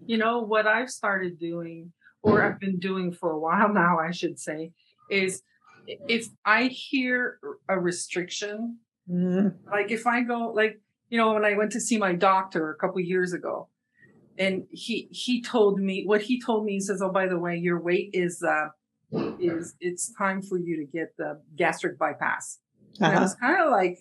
You 0.06 0.18
know, 0.18 0.42
what 0.42 0.68
I've 0.68 0.90
started 0.90 1.40
doing, 1.40 1.92
or 2.22 2.44
I've 2.44 2.60
been 2.60 2.80
doing 2.80 3.12
for 3.12 3.32
a 3.32 3.40
while 3.40 3.70
now, 3.74 4.00
I 4.00 4.12
should 4.12 4.40
say, 4.40 4.72
is 5.10 5.42
if 5.88 6.28
I 6.46 6.66
hear 6.66 7.40
a 7.70 7.80
restriction, 7.80 8.80
mm-hmm. 9.10 9.70
like 9.70 9.92
if 9.92 10.08
I 10.08 10.22
go, 10.22 10.52
like, 10.56 10.80
you 11.10 11.18
know, 11.18 11.34
when 11.34 11.46
I 11.46 11.56
went 11.56 11.72
to 11.74 11.80
see 11.80 11.98
my 11.98 12.14
doctor 12.14 12.72
a 12.72 12.76
couple 12.76 13.00
years 13.00 13.34
ago, 13.34 13.70
and 14.38 14.66
he 14.72 15.08
he 15.12 15.42
told 15.42 15.80
me 15.80 16.04
what 16.06 16.24
he 16.24 16.42
told 16.42 16.66
me. 16.66 16.74
He 16.74 16.80
says, 16.82 17.02
"Oh, 17.02 17.10
by 17.10 17.28
the 17.28 17.40
way, 17.40 17.56
your 17.56 17.80
weight 17.80 18.10
is 18.12 18.44
uh 18.44 18.68
is 19.40 19.76
it's 19.80 20.14
time 20.14 20.42
for 20.42 20.58
you 20.58 20.78
to 20.78 20.86
get 20.86 21.16
the 21.18 21.42
gastric 21.56 21.98
bypass." 21.98 22.60
Uh-huh. 23.00 23.10
And 23.10 23.20
I 23.20 23.22
was 23.22 23.36
kind 23.36 23.62
of 23.62 23.72
like, 23.72 24.00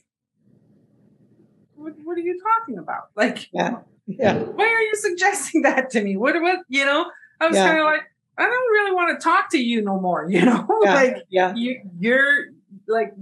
what, 1.74 1.94
"What 2.04 2.16
are 2.16 2.22
you 2.22 2.40
talking 2.40 2.78
about?" 2.78 3.08
Like, 3.16 3.48
yeah 3.52 3.80
yeah. 4.06 4.38
Why 4.38 4.64
are 4.64 4.80
you 4.80 4.94
suggesting 4.94 5.62
that 5.62 5.90
to 5.90 6.02
me? 6.02 6.16
What, 6.16 6.40
what, 6.40 6.60
you 6.68 6.84
know, 6.84 7.10
I 7.40 7.46
was 7.46 7.56
yeah. 7.56 7.66
kind 7.66 7.78
of 7.78 7.84
like, 7.84 8.02
I 8.36 8.42
don't 8.42 8.72
really 8.72 8.92
want 8.92 9.18
to 9.18 9.22
talk 9.22 9.50
to 9.50 9.58
you 9.58 9.82
no 9.82 10.00
more, 10.00 10.26
you 10.28 10.44
know, 10.44 10.66
yeah. 10.82 10.94
like, 10.94 11.16
yeah. 11.30 11.54
you, 11.54 11.80
you're 11.98 12.46
like, 12.88 13.12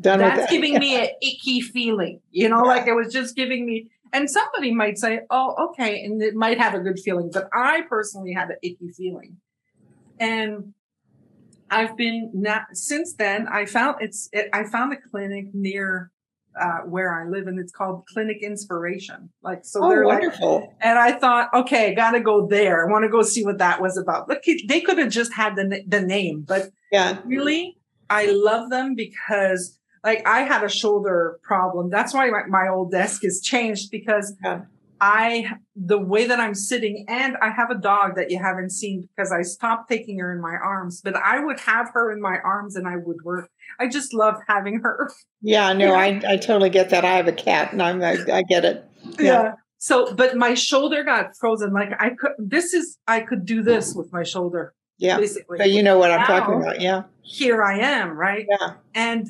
Done 0.00 0.18
that's 0.18 0.40
that. 0.40 0.50
giving 0.50 0.78
me 0.80 1.00
an 1.00 1.08
icky 1.22 1.60
feeling, 1.60 2.20
you 2.32 2.48
know, 2.48 2.62
like 2.62 2.88
it 2.88 2.94
was 2.94 3.12
just 3.12 3.36
giving 3.36 3.64
me, 3.64 3.88
and 4.12 4.28
somebody 4.28 4.74
might 4.74 4.98
say, 4.98 5.20
oh, 5.30 5.68
okay. 5.68 6.04
And 6.04 6.20
it 6.20 6.34
might 6.34 6.58
have 6.58 6.74
a 6.74 6.80
good 6.80 6.98
feeling, 6.98 7.30
but 7.32 7.48
I 7.52 7.82
personally 7.88 8.32
had 8.32 8.50
an 8.50 8.56
icky 8.62 8.90
feeling. 8.90 9.36
And 10.18 10.74
I've 11.72 11.96
been 11.96 12.30
not 12.34 12.62
since 12.74 13.14
then. 13.14 13.48
I 13.48 13.64
found 13.66 13.96
it's. 14.00 14.28
It, 14.32 14.48
I 14.52 14.64
found 14.64 14.92
a 14.92 14.96
clinic 15.10 15.46
near 15.54 16.12
uh, 16.60 16.80
where 16.80 17.18
I 17.18 17.28
live, 17.28 17.46
and 17.46 17.58
it's 17.58 17.72
called 17.72 18.04
Clinic 18.06 18.42
Inspiration. 18.42 19.30
Like, 19.42 19.64
so 19.64 19.84
oh, 19.84 19.88
they're 19.88 20.04
wonderful. 20.04 20.60
Like, 20.60 20.70
and 20.80 20.98
I 20.98 21.12
thought, 21.12 21.48
okay, 21.54 21.94
got 21.94 22.12
to 22.12 22.20
go 22.20 22.46
there. 22.46 22.86
I 22.86 22.90
want 22.90 23.04
to 23.04 23.08
go 23.08 23.22
see 23.22 23.44
what 23.44 23.58
that 23.58 23.80
was 23.80 23.96
about. 23.96 24.28
Look, 24.28 24.42
they 24.68 24.80
could 24.80 24.98
have 24.98 25.10
just 25.10 25.32
had 25.32 25.56
the 25.56 25.82
the 25.86 26.00
name, 26.02 26.44
but 26.46 26.70
yeah, 26.90 27.18
really, 27.24 27.78
I 28.10 28.26
love 28.26 28.70
them 28.70 28.94
because, 28.94 29.78
like, 30.04 30.26
I 30.26 30.40
had 30.40 30.62
a 30.62 30.68
shoulder 30.68 31.38
problem. 31.42 31.88
That's 31.90 32.12
why 32.12 32.28
my, 32.30 32.42
my 32.48 32.68
old 32.68 32.90
desk 32.90 33.24
is 33.24 33.40
changed 33.40 33.90
because 33.90 34.36
yeah. 34.44 34.62
I, 35.04 35.54
the 35.74 35.98
way 35.98 36.28
that 36.28 36.38
I'm 36.38 36.54
sitting, 36.54 37.04
and 37.08 37.36
I 37.42 37.50
have 37.50 37.70
a 37.70 37.74
dog 37.74 38.14
that 38.14 38.30
you 38.30 38.38
haven't 38.38 38.70
seen 38.70 39.08
because 39.08 39.32
I 39.32 39.42
stopped 39.42 39.88
taking 39.90 40.20
her 40.20 40.32
in 40.32 40.40
my 40.40 40.54
arms, 40.54 41.00
but 41.02 41.16
I 41.16 41.44
would 41.44 41.58
have 41.58 41.90
her 41.92 42.12
in 42.12 42.22
my 42.22 42.38
arms 42.44 42.76
and 42.76 42.86
I 42.86 42.96
would 42.96 43.16
work. 43.24 43.50
I 43.80 43.88
just 43.88 44.14
love 44.14 44.36
having 44.46 44.78
her. 44.78 45.10
Yeah, 45.40 45.72
no, 45.72 45.92
I, 45.92 46.22
I 46.26 46.36
totally 46.36 46.70
get 46.70 46.90
that. 46.90 47.04
I 47.04 47.16
have 47.16 47.26
a 47.26 47.32
cat 47.32 47.72
and 47.72 47.82
I'm, 47.82 48.00
I, 48.00 48.16
I 48.32 48.42
get 48.42 48.64
it. 48.64 48.88
Yeah. 49.18 49.24
yeah. 49.24 49.52
So, 49.78 50.14
but 50.14 50.36
my 50.36 50.54
shoulder 50.54 51.02
got 51.02 51.36
frozen. 51.36 51.72
Like 51.72 51.90
I 51.98 52.10
could, 52.10 52.32
this 52.38 52.72
is, 52.72 52.96
I 53.08 53.22
could 53.22 53.44
do 53.44 53.60
this 53.60 53.96
with 53.96 54.12
my 54.12 54.22
shoulder. 54.22 54.72
Yeah. 54.98 55.16
Basically. 55.16 55.58
So 55.58 55.64
you 55.64 55.82
know 55.82 55.98
what 55.98 56.12
I'm 56.12 56.20
Now- 56.20 56.26
talking 56.26 56.62
about. 56.62 56.80
Yeah. 56.80 57.02
Here 57.22 57.64
I 57.64 57.80
am, 57.80 58.16
right? 58.16 58.46
Yeah. 58.48 58.74
And, 58.94 59.26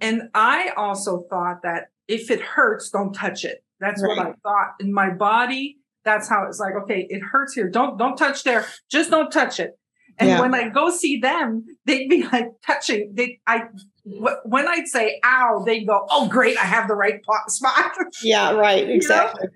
and 0.00 0.30
I 0.32 0.70
also 0.76 1.26
thought 1.28 1.62
that 1.64 1.88
if 2.06 2.30
it 2.30 2.40
hurts, 2.40 2.90
don't 2.90 3.12
touch 3.12 3.44
it. 3.44 3.64
That's 3.80 4.02
what 4.02 4.18
I 4.18 4.32
thought 4.42 4.74
in 4.80 4.92
my 4.92 5.10
body. 5.10 5.76
That's 6.04 6.28
how 6.28 6.44
it's 6.46 6.58
like, 6.58 6.74
okay, 6.84 7.06
it 7.08 7.20
hurts 7.20 7.54
here. 7.54 7.68
Don't, 7.68 7.98
don't 7.98 8.16
touch 8.16 8.44
there. 8.44 8.66
Just 8.90 9.10
don't 9.10 9.30
touch 9.30 9.60
it. 9.60 9.78
And 10.18 10.28
Yeah. 10.30 10.40
when 10.40 10.54
I 10.54 10.68
go 10.68 10.90
see 10.90 11.18
them, 11.20 11.64
they'd 11.84 12.08
be 12.08 12.24
like 12.24 12.48
touching. 12.66 13.12
They, 13.14 13.38
I, 13.46 13.64
when 14.44 14.66
I'd 14.66 14.88
say 14.88 15.20
ow, 15.24 15.62
they'd 15.64 15.84
go, 15.86 16.06
oh, 16.10 16.28
great. 16.28 16.56
I 16.58 16.64
have 16.64 16.88
the 16.88 16.94
right 16.94 17.20
spot. 17.48 17.92
Yeah. 18.22 18.52
Right. 18.52 18.88
Exactly. 18.88 19.48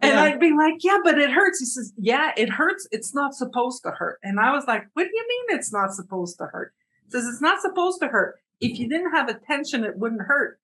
And 0.00 0.14
Yeah. 0.14 0.22
I'd 0.22 0.40
be 0.40 0.52
like, 0.56 0.74
yeah, 0.80 0.98
but 1.04 1.18
it 1.18 1.30
hurts. 1.30 1.60
He 1.60 1.66
says, 1.66 1.92
yeah, 1.98 2.32
it 2.36 2.48
hurts. 2.48 2.88
It's 2.90 3.14
not 3.14 3.34
supposed 3.34 3.82
to 3.84 3.90
hurt. 3.92 4.18
And 4.22 4.40
I 4.40 4.52
was 4.52 4.64
like, 4.66 4.84
what 4.94 5.04
do 5.04 5.10
you 5.12 5.26
mean 5.28 5.58
it's 5.58 5.72
not 5.72 5.92
supposed 5.92 6.38
to 6.38 6.44
hurt? 6.46 6.72
He 7.04 7.10
says, 7.12 7.26
it's 7.26 7.42
not 7.42 7.60
supposed 7.60 8.00
to 8.00 8.08
hurt. 8.08 8.36
If 8.60 8.78
you 8.78 8.88
didn't 8.88 9.12
have 9.12 9.28
a 9.28 9.34
tension, 9.34 9.84
it 9.84 9.96
wouldn't 9.96 10.22
hurt. 10.22 10.58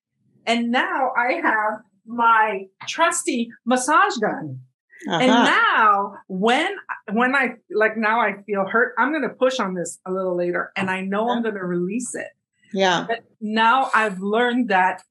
And 0.47 0.71
now 0.71 1.13
I 1.17 1.35
have 1.43 1.81
my 2.07 2.67
trusty 2.87 3.51
massage 3.65 4.17
gun. 4.21 4.61
And 5.07 5.31
Uh-huh. 5.31 5.45
now 5.45 6.15
when, 6.29 6.77
when 7.13 7.35
I, 7.35 7.57
like 7.71 7.97
now 7.97 8.21
I 8.21 8.43
feel 8.47 8.65
hurt, 8.67 8.95
I'm 8.99 9.11
going 9.11 9.23
to 9.23 9.35
push 9.35 9.61
on 9.61 9.75
this 9.75 9.99
a 10.07 10.13
little 10.13 10.37
later 10.37 10.73
and 10.77 10.91
I 10.91 11.03
know 11.03 11.29
I'm 11.29 11.43
going 11.43 11.55
to 11.57 11.65
release 11.65 12.15
it. 12.15 12.29
Yeah. 12.73 13.05
But 13.07 13.21
now 13.41 13.91
I've 13.95 14.21
learned 14.21 14.69
that 14.71 15.03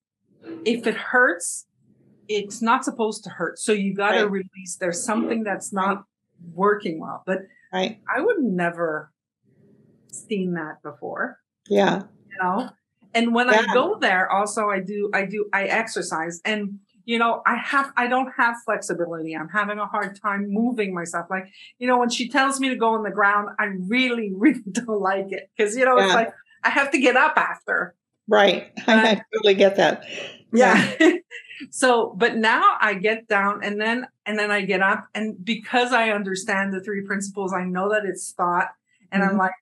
if 0.66 0.88
it 0.88 0.96
hurts, 0.96 1.68
it's 2.28 2.62
not 2.62 2.84
supposed 2.84 3.24
to 3.26 3.30
hurt. 3.30 3.60
So 3.60 3.72
you 3.72 3.94
got 3.94 4.12
to 4.14 4.24
Right. 4.24 4.32
release. 4.32 4.78
There's 4.80 5.04
something 5.04 5.44
that's 5.44 5.72
not 5.72 6.04
working 6.54 7.00
well. 7.00 7.24
But 7.26 7.40
Right. 7.72 8.00
I 8.16 8.22
would 8.22 8.40
never 8.40 9.12
seen 10.12 10.54
that 10.54 10.82
before, 10.84 11.40
Yeah. 11.68 12.04
you 12.30 12.38
know. 12.42 12.70
And 13.14 13.34
when 13.34 13.48
Yeah. 13.50 13.62
I 13.70 13.74
go 13.74 13.98
there, 14.00 14.30
also 14.32 14.70
I 14.70 14.80
do, 14.80 15.10
I 15.14 15.26
do, 15.26 15.50
I 15.54 15.64
exercise, 15.66 16.42
and 16.46 16.80
you 17.06 17.20
know, 17.20 17.42
I 17.46 17.58
have, 17.58 17.92
I 17.98 18.08
don't 18.08 18.32
have 18.38 18.56
flexibility. 18.64 19.36
I'm 19.36 19.50
having 19.50 19.78
a 19.78 19.86
hard 19.86 20.18
time 20.22 20.48
moving 20.50 20.94
myself. 20.94 21.28
Like, 21.30 21.48
you 21.78 21.86
know, 21.86 21.98
when 21.98 22.10
she 22.10 22.30
tells 22.30 22.62
me 22.62 22.70
to 22.70 22.78
go 22.78 22.94
on 22.94 23.04
the 23.04 23.12
ground, 23.12 23.50
I 23.60 23.66
really, 23.90 24.32
really 24.38 24.62
don't 24.72 25.02
like 25.02 25.32
it 25.34 25.50
because 25.58 25.76
you 25.76 25.84
know, 25.86 25.98
it's 25.98 26.14
like 26.16 26.34
I 26.64 26.70
have 26.70 26.92
to 26.92 27.00
get 27.00 27.18
up 27.18 27.34
after. 27.38 27.96
Right. 28.28 28.72
I 28.88 29.22
totally 29.34 29.54
get 29.56 29.76
that. 29.78 30.06
yeah 30.54 30.96
so 31.72 32.14
but 32.16 32.36
now 32.38 32.78
i 32.80 32.94
get 32.94 33.28
down 33.28 33.64
and 33.64 33.80
then 33.82 34.06
and 34.26 34.38
then 34.38 34.52
i 34.52 34.62
get 34.62 34.82
up 34.82 35.08
and 35.16 35.44
because 35.44 35.92
i 35.92 36.10
understand 36.12 36.74
the 36.74 36.80
three 36.82 37.02
principles 37.02 37.54
i 37.54 37.64
know 37.64 37.90
that 37.90 38.06
it's 38.06 38.32
thought 38.34 38.68
and 39.12 39.24
i'm 39.24 39.32
Mhm. 39.36 39.40
like 39.40 39.54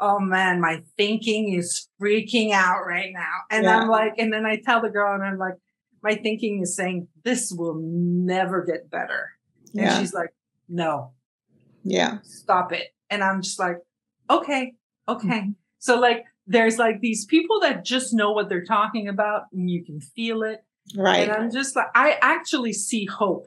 oh 0.00 0.18
man 0.18 0.60
my 0.60 0.82
thinking 0.96 1.54
is 1.54 1.88
freaking 2.00 2.52
out 2.52 2.86
right 2.86 3.10
now 3.12 3.34
and 3.50 3.64
Yeah. 3.64 3.78
i'm 3.78 3.88
like 3.88 4.14
and 4.18 4.32
then 4.32 4.46
i 4.46 4.56
tell 4.56 4.80
the 4.80 4.88
girl 4.90 5.14
and 5.14 5.22
i'm 5.22 5.38
like 5.38 5.54
my 6.02 6.14
thinking 6.14 6.62
is 6.62 6.74
saying 6.74 7.08
this 7.24 7.52
will 7.52 7.78
never 7.82 8.64
get 8.64 8.90
better 8.90 9.30
and 9.74 9.82
Yeah. 9.82 9.98
she's 9.98 10.14
like 10.14 10.30
no 10.68 11.12
Yeah. 11.84 12.18
stop 12.22 12.72
it 12.72 12.88
and 13.10 13.22
i'm 13.22 13.42
just 13.42 13.58
like 13.58 13.76
okay 14.28 14.74
okay 15.08 15.28
Mm-hmm. 15.28 15.50
so 15.78 15.98
like 15.98 16.24
there's 16.46 16.78
like 16.78 17.00
these 17.00 17.26
people 17.26 17.60
that 17.60 17.84
just 17.84 18.12
know 18.12 18.32
what 18.32 18.48
they're 18.48 18.64
talking 18.64 19.08
about 19.08 19.42
and 19.52 19.70
you 19.70 19.84
can 19.84 20.00
feel 20.00 20.42
it 20.42 20.64
Right. 20.96 21.28
and 21.28 21.30
I'm 21.30 21.52
just 21.52 21.76
like, 21.76 21.86
I 21.94 22.16
actually 22.20 22.72
see 22.72 23.04
hope. 23.06 23.46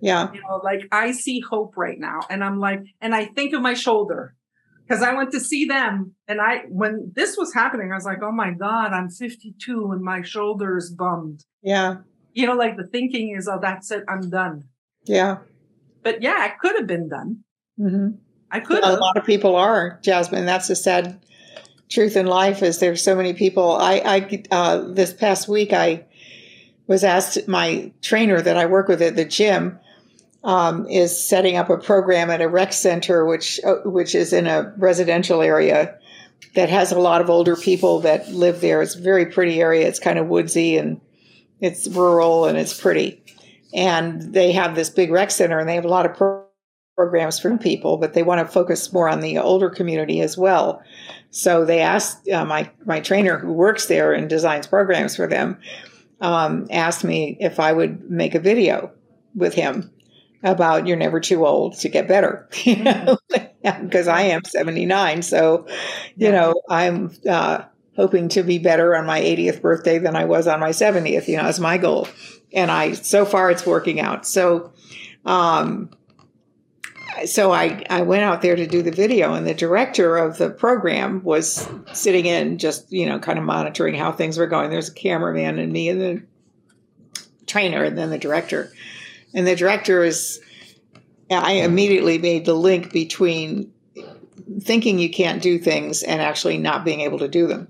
Yeah. 0.00 0.32
You 0.32 0.40
know, 0.40 0.60
like 0.64 0.88
I 0.90 1.12
see 1.12 1.38
hope 1.38 1.76
right 1.76 1.98
now. 2.00 2.20
And 2.28 2.42
I'm 2.42 2.58
like, 2.58 2.80
and 3.00 3.14
I 3.14 3.26
think 3.26 3.52
of 3.54 3.62
my 3.62 3.74
shoulder 3.74 4.34
because 4.92 5.02
I 5.02 5.14
went 5.14 5.32
to 5.32 5.40
see 5.40 5.64
them. 5.64 6.14
And 6.28 6.38
I, 6.38 6.64
when 6.68 7.12
this 7.16 7.38
was 7.38 7.54
happening, 7.54 7.92
I 7.92 7.94
was 7.94 8.04
like, 8.04 8.22
oh 8.22 8.30
my 8.30 8.50
God, 8.50 8.92
I'm 8.92 9.08
52 9.08 9.90
and 9.90 10.02
my 10.02 10.20
shoulder 10.20 10.76
is 10.76 10.90
bummed. 10.90 11.42
Yeah. 11.62 11.96
You 12.34 12.46
know, 12.46 12.52
like 12.52 12.76
the 12.76 12.86
thinking 12.86 13.34
is, 13.34 13.48
oh, 13.48 13.58
that's 13.60 13.90
it. 13.90 14.04
I'm 14.06 14.28
done. 14.28 14.64
Yeah. 15.04 15.38
But 16.02 16.20
yeah, 16.20 16.44
it 16.44 16.58
could 16.60 16.76
have 16.76 16.86
been 16.86 17.08
done. 17.08 17.38
hmm 17.78 18.08
I 18.50 18.60
could 18.60 18.84
A 18.84 18.96
lot 18.96 19.16
of 19.16 19.24
people 19.24 19.56
are, 19.56 19.98
Jasmine. 20.02 20.44
That's 20.44 20.68
the 20.68 20.76
sad 20.76 21.18
truth 21.88 22.18
in 22.18 22.26
life 22.26 22.62
is 22.62 22.80
there's 22.80 23.02
so 23.02 23.16
many 23.16 23.32
people. 23.32 23.76
I, 23.76 23.94
I 24.04 24.42
uh, 24.50 24.78
this 24.92 25.14
past 25.14 25.48
week, 25.48 25.72
I 25.72 26.04
was 26.86 27.02
asked, 27.02 27.48
my 27.48 27.90
trainer 28.02 28.42
that 28.42 28.58
I 28.58 28.66
work 28.66 28.88
with 28.88 29.00
at 29.00 29.16
the 29.16 29.24
gym 29.24 29.78
um, 30.44 30.86
is 30.88 31.28
setting 31.28 31.56
up 31.56 31.70
a 31.70 31.78
program 31.78 32.30
at 32.30 32.40
a 32.40 32.48
rec 32.48 32.72
center, 32.72 33.24
which, 33.24 33.60
uh, 33.64 33.76
which 33.84 34.14
is 34.14 34.32
in 34.32 34.46
a 34.46 34.72
residential 34.76 35.40
area 35.42 35.96
that 36.54 36.68
has 36.68 36.92
a 36.92 36.98
lot 36.98 37.20
of 37.20 37.30
older 37.30 37.56
people 37.56 38.00
that 38.00 38.28
live 38.28 38.60
there. 38.60 38.82
It's 38.82 38.94
a 38.94 39.00
very 39.00 39.26
pretty 39.26 39.60
area. 39.60 39.86
It's 39.86 40.00
kind 40.00 40.18
of 40.18 40.26
woodsy 40.26 40.76
and 40.76 41.00
it's 41.60 41.88
rural 41.88 42.44
and 42.46 42.58
it's 42.58 42.78
pretty. 42.78 43.22
And 43.72 44.34
they 44.34 44.52
have 44.52 44.74
this 44.74 44.90
big 44.90 45.10
rec 45.10 45.30
center 45.30 45.58
and 45.58 45.68
they 45.68 45.76
have 45.76 45.84
a 45.84 45.88
lot 45.88 46.06
of 46.06 46.14
pro- 46.16 46.44
programs 46.96 47.38
for 47.38 47.56
people, 47.56 47.96
but 47.96 48.12
they 48.12 48.22
want 48.22 48.46
to 48.46 48.52
focus 48.52 48.92
more 48.92 49.08
on 49.08 49.20
the 49.20 49.38
older 49.38 49.70
community 49.70 50.20
as 50.20 50.36
well. 50.36 50.82
So 51.30 51.64
they 51.64 51.80
asked 51.80 52.28
uh, 52.28 52.44
my 52.44 52.70
my 52.84 53.00
trainer 53.00 53.38
who 53.38 53.52
works 53.52 53.86
there 53.86 54.12
and 54.12 54.28
designs 54.28 54.66
programs 54.66 55.16
for 55.16 55.26
them, 55.26 55.58
um, 56.20 56.66
asked 56.70 57.04
me 57.04 57.38
if 57.40 57.58
I 57.58 57.72
would 57.72 58.10
make 58.10 58.34
a 58.34 58.40
video 58.40 58.90
with 59.34 59.54
him 59.54 59.90
about 60.42 60.86
you're 60.86 60.96
never 60.96 61.20
too 61.20 61.46
old 61.46 61.78
to 61.78 61.88
get 61.88 62.08
better, 62.08 62.48
you 62.64 62.76
know, 62.82 63.18
because 63.62 64.08
I 64.08 64.22
am 64.22 64.44
79. 64.44 65.22
So, 65.22 65.66
you 66.16 66.28
Yeah. 66.28 66.30
know, 66.32 66.54
I'm 66.68 67.12
uh, 67.28 67.62
hoping 67.96 68.28
to 68.30 68.42
be 68.42 68.58
better 68.58 68.96
on 68.96 69.06
my 69.06 69.20
80th 69.20 69.60
birthday 69.60 69.98
than 69.98 70.16
I 70.16 70.24
was 70.24 70.46
on 70.46 70.60
my 70.60 70.70
70th. 70.70 71.28
You 71.28 71.36
know, 71.36 71.48
is 71.48 71.60
my 71.60 71.78
goal, 71.78 72.08
and 72.52 72.70
I 72.70 72.92
so 72.92 73.24
far 73.24 73.50
it's 73.50 73.66
working 73.66 74.00
out. 74.00 74.26
So. 74.26 74.72
Um, 75.24 75.90
so 77.26 77.52
I, 77.52 77.84
I 77.90 78.02
went 78.02 78.22
out 78.22 78.42
there 78.42 78.56
to 78.56 78.66
do 78.66 78.82
the 78.82 78.90
video 78.90 79.34
and 79.34 79.46
the 79.46 79.54
director 79.54 80.16
of 80.16 80.38
the 80.38 80.50
program 80.50 81.22
was 81.22 81.68
sitting 81.92 82.26
in 82.26 82.58
just 82.58 82.90
you 82.90 83.06
know 83.06 83.18
kind 83.18 83.38
of 83.38 83.44
monitoring 83.44 83.94
how 83.94 84.12
things 84.12 84.38
were 84.38 84.46
going 84.46 84.70
there's 84.70 84.88
a 84.88 84.94
cameraman 84.94 85.58
and 85.58 85.72
me 85.72 85.88
and 85.90 86.00
the 86.00 86.22
trainer 87.46 87.84
and 87.84 87.98
then 87.98 88.10
the 88.10 88.18
director 88.18 88.72
and 89.34 89.46
the 89.46 89.56
director 89.56 90.02
is 90.02 90.40
i 91.30 91.52
immediately 91.52 92.18
made 92.18 92.44
the 92.44 92.54
link 92.54 92.92
between 92.92 93.72
thinking 94.60 94.98
you 94.98 95.10
can't 95.10 95.42
do 95.42 95.58
things 95.58 96.02
and 96.02 96.20
actually 96.20 96.58
not 96.58 96.84
being 96.84 97.00
able 97.00 97.18
to 97.18 97.28
do 97.28 97.46
them. 97.46 97.68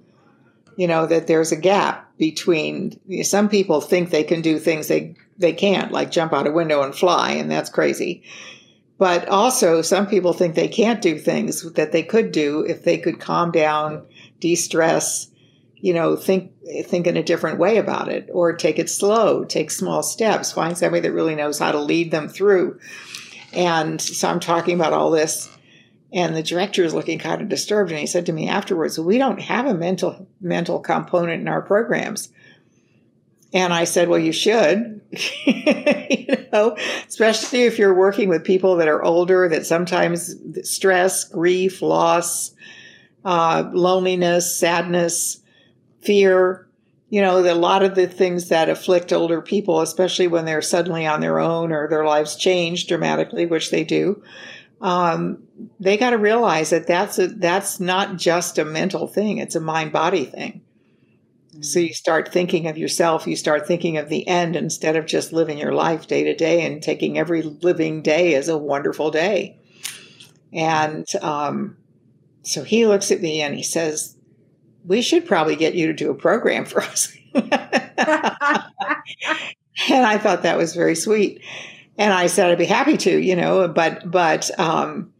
You 0.76 0.86
know 0.86 1.06
that 1.06 1.26
there's 1.26 1.52
a 1.52 1.56
gap 1.56 2.10
between 2.16 2.98
some 3.24 3.48
people 3.48 3.80
think 3.80 4.10
they 4.10 4.24
can 4.24 4.40
do 4.40 4.58
things 4.58 4.88
they 4.88 5.14
they 5.38 5.52
can't 5.52 5.92
like 5.92 6.10
jump 6.10 6.32
out 6.32 6.46
a 6.46 6.50
window 6.50 6.82
and 6.82 6.94
fly 6.94 7.32
and 7.32 7.50
that's 7.50 7.68
crazy. 7.68 8.22
But 8.98 9.28
also, 9.28 9.82
some 9.82 10.06
people 10.06 10.32
think 10.32 10.54
they 10.54 10.68
can't 10.68 11.02
do 11.02 11.18
things 11.18 11.72
that 11.72 11.90
they 11.90 12.04
could 12.04 12.30
do 12.30 12.60
if 12.60 12.84
they 12.84 12.98
could 12.98 13.18
calm 13.18 13.50
down, 13.50 14.06
de-stress, 14.38 15.28
you 15.82 15.92
know, 15.92 16.14
think 16.14 16.52
think 16.84 17.08
in 17.08 17.16
a 17.16 17.24
different 17.24 17.58
way 17.58 17.76
about 17.76 18.08
it, 18.08 18.30
or 18.32 18.54
take 18.54 18.78
it 18.78 18.88
slow, 18.88 19.44
take 19.44 19.70
small 19.70 20.02
steps, 20.02 20.52
find 20.52 20.78
somebody 20.78 21.00
that 21.00 21.12
really 21.12 21.34
knows 21.34 21.58
how 21.58 21.72
to 21.72 21.80
lead 21.80 22.12
them 22.12 22.28
through. 22.28 22.78
And 23.52 24.00
so 24.00 24.28
I'm 24.28 24.40
talking 24.40 24.76
about 24.76 24.92
all 24.92 25.10
this, 25.10 25.50
and 26.12 26.36
the 26.36 26.42
director 26.42 26.84
is 26.84 26.94
looking 26.94 27.18
kind 27.18 27.42
of 27.42 27.48
disturbed, 27.48 27.90
and 27.90 27.98
he 27.98 28.06
said 28.06 28.26
to 28.26 28.32
me 28.32 28.48
afterwards, 28.48 28.98
"We 28.98 29.18
don't 29.18 29.40
have 29.40 29.66
a 29.66 29.74
mental 29.74 30.28
mental 30.40 30.78
component 30.78 31.42
in 31.42 31.48
our 31.48 31.62
programs." 31.62 32.28
And 33.54 33.74
I 33.74 33.84
said, 33.84 34.08
well, 34.08 34.18
you 34.18 34.32
should, 34.32 35.02
you 35.44 36.46
know, 36.54 36.74
especially 37.06 37.64
if 37.64 37.78
you're 37.78 37.92
working 37.92 38.30
with 38.30 38.44
people 38.44 38.76
that 38.76 38.88
are 38.88 39.04
older, 39.04 39.46
that 39.46 39.66
sometimes 39.66 40.34
stress, 40.62 41.24
grief, 41.24 41.82
loss, 41.82 42.52
uh, 43.26 43.68
loneliness, 43.74 44.56
sadness, 44.58 45.41
fear, 46.02 46.68
you 47.08 47.20
know, 47.20 47.38
a 47.38 47.54
lot 47.54 47.82
of 47.82 47.94
the 47.94 48.06
things 48.06 48.48
that 48.48 48.68
afflict 48.68 49.12
older 49.12 49.40
people, 49.40 49.80
especially 49.80 50.26
when 50.26 50.44
they're 50.44 50.62
suddenly 50.62 51.06
on 51.06 51.20
their 51.20 51.40
own 51.40 51.72
or 51.72 51.88
their 51.88 52.04
lives 52.04 52.36
change 52.36 52.86
dramatically, 52.86 53.46
which 53.46 53.70
they 53.70 53.84
do. 53.84 54.22
Um, 54.80 55.44
they 55.78 55.96
got 55.96 56.10
to 56.10 56.18
realize 56.18 56.70
that 56.70 56.86
that's 56.86 57.18
a, 57.18 57.28
that's 57.28 57.78
not 57.78 58.16
just 58.16 58.58
a 58.58 58.64
mental 58.64 59.06
thing; 59.06 59.38
it's 59.38 59.54
a 59.54 59.60
mind 59.60 59.92
body 59.92 60.24
thing. 60.24 60.62
So 61.60 61.80
you 61.80 61.92
start 61.92 62.32
thinking 62.32 62.66
of 62.66 62.78
yourself, 62.78 63.26
you 63.26 63.36
start 63.36 63.66
thinking 63.66 63.98
of 63.98 64.08
the 64.08 64.26
end 64.26 64.56
instead 64.56 64.96
of 64.96 65.04
just 65.04 65.34
living 65.34 65.58
your 65.58 65.74
life 65.74 66.06
day 66.06 66.24
to 66.24 66.34
day 66.34 66.64
and 66.64 66.82
taking 66.82 67.18
every 67.18 67.42
living 67.42 68.00
day 68.00 68.34
as 68.34 68.48
a 68.48 68.56
wonderful 68.56 69.10
day. 69.10 69.60
And 70.50 71.06
um, 71.20 71.76
so 72.42 72.64
he 72.64 72.86
looks 72.86 73.10
at 73.10 73.20
me 73.20 73.42
and 73.42 73.54
he 73.54 73.62
says, 73.62 74.16
We 74.86 75.02
should 75.02 75.26
probably 75.26 75.56
get 75.56 75.74
you 75.74 75.86
to 75.86 75.92
do 75.92 76.10
a 76.10 76.14
program 76.14 76.64
for 76.64 76.82
us. 76.82 77.16
and 77.34 77.44
I 79.90 80.18
thought 80.18 80.42
that 80.42 80.58
was 80.58 80.74
very 80.74 80.94
sweet. 80.94 81.42
And 81.98 82.12
I 82.12 82.26
said 82.26 82.50
I'd 82.50 82.58
be 82.58 82.64
happy 82.64 82.96
to, 82.98 83.18
you 83.18 83.36
know, 83.36 83.68
but 83.68 84.10
but 84.10 84.50
um, 84.58 85.12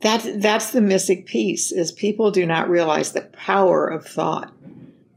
that 0.00 0.40
that's 0.40 0.70
the 0.70 0.80
missing 0.80 1.24
piece 1.24 1.72
is 1.72 1.92
people 1.92 2.30
do 2.30 2.46
not 2.46 2.70
realize 2.70 3.12
the 3.12 3.22
power 3.22 3.86
of 3.86 4.06
thought. 4.06 4.52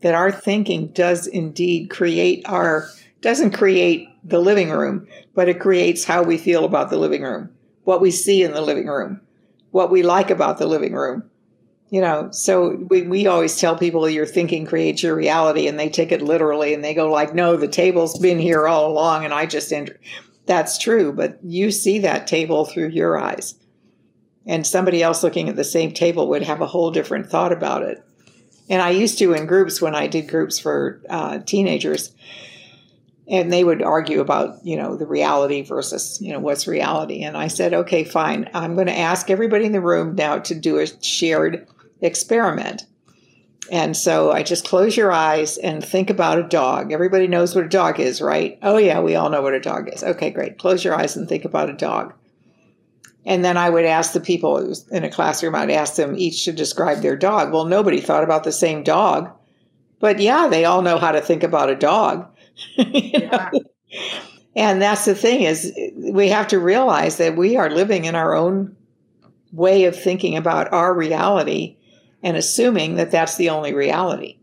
That 0.02 0.16
our 0.16 0.32
thinking 0.32 0.88
does 0.88 1.28
indeed 1.28 1.90
create 1.90 2.44
our 2.46 2.90
doesn't 3.22 3.52
create 3.52 4.08
the 4.24 4.40
living 4.40 4.70
room, 4.70 5.08
but 5.34 5.50
it 5.50 5.60
creates 5.60 6.04
how 6.04 6.24
we 6.24 6.38
feel 6.38 6.66
about 6.66 6.90
the 6.90 6.98
living 6.98 7.24
room, 7.24 7.50
what 7.84 8.02
we 8.02 8.12
see 8.12 8.44
in 8.44 8.54
the 8.54 8.62
living 8.62 8.88
room, 8.88 9.22
what 9.72 9.92
we 9.92 10.04
like 10.04 10.30
about 10.30 10.58
the 10.58 10.68
living 10.68 10.94
room. 10.94 11.30
You 11.90 12.02
know, 12.02 12.30
so 12.32 12.76
we, 12.90 13.02
we 13.04 13.26
always 13.26 13.60
tell 13.60 13.76
people 13.76 14.08
your 14.08 14.28
thinking 14.28 14.66
creates 14.66 15.02
your 15.02 15.16
reality 15.16 15.68
and 15.68 15.80
they 15.80 15.90
take 15.90 16.12
it 16.12 16.22
literally 16.22 16.74
and 16.74 16.84
they 16.84 16.94
go 16.94 17.12
like, 17.12 17.34
no, 17.34 17.58
the 17.58 17.68
table's 17.68 18.20
been 18.20 18.38
here 18.38 18.68
all 18.68 18.92
along 18.92 19.26
and 19.26 19.34
I 19.34 19.48
just 19.48 19.74
entered. 19.74 20.00
That's 20.46 20.78
true, 20.78 21.12
but 21.12 21.40
you 21.44 21.72
see 21.72 22.00
that 22.00 22.28
table 22.28 22.66
through 22.66 22.90
your 22.90 23.18
eyes. 23.18 23.56
And 24.46 24.66
somebody 24.66 25.02
else 25.02 25.24
looking 25.24 25.50
at 25.50 25.56
the 25.56 25.64
same 25.64 25.92
table 25.92 26.30
would 26.30 26.44
have 26.44 26.62
a 26.62 26.68
whole 26.68 26.92
different 26.92 27.30
thought 27.30 27.52
about 27.52 27.84
it. 27.84 28.04
And 28.70 28.82
I 28.82 28.92
used 28.92 29.18
to 29.20 29.34
in 29.34 29.48
groups 29.48 29.82
when 29.82 29.96
I 29.96 30.08
did 30.08 30.28
groups 30.28 30.60
for 30.60 31.02
uh, 31.10 31.40
teenagers, 31.40 32.14
and 33.30 33.54
they 33.54 33.64
would 33.64 33.82
argue 33.82 34.20
about 34.22 34.66
you 34.66 34.76
know 34.76 34.96
the 34.96 35.06
reality 35.06 35.62
versus 35.62 36.20
you 36.22 36.34
know 36.34 36.40
what's 36.40 36.68
reality 36.68 37.22
and 37.22 37.38
i 37.38 37.48
said 37.48 37.74
okay 37.74 38.04
fine 38.04 38.50
i'm 38.54 38.74
going 38.74 38.88
to 38.88 38.98
ask 38.98 39.30
everybody 39.30 39.66
in 39.66 39.72
the 39.72 39.82
room 39.82 40.16
now 40.16 40.40
to 40.40 40.56
do 40.56 40.80
a 40.80 40.88
shared 41.04 41.68
experiment. 42.02 42.86
And 43.72 43.96
so 43.96 44.32
i 44.32 44.42
just 44.42 44.66
close 44.66 44.98
your 44.98 45.12
eyes 45.12 45.58
and 45.58 45.84
think 45.84 46.10
about 46.10 46.40
a 46.40 46.48
dog. 46.48 46.92
Everybody 46.92 47.28
knows 47.28 47.56
what 47.56 47.66
a 47.66 47.70
dog 47.70 48.00
is 48.00 48.22
right? 48.22 48.58
Oh 48.62 48.78
yeah 48.78 49.00
we 49.00 49.16
all 49.16 49.30
know 49.30 49.42
what 49.42 49.54
a 49.54 49.60
dog 49.60 49.90
is. 49.94 50.04
Okay 50.04 50.32
great. 50.32 50.58
Close 50.58 50.84
your 50.84 50.96
eyes 50.96 51.16
and 51.16 51.28
think 51.28 51.46
about 51.46 51.70
a 51.70 51.74
dog. 51.74 52.14
And 53.26 53.46
then 53.46 53.58
i 53.58 53.70
would 53.70 53.86
ask 53.86 54.14
the 54.14 54.20
people 54.20 54.74
in 54.92 55.04
a 55.04 55.12
classroom 55.12 55.56
i'd 55.56 55.70
ask 55.70 55.96
them 55.96 56.18
each 56.18 56.46
to 56.46 56.52
describe 56.52 57.02
their 57.02 57.18
dog. 57.18 57.52
Well 57.54 57.66
nobody 57.66 58.02
thought 58.02 58.24
about 58.24 58.44
the 58.44 58.52
same 58.52 58.84
dog 58.84 59.32
but 60.00 60.20
yeah 60.20 60.48
they 60.48 60.66
all 60.66 60.82
know 60.82 60.98
how 60.98 61.12
to 61.12 61.22
think 61.22 61.44
about 61.44 61.70
a 61.70 61.76
dog. 61.76 62.28
Yeah. 62.78 63.50
And 64.56 64.82
that's 64.82 65.06
the 65.06 65.16
thing 65.16 65.42
is 65.42 65.74
we 65.96 66.30
have 66.30 66.48
to 66.50 66.60
realize 66.60 67.18
that 67.18 67.38
we 67.38 67.56
are 67.56 67.70
living 67.70 68.06
in 68.06 68.16
our 68.16 68.36
own 68.36 68.76
way 69.52 69.86
of 69.86 69.96
thinking 69.96 70.36
about 70.36 70.72
our 70.74 70.94
reality 70.94 71.78
and 72.24 72.38
assuming 72.38 72.96
that 72.96 73.12
that's 73.12 73.38
the 73.38 73.50
only 73.50 73.74
reality. 73.74 74.38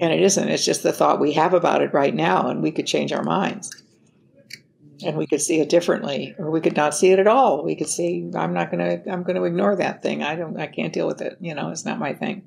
And 0.00 0.12
it 0.12 0.20
isn't. 0.22 0.48
It's 0.48 0.64
just 0.64 0.82
the 0.82 0.92
thought 0.92 1.20
we 1.20 1.32
have 1.32 1.54
about 1.54 1.82
it 1.82 1.94
right 1.94 2.14
now, 2.14 2.48
and 2.48 2.62
we 2.62 2.72
could 2.72 2.86
change 2.86 3.12
our 3.12 3.22
minds. 3.22 3.70
And 5.04 5.16
we 5.16 5.26
could 5.26 5.42
see 5.42 5.60
it 5.60 5.68
differently, 5.68 6.34
or 6.38 6.50
we 6.50 6.60
could 6.60 6.76
not 6.76 6.94
see 6.94 7.10
it 7.10 7.18
at 7.18 7.26
all. 7.26 7.64
We 7.64 7.74
could 7.74 7.88
see, 7.88 8.30
I'm 8.34 8.54
not 8.54 8.70
going 8.70 8.78
to, 9.02 9.10
I'm 9.10 9.22
going 9.22 9.36
to 9.36 9.44
ignore 9.44 9.76
that 9.76 10.02
thing. 10.02 10.22
I 10.22 10.36
don't, 10.36 10.58
I 10.58 10.66
can't 10.66 10.92
deal 10.92 11.06
with 11.06 11.20
it. 11.20 11.36
You 11.40 11.54
know, 11.54 11.70
it's 11.70 11.84
not 11.84 11.98
my 11.98 12.14
thing. 12.14 12.46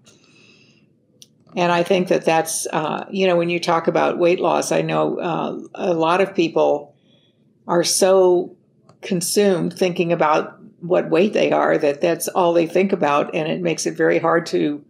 And 1.56 1.72
I 1.72 1.84
think 1.84 2.10
that 2.10 2.26
that's, 2.26 2.68
uh, 2.68 3.06
you 3.10 3.28
know, 3.28 3.36
when 3.36 3.50
you 3.50 3.60
talk 3.60 3.88
about 3.88 4.18
weight 4.18 4.40
loss, 4.40 4.72
I 4.72 4.82
know 4.82 5.20
uh, 5.20 5.60
a 5.76 5.94
lot 5.94 6.22
of 6.22 6.36
people 6.36 6.96
are 7.68 7.84
so 7.84 8.56
consumed 9.02 9.74
thinking 9.74 10.12
about 10.12 10.57
what 10.80 11.10
weight 11.10 11.34
they 11.34 11.52
are 11.52 11.78
that 11.78 12.02
that's 12.02 12.28
all 12.28 12.54
they 12.54 12.68
think 12.68 12.94
about. 12.94 13.34
And 13.34 13.48
it 13.48 13.62
makes 13.62 13.86
it 13.86 13.96
very 13.96 14.20
hard 14.20 14.46
to 14.48 14.84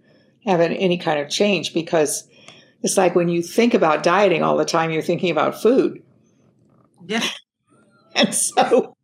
have 0.46 0.62
any 0.62 0.98
kind 0.98 1.20
of 1.20 1.30
change 1.30 1.74
because 1.74 2.28
it's 2.84 2.98
like 2.98 3.16
when 3.16 3.30
you 3.30 3.42
think 3.42 3.74
about 3.74 4.04
dieting 4.04 4.44
all 4.44 4.58
the 4.58 4.66
time, 4.66 4.92
you're 4.92 5.02
thinking 5.02 5.32
about 5.32 5.62
food. 5.62 6.04
Yeah. 7.06 7.24
And 8.16 8.34
so 8.34 8.98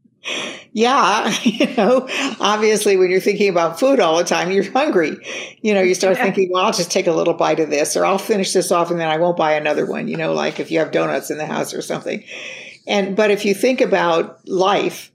yeah, 0.72 1.32
you 1.44 1.68
know, 1.76 2.08
obviously 2.40 2.98
when 2.98 3.12
you're 3.12 3.20
thinking 3.20 3.50
about 3.50 3.80
food 3.80 4.00
all 4.00 4.18
the 4.18 4.24
time, 4.24 4.52
you're 4.52 4.72
hungry. 4.72 5.18
You 5.62 5.74
know, 5.74 5.82
you 5.82 5.94
start 5.94 6.18
yeah. 6.18 6.24
thinking, 6.24 6.50
well, 6.52 6.66
I'll 6.66 6.74
just 6.74 6.92
take 6.92 7.08
a 7.08 7.12
little 7.12 7.36
bite 7.36 7.60
of 7.60 7.70
this 7.70 7.96
or 7.96 8.06
I'll 8.06 8.18
finish 8.18 8.54
this 8.54 8.72
off 8.72 8.90
and 8.90 9.00
then 9.00 9.10
I 9.10 9.18
won't 9.18 9.38
buy 9.38 9.54
another 9.54 9.86
one, 9.86 10.08
you 10.08 10.18
know, 10.18 10.34
like 10.34 10.60
if 10.60 10.72
you 10.72 10.80
have 10.80 10.92
donuts 10.92 11.30
in 11.30 11.38
the 11.38 11.46
house 11.46 11.74
or 11.74 11.82
something. 11.82 12.24
And 12.88 13.16
but 13.16 13.32
if 13.32 13.46
you 13.46 13.54
think 13.54 13.82
about 13.82 14.48
life 14.48 15.12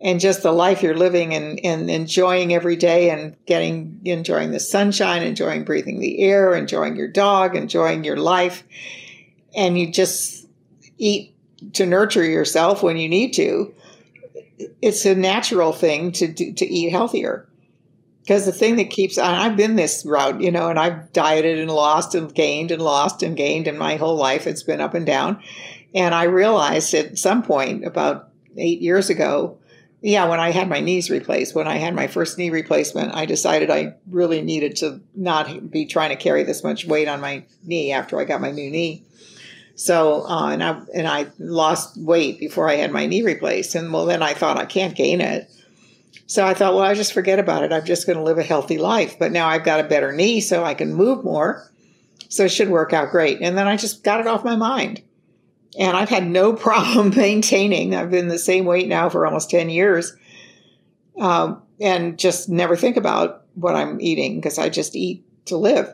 and 0.00 0.20
just 0.20 0.42
the 0.42 0.52
life 0.52 0.82
you're 0.82 0.96
living 0.96 1.34
and, 1.34 1.60
and 1.64 1.90
enjoying 1.90 2.54
every 2.54 2.76
day 2.76 3.10
and 3.10 3.36
getting 3.46 4.00
enjoying 4.04 4.50
the 4.50 4.60
sunshine, 4.60 5.22
enjoying 5.22 5.64
breathing 5.64 6.00
the 6.00 6.20
air, 6.20 6.54
enjoying 6.54 6.96
your 6.96 7.08
dog, 7.08 7.56
enjoying 7.56 8.04
your 8.04 8.16
life, 8.16 8.64
and 9.54 9.78
you 9.78 9.92
just 9.92 10.46
eat 10.98 11.34
to 11.74 11.84
nurture 11.84 12.24
yourself 12.24 12.82
when 12.82 12.96
you 12.96 13.08
need 13.08 13.32
to 13.34 13.74
it's 14.82 15.04
a 15.04 15.14
natural 15.14 15.72
thing 15.72 16.12
to 16.12 16.28
do, 16.28 16.52
to 16.52 16.66
eat 16.66 16.90
healthier 16.90 17.46
because 18.22 18.44
the 18.44 18.52
thing 18.52 18.76
that 18.76 18.90
keeps 18.90 19.18
I've 19.18 19.56
been 19.56 19.76
this 19.76 20.04
route, 20.04 20.40
you 20.40 20.50
know, 20.50 20.68
and 20.68 20.78
I've 20.78 21.12
dieted 21.12 21.58
and 21.58 21.70
lost 21.70 22.14
and 22.14 22.32
gained 22.32 22.70
and 22.70 22.82
lost 22.82 23.22
and 23.22 23.36
gained 23.36 23.66
in 23.66 23.78
my 23.78 23.96
whole 23.96 24.16
life. 24.16 24.46
It's 24.46 24.62
been 24.62 24.80
up 24.80 24.94
and 24.94 25.06
down. 25.06 25.42
And 25.94 26.14
I 26.14 26.24
realized 26.24 26.94
at 26.94 27.18
some 27.18 27.42
point 27.42 27.84
about 27.84 28.28
eight 28.56 28.80
years 28.80 29.10
ago, 29.10 29.58
yeah, 30.02 30.26
when 30.28 30.40
I 30.40 30.50
had 30.50 30.68
my 30.68 30.80
knees 30.80 31.10
replaced, 31.10 31.54
when 31.54 31.68
I 31.68 31.76
had 31.76 31.94
my 31.94 32.06
first 32.06 32.38
knee 32.38 32.50
replacement, 32.50 33.14
I 33.14 33.26
decided 33.26 33.70
I 33.70 33.94
really 34.08 34.40
needed 34.40 34.76
to 34.76 35.00
not 35.14 35.70
be 35.70 35.84
trying 35.84 36.10
to 36.10 36.16
carry 36.16 36.42
this 36.42 36.64
much 36.64 36.86
weight 36.86 37.08
on 37.08 37.20
my 37.20 37.44
knee 37.64 37.92
after 37.92 38.18
I 38.18 38.24
got 38.24 38.40
my 38.40 38.50
new 38.50 38.70
knee. 38.70 39.04
So, 39.74 40.26
uh, 40.26 40.50
and 40.50 40.62
I 40.62 40.80
and 40.94 41.06
I 41.06 41.26
lost 41.38 41.96
weight 41.96 42.38
before 42.38 42.68
I 42.68 42.76
had 42.76 42.92
my 42.92 43.06
knee 43.06 43.22
replaced, 43.22 43.74
and 43.74 43.92
well, 43.92 44.06
then 44.06 44.22
I 44.22 44.34
thought 44.34 44.58
I 44.58 44.66
can't 44.66 44.96
gain 44.96 45.20
it. 45.20 45.50
So 46.26 46.46
I 46.46 46.54
thought, 46.54 46.74
well, 46.74 46.84
I 46.84 46.94
just 46.94 47.12
forget 47.12 47.38
about 47.38 47.64
it. 47.64 47.72
I'm 47.72 47.84
just 47.84 48.06
going 48.06 48.18
to 48.18 48.24
live 48.24 48.38
a 48.38 48.42
healthy 48.42 48.78
life. 48.78 49.18
But 49.18 49.32
now 49.32 49.48
I've 49.48 49.64
got 49.64 49.80
a 49.80 49.88
better 49.88 50.12
knee, 50.12 50.40
so 50.40 50.64
I 50.64 50.74
can 50.74 50.94
move 50.94 51.24
more. 51.24 51.70
So 52.28 52.44
it 52.44 52.50
should 52.50 52.68
work 52.68 52.92
out 52.92 53.10
great. 53.10 53.40
And 53.40 53.58
then 53.58 53.66
I 53.66 53.76
just 53.76 54.04
got 54.04 54.20
it 54.20 54.26
off 54.26 54.44
my 54.44 54.54
mind, 54.54 55.02
and 55.78 55.96
I've 55.96 56.08
had 56.08 56.26
no 56.26 56.52
problem 56.54 57.10
maintaining. 57.16 57.94
I've 57.94 58.10
been 58.10 58.28
the 58.28 58.38
same 58.38 58.64
weight 58.64 58.88
now 58.88 59.08
for 59.08 59.26
almost 59.26 59.50
ten 59.50 59.70
years, 59.70 60.16
um, 61.18 61.62
and 61.80 62.18
just 62.18 62.48
never 62.48 62.76
think 62.76 62.96
about 62.96 63.44
what 63.54 63.74
I'm 63.74 64.00
eating 64.00 64.36
because 64.36 64.58
I 64.58 64.68
just 64.68 64.94
eat 64.96 65.24
to 65.46 65.56
live. 65.56 65.92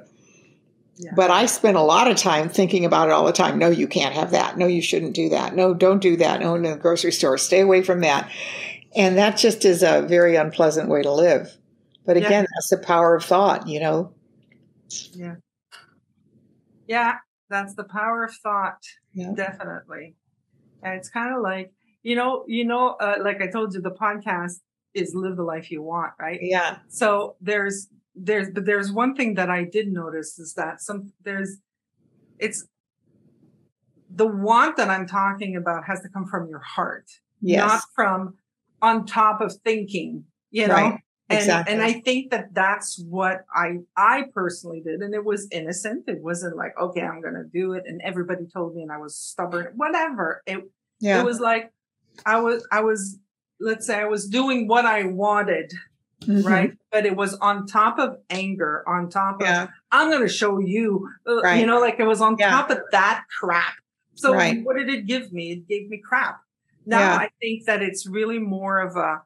But 1.14 1.30
I 1.30 1.46
spend 1.46 1.76
a 1.76 1.82
lot 1.82 2.10
of 2.10 2.16
time 2.16 2.48
thinking 2.48 2.84
about 2.84 3.08
it 3.08 3.12
all 3.12 3.26
the 3.26 3.32
time. 3.32 3.58
No, 3.58 3.68
you 3.68 3.86
can't 3.86 4.14
have 4.14 4.30
that. 4.30 4.56
No, 4.56 4.66
you 4.66 4.80
shouldn't 4.80 5.14
do 5.14 5.28
that. 5.28 5.54
No, 5.54 5.74
don't 5.74 6.00
do 6.00 6.16
that. 6.16 6.40
No, 6.40 6.54
in 6.54 6.62
the 6.62 6.76
grocery 6.76 7.12
store, 7.12 7.36
stay 7.36 7.60
away 7.60 7.82
from 7.82 8.00
that. 8.00 8.30
And 8.94 9.18
that 9.18 9.36
just 9.36 9.66
is 9.66 9.82
a 9.82 10.02
very 10.02 10.36
unpleasant 10.36 10.88
way 10.88 11.02
to 11.02 11.12
live. 11.12 11.54
But 12.06 12.16
again, 12.16 12.44
yeah. 12.44 12.46
that's 12.54 12.70
the 12.70 12.78
power 12.78 13.14
of 13.14 13.24
thought, 13.24 13.68
you 13.68 13.78
know? 13.78 14.12
Yeah. 15.12 15.34
Yeah, 16.86 17.16
that's 17.50 17.74
the 17.74 17.84
power 17.84 18.24
of 18.24 18.34
thought. 18.42 18.78
Yeah. 19.16 19.32
Definitely. 19.34 20.14
And 20.82 20.94
it's 20.94 21.08
kind 21.08 21.34
of 21.34 21.42
like, 21.42 21.72
you 22.02 22.14
know, 22.14 22.44
you 22.46 22.64
know, 22.66 22.90
uh, 23.00 23.16
like 23.20 23.40
I 23.40 23.46
told 23.48 23.74
you, 23.74 23.80
the 23.80 23.90
podcast 23.90 24.60
is 24.94 25.14
live 25.14 25.36
the 25.36 25.42
life 25.42 25.70
you 25.70 25.82
want, 25.82 26.12
right? 26.20 26.38
Yeah. 26.40 26.78
So 26.88 27.36
there's 27.40 27.88
there's 28.14 28.50
but 28.50 28.66
there's 28.66 28.92
one 28.92 29.14
thing 29.14 29.34
that 29.34 29.50
I 29.50 29.64
did 29.64 29.88
notice 29.88 30.38
is 30.38 30.54
that 30.54 30.82
some 30.82 31.12
there's 31.24 31.56
it's 32.38 32.66
the 34.10 34.26
want 34.26 34.76
that 34.76 34.90
I'm 34.90 35.06
talking 35.06 35.56
about 35.56 35.84
has 35.86 36.02
to 36.02 36.08
come 36.10 36.26
from 36.26 36.48
your 36.48 36.60
heart, 36.60 37.10
yes. 37.40 37.66
not 37.66 37.82
from 37.94 38.34
on 38.82 39.06
top 39.06 39.40
of 39.40 39.54
thinking, 39.64 40.24
you 40.50 40.68
know. 40.68 40.74
Right. 40.74 41.00
And, 41.28 41.40
exactly. 41.40 41.74
and 41.74 41.82
I 41.82 41.94
think 42.00 42.30
that 42.30 42.54
that's 42.54 43.02
what 43.08 43.44
I 43.52 43.78
I 43.96 44.26
personally 44.32 44.80
did, 44.80 45.00
and 45.00 45.12
it 45.12 45.24
was 45.24 45.48
innocent. 45.50 46.04
It 46.06 46.22
wasn't 46.22 46.56
like 46.56 46.78
okay, 46.78 47.02
I'm 47.02 47.20
gonna 47.20 47.44
do 47.44 47.72
it, 47.72 47.82
and 47.86 48.00
everybody 48.02 48.46
told 48.46 48.76
me, 48.76 48.82
and 48.82 48.92
I 48.92 48.98
was 48.98 49.16
stubborn. 49.16 49.72
Whatever. 49.74 50.42
It 50.46 50.60
yeah. 51.00 51.20
it 51.20 51.24
was 51.24 51.40
like 51.40 51.72
I 52.24 52.40
was 52.40 52.66
I 52.70 52.80
was 52.80 53.18
let's 53.58 53.86
say 53.86 53.98
I 53.98 54.04
was 54.04 54.28
doing 54.28 54.68
what 54.68 54.84
I 54.84 55.04
wanted 55.04 55.72
Mm-hmm. 56.22 56.48
right? 56.48 56.72
But 56.90 57.04
it 57.04 57.14
was 57.14 57.34
on 57.34 57.66
top 57.66 57.98
of 57.98 58.16
anger, 58.30 58.82
on 58.88 59.10
top 59.10 59.40
of 59.40 59.46
yeah. 59.46 59.68
I'm 59.92 60.10
going 60.10 60.22
to 60.22 60.32
show 60.32 60.58
you, 60.58 61.08
uh, 61.28 61.42
right. 61.42 61.60
you 61.60 61.66
know, 61.66 61.78
like 61.78 62.00
it 62.00 62.06
was 62.06 62.22
on 62.22 62.36
yeah. 62.38 62.50
top 62.50 62.70
of 62.70 62.78
that 62.92 63.24
crap. 63.38 63.74
So 64.14 64.32
right. 64.32 64.64
what 64.64 64.76
did 64.76 64.88
it 64.88 65.06
give 65.06 65.30
me? 65.32 65.52
It 65.52 65.68
gave 65.68 65.90
me 65.90 65.98
crap. 66.02 66.40
Now. 66.86 67.16
I 67.16 67.28
think 67.40 67.66
that 67.66 67.82
it's 67.82 68.06
really 68.06 68.38
more 68.38 68.78
of 68.78 68.96
a 68.96 69.22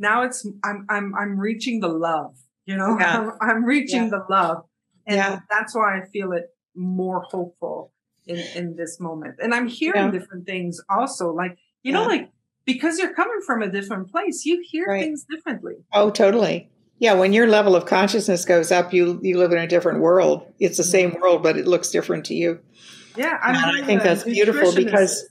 now 0.00 0.22
it's 0.22 0.46
I'm 0.64 0.86
I'm 0.88 1.14
I'm 1.14 1.38
reaching 1.38 1.80
the 1.80 1.88
love, 1.88 2.34
you 2.64 2.76
know, 2.76 2.98
I'm, 2.98 3.32
I'm, 3.40 3.64
reaching 3.64 4.10
the 4.10 4.24
love, 4.28 4.64
and 5.06 5.42
that's 5.48 5.74
why 5.74 5.98
I 5.98 6.06
feel 6.06 6.32
it 6.32 6.46
more 6.74 7.20
hopeful 7.20 7.92
in 8.26 8.38
in 8.56 8.76
this 8.76 8.98
moment. 8.98 9.36
And 9.40 9.54
I'm 9.54 9.68
hearing 9.68 10.10
different 10.10 10.46
things 10.46 10.80
also, 10.88 11.32
like 11.32 11.58
you 11.82 11.92
know, 11.92 12.06
like 12.06 12.30
because 12.64 12.98
you're 12.98 13.14
coming 13.14 13.40
from 13.46 13.62
a 13.62 13.70
different 13.70 14.10
place, 14.10 14.44
you 14.44 14.62
hear 14.64 14.86
right. 14.86 15.02
things 15.02 15.24
differently. 15.30 15.74
Oh, 15.92 16.10
totally. 16.10 16.70
Yeah, 16.98 17.14
when 17.14 17.32
your 17.32 17.46
level 17.46 17.76
of 17.76 17.86
consciousness 17.86 18.44
goes 18.44 18.72
up, 18.72 18.92
you 18.92 19.20
you 19.22 19.38
live 19.38 19.52
in 19.52 19.58
a 19.58 19.66
different 19.66 20.00
world. 20.00 20.50
It's 20.58 20.76
the 20.76 20.84
same 20.84 21.10
mm-hmm. 21.10 21.20
world, 21.20 21.42
but 21.42 21.56
it 21.56 21.66
looks 21.66 21.90
different 21.90 22.24
to 22.26 22.34
you. 22.34 22.60
Yeah, 23.16 23.38
I 23.42 23.82
think 23.84 24.02
that's 24.02 24.24
beautiful 24.24 24.74
because 24.74 25.28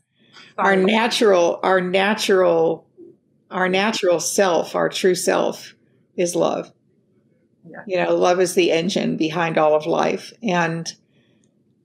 our 0.58 0.76
natural, 0.76 1.60
our 1.64 1.80
natural, 1.80 2.89
our 3.52 3.70
natural 3.70 4.20
self, 4.20 4.76
our 4.76 4.90
true 4.90 5.16
self 5.16 5.74
is 6.16 6.36
love. 6.36 6.72
Yeah. 7.70 7.84
You 7.88 8.04
know, 8.04 8.16
love 8.16 8.40
is 8.40 8.54
the 8.54 8.72
engine 8.72 9.18
behind 9.18 9.58
all 9.58 9.76
of 9.76 9.86
life. 9.86 10.34
And, 10.42 10.92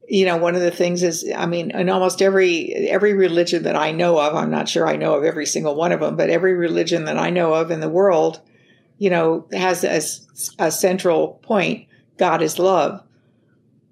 you 0.08 0.24
know, 0.24 0.36
one 0.36 0.54
of 0.54 0.60
the 0.60 0.70
things 0.70 1.02
is, 1.02 1.30
I 1.34 1.46
mean, 1.46 1.70
in 1.70 1.88
almost 1.88 2.22
every 2.22 2.72
every 2.72 3.14
religion 3.14 3.62
that 3.64 3.76
I 3.76 3.92
know 3.92 4.18
of, 4.18 4.34
I'm 4.34 4.50
not 4.50 4.68
sure 4.68 4.86
I 4.86 4.96
know 4.96 5.14
of 5.14 5.24
every 5.24 5.46
single 5.46 5.74
one 5.74 5.92
of 5.92 6.00
them, 6.00 6.16
but 6.16 6.30
every 6.30 6.54
religion 6.54 7.04
that 7.06 7.18
I 7.18 7.30
know 7.30 7.54
of 7.54 7.70
in 7.70 7.80
the 7.80 7.88
world, 7.88 8.40
you 8.98 9.10
know, 9.10 9.46
has 9.52 9.84
a, 9.84 10.00
a 10.64 10.70
central 10.70 11.40
point: 11.42 11.88
God 12.18 12.42
is 12.42 12.58
love. 12.58 13.02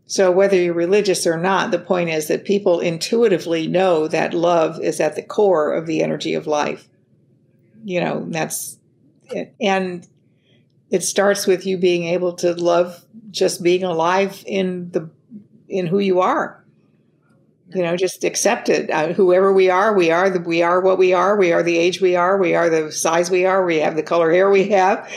So 0.07 0.31
whether 0.31 0.57
you're 0.57 0.75
religious 0.75 1.27
or 1.27 1.39
not, 1.39 1.71
the 1.71 1.79
point 1.79 2.11
is 2.11 2.29
that 2.29 2.45
people 2.45 2.81
intuitively 2.81 3.67
know 3.67 4.07
that 4.09 4.35
love 4.35 4.79
is 4.83 5.01
at 5.01 5.17
the 5.17 5.23
core 5.23 5.73
of 5.73 5.87
the 5.87 6.03
energy 6.03 6.35
of 6.35 6.47
life. 6.47 6.87
You 7.85 8.01
know, 8.01 8.25
that's 8.29 8.79
it. 9.31 9.55
and 9.61 10.07
it 10.91 11.03
starts 11.03 11.47
with 11.47 11.67
you 11.67 11.79
being 11.79 12.05
able 12.05 12.35
to 12.35 12.53
love 12.53 13.05
just 13.31 13.63
being 13.63 13.83
alive 13.83 14.45
in 14.47 14.91
the 14.91 15.11
in 15.69 15.87
who 15.87 15.99
you 15.99 16.21
are. 16.21 16.63
You 17.75 17.83
know 17.83 17.97
just 17.97 18.23
accept 18.25 18.69
it. 18.69 18.91
Uh, 18.91 19.15
whoever 19.15 19.53
we 19.53 19.71
are 19.71 19.97
we 19.97 20.11
are 20.11 20.29
the 20.29 20.41
we 20.41 20.63
are 20.63 20.81
what 20.81 20.99
we 20.99 21.15
are. 21.15 21.37
We 21.37 21.53
are 21.53 21.63
the 21.63 21.79
age 21.79 22.01
we 22.01 22.15
are. 22.15 22.37
We 22.37 22.55
are 22.55 22.69
the 22.69 22.93
size 22.93 23.31
we 23.31 23.47
are. 23.47 23.65
We 23.65 23.79
have 23.79 23.97
the 23.97 24.03
color 24.03 24.31
hair 24.31 24.51
we 24.51 24.69
have. 24.69 25.11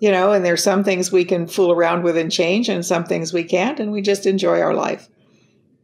You 0.00 0.10
know 0.10 0.32
and 0.32 0.44
there's 0.44 0.64
some 0.64 0.82
things 0.82 1.12
we 1.12 1.24
can 1.24 1.46
fool 1.46 1.70
around 1.70 2.02
with 2.02 2.16
and 2.16 2.32
change 2.32 2.68
and 2.68 2.84
some 2.84 3.04
things 3.04 3.32
we 3.32 3.44
can't 3.44 3.78
and 3.78 3.92
we 3.92 4.02
just 4.02 4.26
enjoy 4.26 4.60
our 4.60 4.74
life 4.74 5.08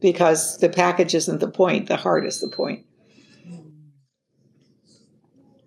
because 0.00 0.58
the 0.58 0.68
package 0.68 1.14
isn't 1.14 1.38
the 1.38 1.50
point. 1.50 1.86
The 1.86 1.96
heart 1.96 2.26
is 2.26 2.40
the 2.40 2.48
point 2.48 2.85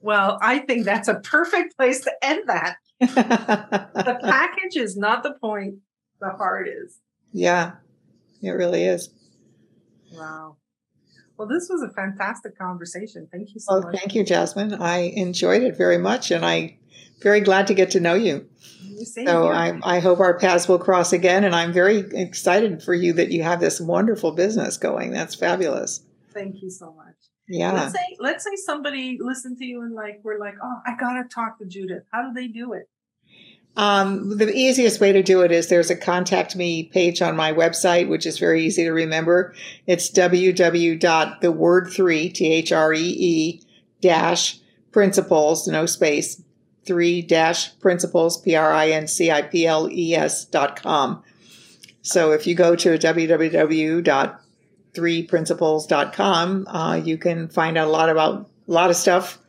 well 0.02 0.38
i 0.42 0.60
think 0.60 0.86
that's 0.86 1.08
a 1.08 1.16
perfect 1.16 1.76
place 1.78 2.02
to 2.02 2.12
end 2.22 2.44
that 2.48 2.78
the 3.00 4.20
package 4.24 4.76
is 4.76 4.98
not 4.98 5.24
the 5.24 5.34
point 5.34 5.76
the 6.20 6.30
heart 6.30 6.68
is 6.68 7.00
yeah 7.32 7.74
it 8.42 8.52
really 8.52 8.84
is. 8.84 9.10
Wow. 10.14 10.58
Well, 11.38 11.48
this 11.48 11.70
was 11.70 11.82
a 11.82 11.90
fantastic 11.90 12.58
conversation. 12.58 13.28
Thank 13.32 13.54
you 13.54 13.60
so 13.60 13.74
well, 13.74 13.84
much. 13.84 14.00
Thank 14.00 14.16
you, 14.16 14.24
Jasmine. 14.24 14.74
I 14.76 15.12
enjoyed 15.16 15.64
it 15.64 15.78
very 15.78 15.98
much, 15.98 16.32
and 16.32 16.46
I 16.46 16.78
very 17.22 17.40
glad 17.42 17.68
to 17.68 17.74
get 17.74 17.92
to 17.92 18.00
know 18.00 18.14
you. 18.14 18.48
You 18.82 19.06
so 19.06 19.48
I, 19.48 19.80
I 19.84 20.00
hope 20.00 20.20
our 20.20 20.38
paths 20.38 20.68
will 20.68 20.80
cross 20.80 21.14
again, 21.14 21.46
and 21.46 21.56
I'm 21.56 21.72
very 21.72 22.00
excited 22.12 22.84
for 22.84 22.94
you 22.94 23.14
that 23.14 23.32
you 23.32 23.44
have 23.44 23.62
this 23.62 23.80
wonderful 23.80 24.32
business 24.32 24.78
going. 24.78 25.12
That's 25.12 25.36
fabulous. 25.36 26.02
Thank 26.34 26.62
you 26.62 26.70
so 26.70 26.94
much. 26.94 27.09
Yeah. 27.50 27.74
Let's 27.74 27.92
say 27.94 28.16
let's 28.20 28.44
say 28.44 28.56
somebody 28.56 29.18
listened 29.20 29.58
to 29.58 29.66
you 29.66 29.82
and 29.82 29.94
like 29.94 30.22
we're 30.24 30.40
like, 30.40 30.54
oh, 30.64 30.82
I 30.86 30.96
gotta 30.98 31.28
talk 31.28 31.58
to 31.60 31.66
Judith. 31.66 32.04
How 32.12 32.22
do 32.22 32.32
they 32.34 32.48
do 32.48 32.72
it? 32.74 32.88
Um, 33.76 34.38
the 34.38 34.54
easiest 34.54 35.02
way 35.02 35.12
to 35.14 35.24
do 35.24 35.42
it 35.42 35.52
is 35.52 35.68
there's 35.68 35.90
a 35.90 35.96
contact 35.96 36.56
me 36.56 36.84
page 36.84 37.24
on 37.24 37.36
my 37.36 37.52
website, 37.54 38.08
which 38.08 38.28
is 38.28 38.38
very 38.38 38.64
easy 38.66 38.84
to 38.84 38.92
remember. 38.92 39.56
It's 39.88 40.12
www.theword3, 40.12 42.34
T 42.34 42.54
H 42.54 42.72
R 42.72 42.94
E 42.94 43.02
E, 43.02 43.64
dash 44.02 44.60
principles, 44.92 45.68
no 45.68 45.86
space, 45.86 46.42
three 46.86 47.22
dash 47.22 47.78
principles, 47.80 48.42
P 48.42 48.56
R 48.56 48.72
I 48.72 48.90
N 48.90 49.08
C 49.08 49.32
I 49.32 49.44
P 49.44 49.66
L 49.66 49.90
E 49.90 50.14
S 50.14 50.44
dot 50.46 50.82
com. 50.82 51.24
So 52.02 52.32
if 52.32 52.46
you 52.46 52.56
go 52.56 52.76
to 52.76 52.98
www.threeprinciples.com, 54.94 56.68
uh, 56.68 56.96
you 56.96 57.18
can 57.18 57.50
find 57.50 57.78
out 57.78 57.88
a 57.88 57.92
lot 57.92 58.10
about 58.10 58.50
a 58.68 58.72
lot 58.72 58.90
of 58.90 58.96
stuff 58.96 59.40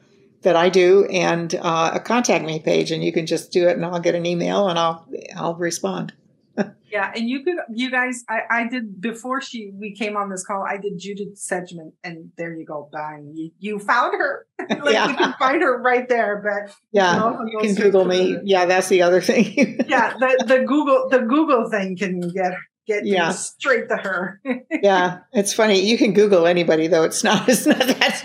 that 0.43 0.57
I 0.57 0.71
do 0.71 1.05
and 1.07 1.55
uh, 1.55 1.93
a 1.95 2.01
contact 2.01 2.45
me 2.45 2.61
page, 2.61 2.91
and 2.91 3.05
you 3.05 3.13
can 3.13 3.27
just 3.27 3.53
do 3.53 3.69
it, 3.69 3.77
and 3.77 3.85
I'll 3.85 4.01
get 4.01 4.15
an 4.15 4.27
email 4.27 4.69
and 4.69 4.79
I'll 4.79 5.07
I'll 5.37 5.55
respond. 5.55 6.15
yeah, 6.91 7.13
and 7.15 7.29
you 7.29 7.45
could 7.45 7.57
you 7.73 7.91
guys, 7.91 8.25
I, 8.29 8.41
I 8.51 8.69
did 8.69 9.01
before 9.01 9.41
she 9.41 9.71
we 9.73 9.95
came 9.95 10.17
on 10.17 10.31
this 10.31 10.45
call. 10.45 10.65
I 10.69 10.77
did 10.77 10.99
Judith 10.99 11.37
Sedgeman, 11.37 11.93
and 12.03 12.31
there 12.37 12.55
you 12.55 12.65
go, 12.65 12.89
bang, 12.93 13.33
you, 13.35 13.51
you 13.59 13.79
found 13.79 14.15
her. 14.15 14.47
like 14.59 14.93
yeah. 14.93 15.09
you 15.09 15.17
can 15.17 15.35
find 15.39 15.63
her 15.63 15.81
right 15.81 16.09
there. 16.09 16.43
But 16.43 16.75
yeah, 16.93 17.39
you, 17.47 17.59
can 17.61 17.75
Google 17.75 18.05
me. 18.05 18.39
Yeah, 18.45 18.67
that's 18.67 18.89
the 18.89 19.03
other 19.03 19.21
thing. 19.21 19.85
yeah, 19.89 20.15
the 20.19 20.45
the 20.47 20.59
Google 20.61 21.09
the 21.11 21.21
Google 21.21 21.69
thing 21.71 21.97
can 21.97 22.21
get 22.21 22.55
get 22.91 23.07
yeah. 23.07 23.31
straight 23.31 23.89
to 23.89 23.97
her. 23.97 24.41
yeah, 24.83 25.21
it's 25.33 25.53
funny. 25.53 25.81
You 25.81 25.97
can 25.97 26.13
Google 26.13 26.47
anybody 26.47 26.89
though. 26.89 27.05
It's 27.05 27.23
not. 27.23 27.49
It's 27.49 27.67
not 27.67 27.79
that. 27.79 28.23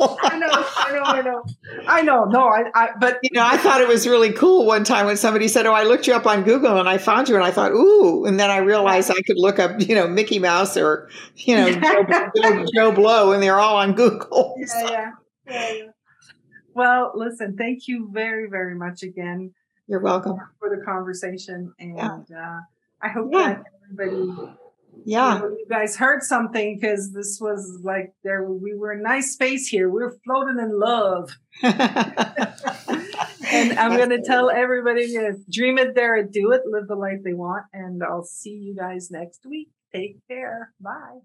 No, 0.00 0.18
I 0.22 0.38
know. 0.38 0.48
I 0.50 0.92
know. 0.92 1.02
I 1.02 1.22
know. 1.22 1.44
I 1.86 2.02
know. 2.02 2.24
No, 2.24 2.48
I, 2.48 2.64
I. 2.74 2.88
But 3.00 3.18
you 3.22 3.30
know, 3.32 3.44
I 3.44 3.56
thought 3.56 3.80
it 3.80 3.88
was 3.88 4.06
really 4.06 4.32
cool 4.32 4.66
one 4.66 4.84
time 4.84 5.06
when 5.06 5.16
somebody 5.16 5.48
said, 5.48 5.66
"Oh, 5.66 5.72
I 5.72 5.84
looked 5.84 6.06
you 6.06 6.14
up 6.14 6.26
on 6.26 6.42
Google 6.42 6.78
and 6.78 6.88
I 6.88 6.98
found 6.98 7.28
you," 7.28 7.36
and 7.36 7.44
I 7.44 7.50
thought, 7.50 7.72
"Ooh!" 7.72 8.24
And 8.24 8.38
then 8.40 8.50
I 8.50 8.58
realized 8.58 9.10
I 9.10 9.22
could 9.22 9.36
look 9.36 9.58
up, 9.58 9.80
you 9.80 9.94
know, 9.94 10.08
Mickey 10.08 10.38
Mouse 10.38 10.76
or 10.76 11.08
you 11.36 11.56
know 11.56 11.70
Joe, 11.80 12.30
Joe, 12.36 12.64
Joe 12.74 12.92
Blow, 12.92 13.32
and 13.32 13.42
they're 13.42 13.60
all 13.60 13.76
on 13.76 13.94
Google. 13.94 14.56
Yeah, 14.58 14.66
so. 14.66 14.90
yeah, 14.90 15.10
yeah, 15.48 15.72
yeah. 15.72 15.84
Well, 16.74 17.12
listen. 17.14 17.56
Thank 17.56 17.86
you 17.86 18.08
very, 18.12 18.48
very 18.48 18.74
much 18.74 19.02
again. 19.02 19.52
You're 19.86 20.00
welcome 20.00 20.38
for 20.58 20.74
the 20.74 20.82
conversation, 20.84 21.72
and 21.78 21.96
yeah. 21.96 22.18
uh, 22.36 22.60
I 23.00 23.08
hope 23.08 23.30
yeah. 23.32 23.48
that 23.48 23.64
everybody 24.00 24.52
yeah. 25.04 25.36
you, 25.36 25.40
know, 25.40 25.48
you, 25.48 25.66
guys 25.68 25.96
heard 25.96 26.22
something 26.22 26.78
because 26.78 27.12
this 27.12 27.38
was 27.40 27.80
like 27.82 28.12
there 28.24 28.44
we 28.44 28.74
were 28.74 28.92
in 28.92 29.02
nice 29.02 29.32
space 29.32 29.66
here. 29.66 29.88
We 29.90 30.02
are 30.02 30.14
floating 30.24 30.58
in 30.58 30.78
love. 30.78 31.30
And 33.52 33.78
i'm 33.78 33.96
going 33.98 34.08
to 34.08 34.22
tell 34.22 34.48
everybody 34.50 35.08
to 35.08 35.34
dream 35.50 35.76
it 35.76 35.94
there 35.94 36.22
do 36.22 36.52
it 36.52 36.62
live 36.64 36.88
the 36.88 36.94
life 36.94 37.18
they 37.22 37.34
want 37.34 37.66
and 37.74 38.02
i'll 38.02 38.24
see 38.24 38.50
you 38.50 38.74
guys 38.74 39.10
next 39.10 39.44
week. 39.44 39.68
Take 39.92 40.26
care. 40.26 40.72
Bye. 40.80 41.18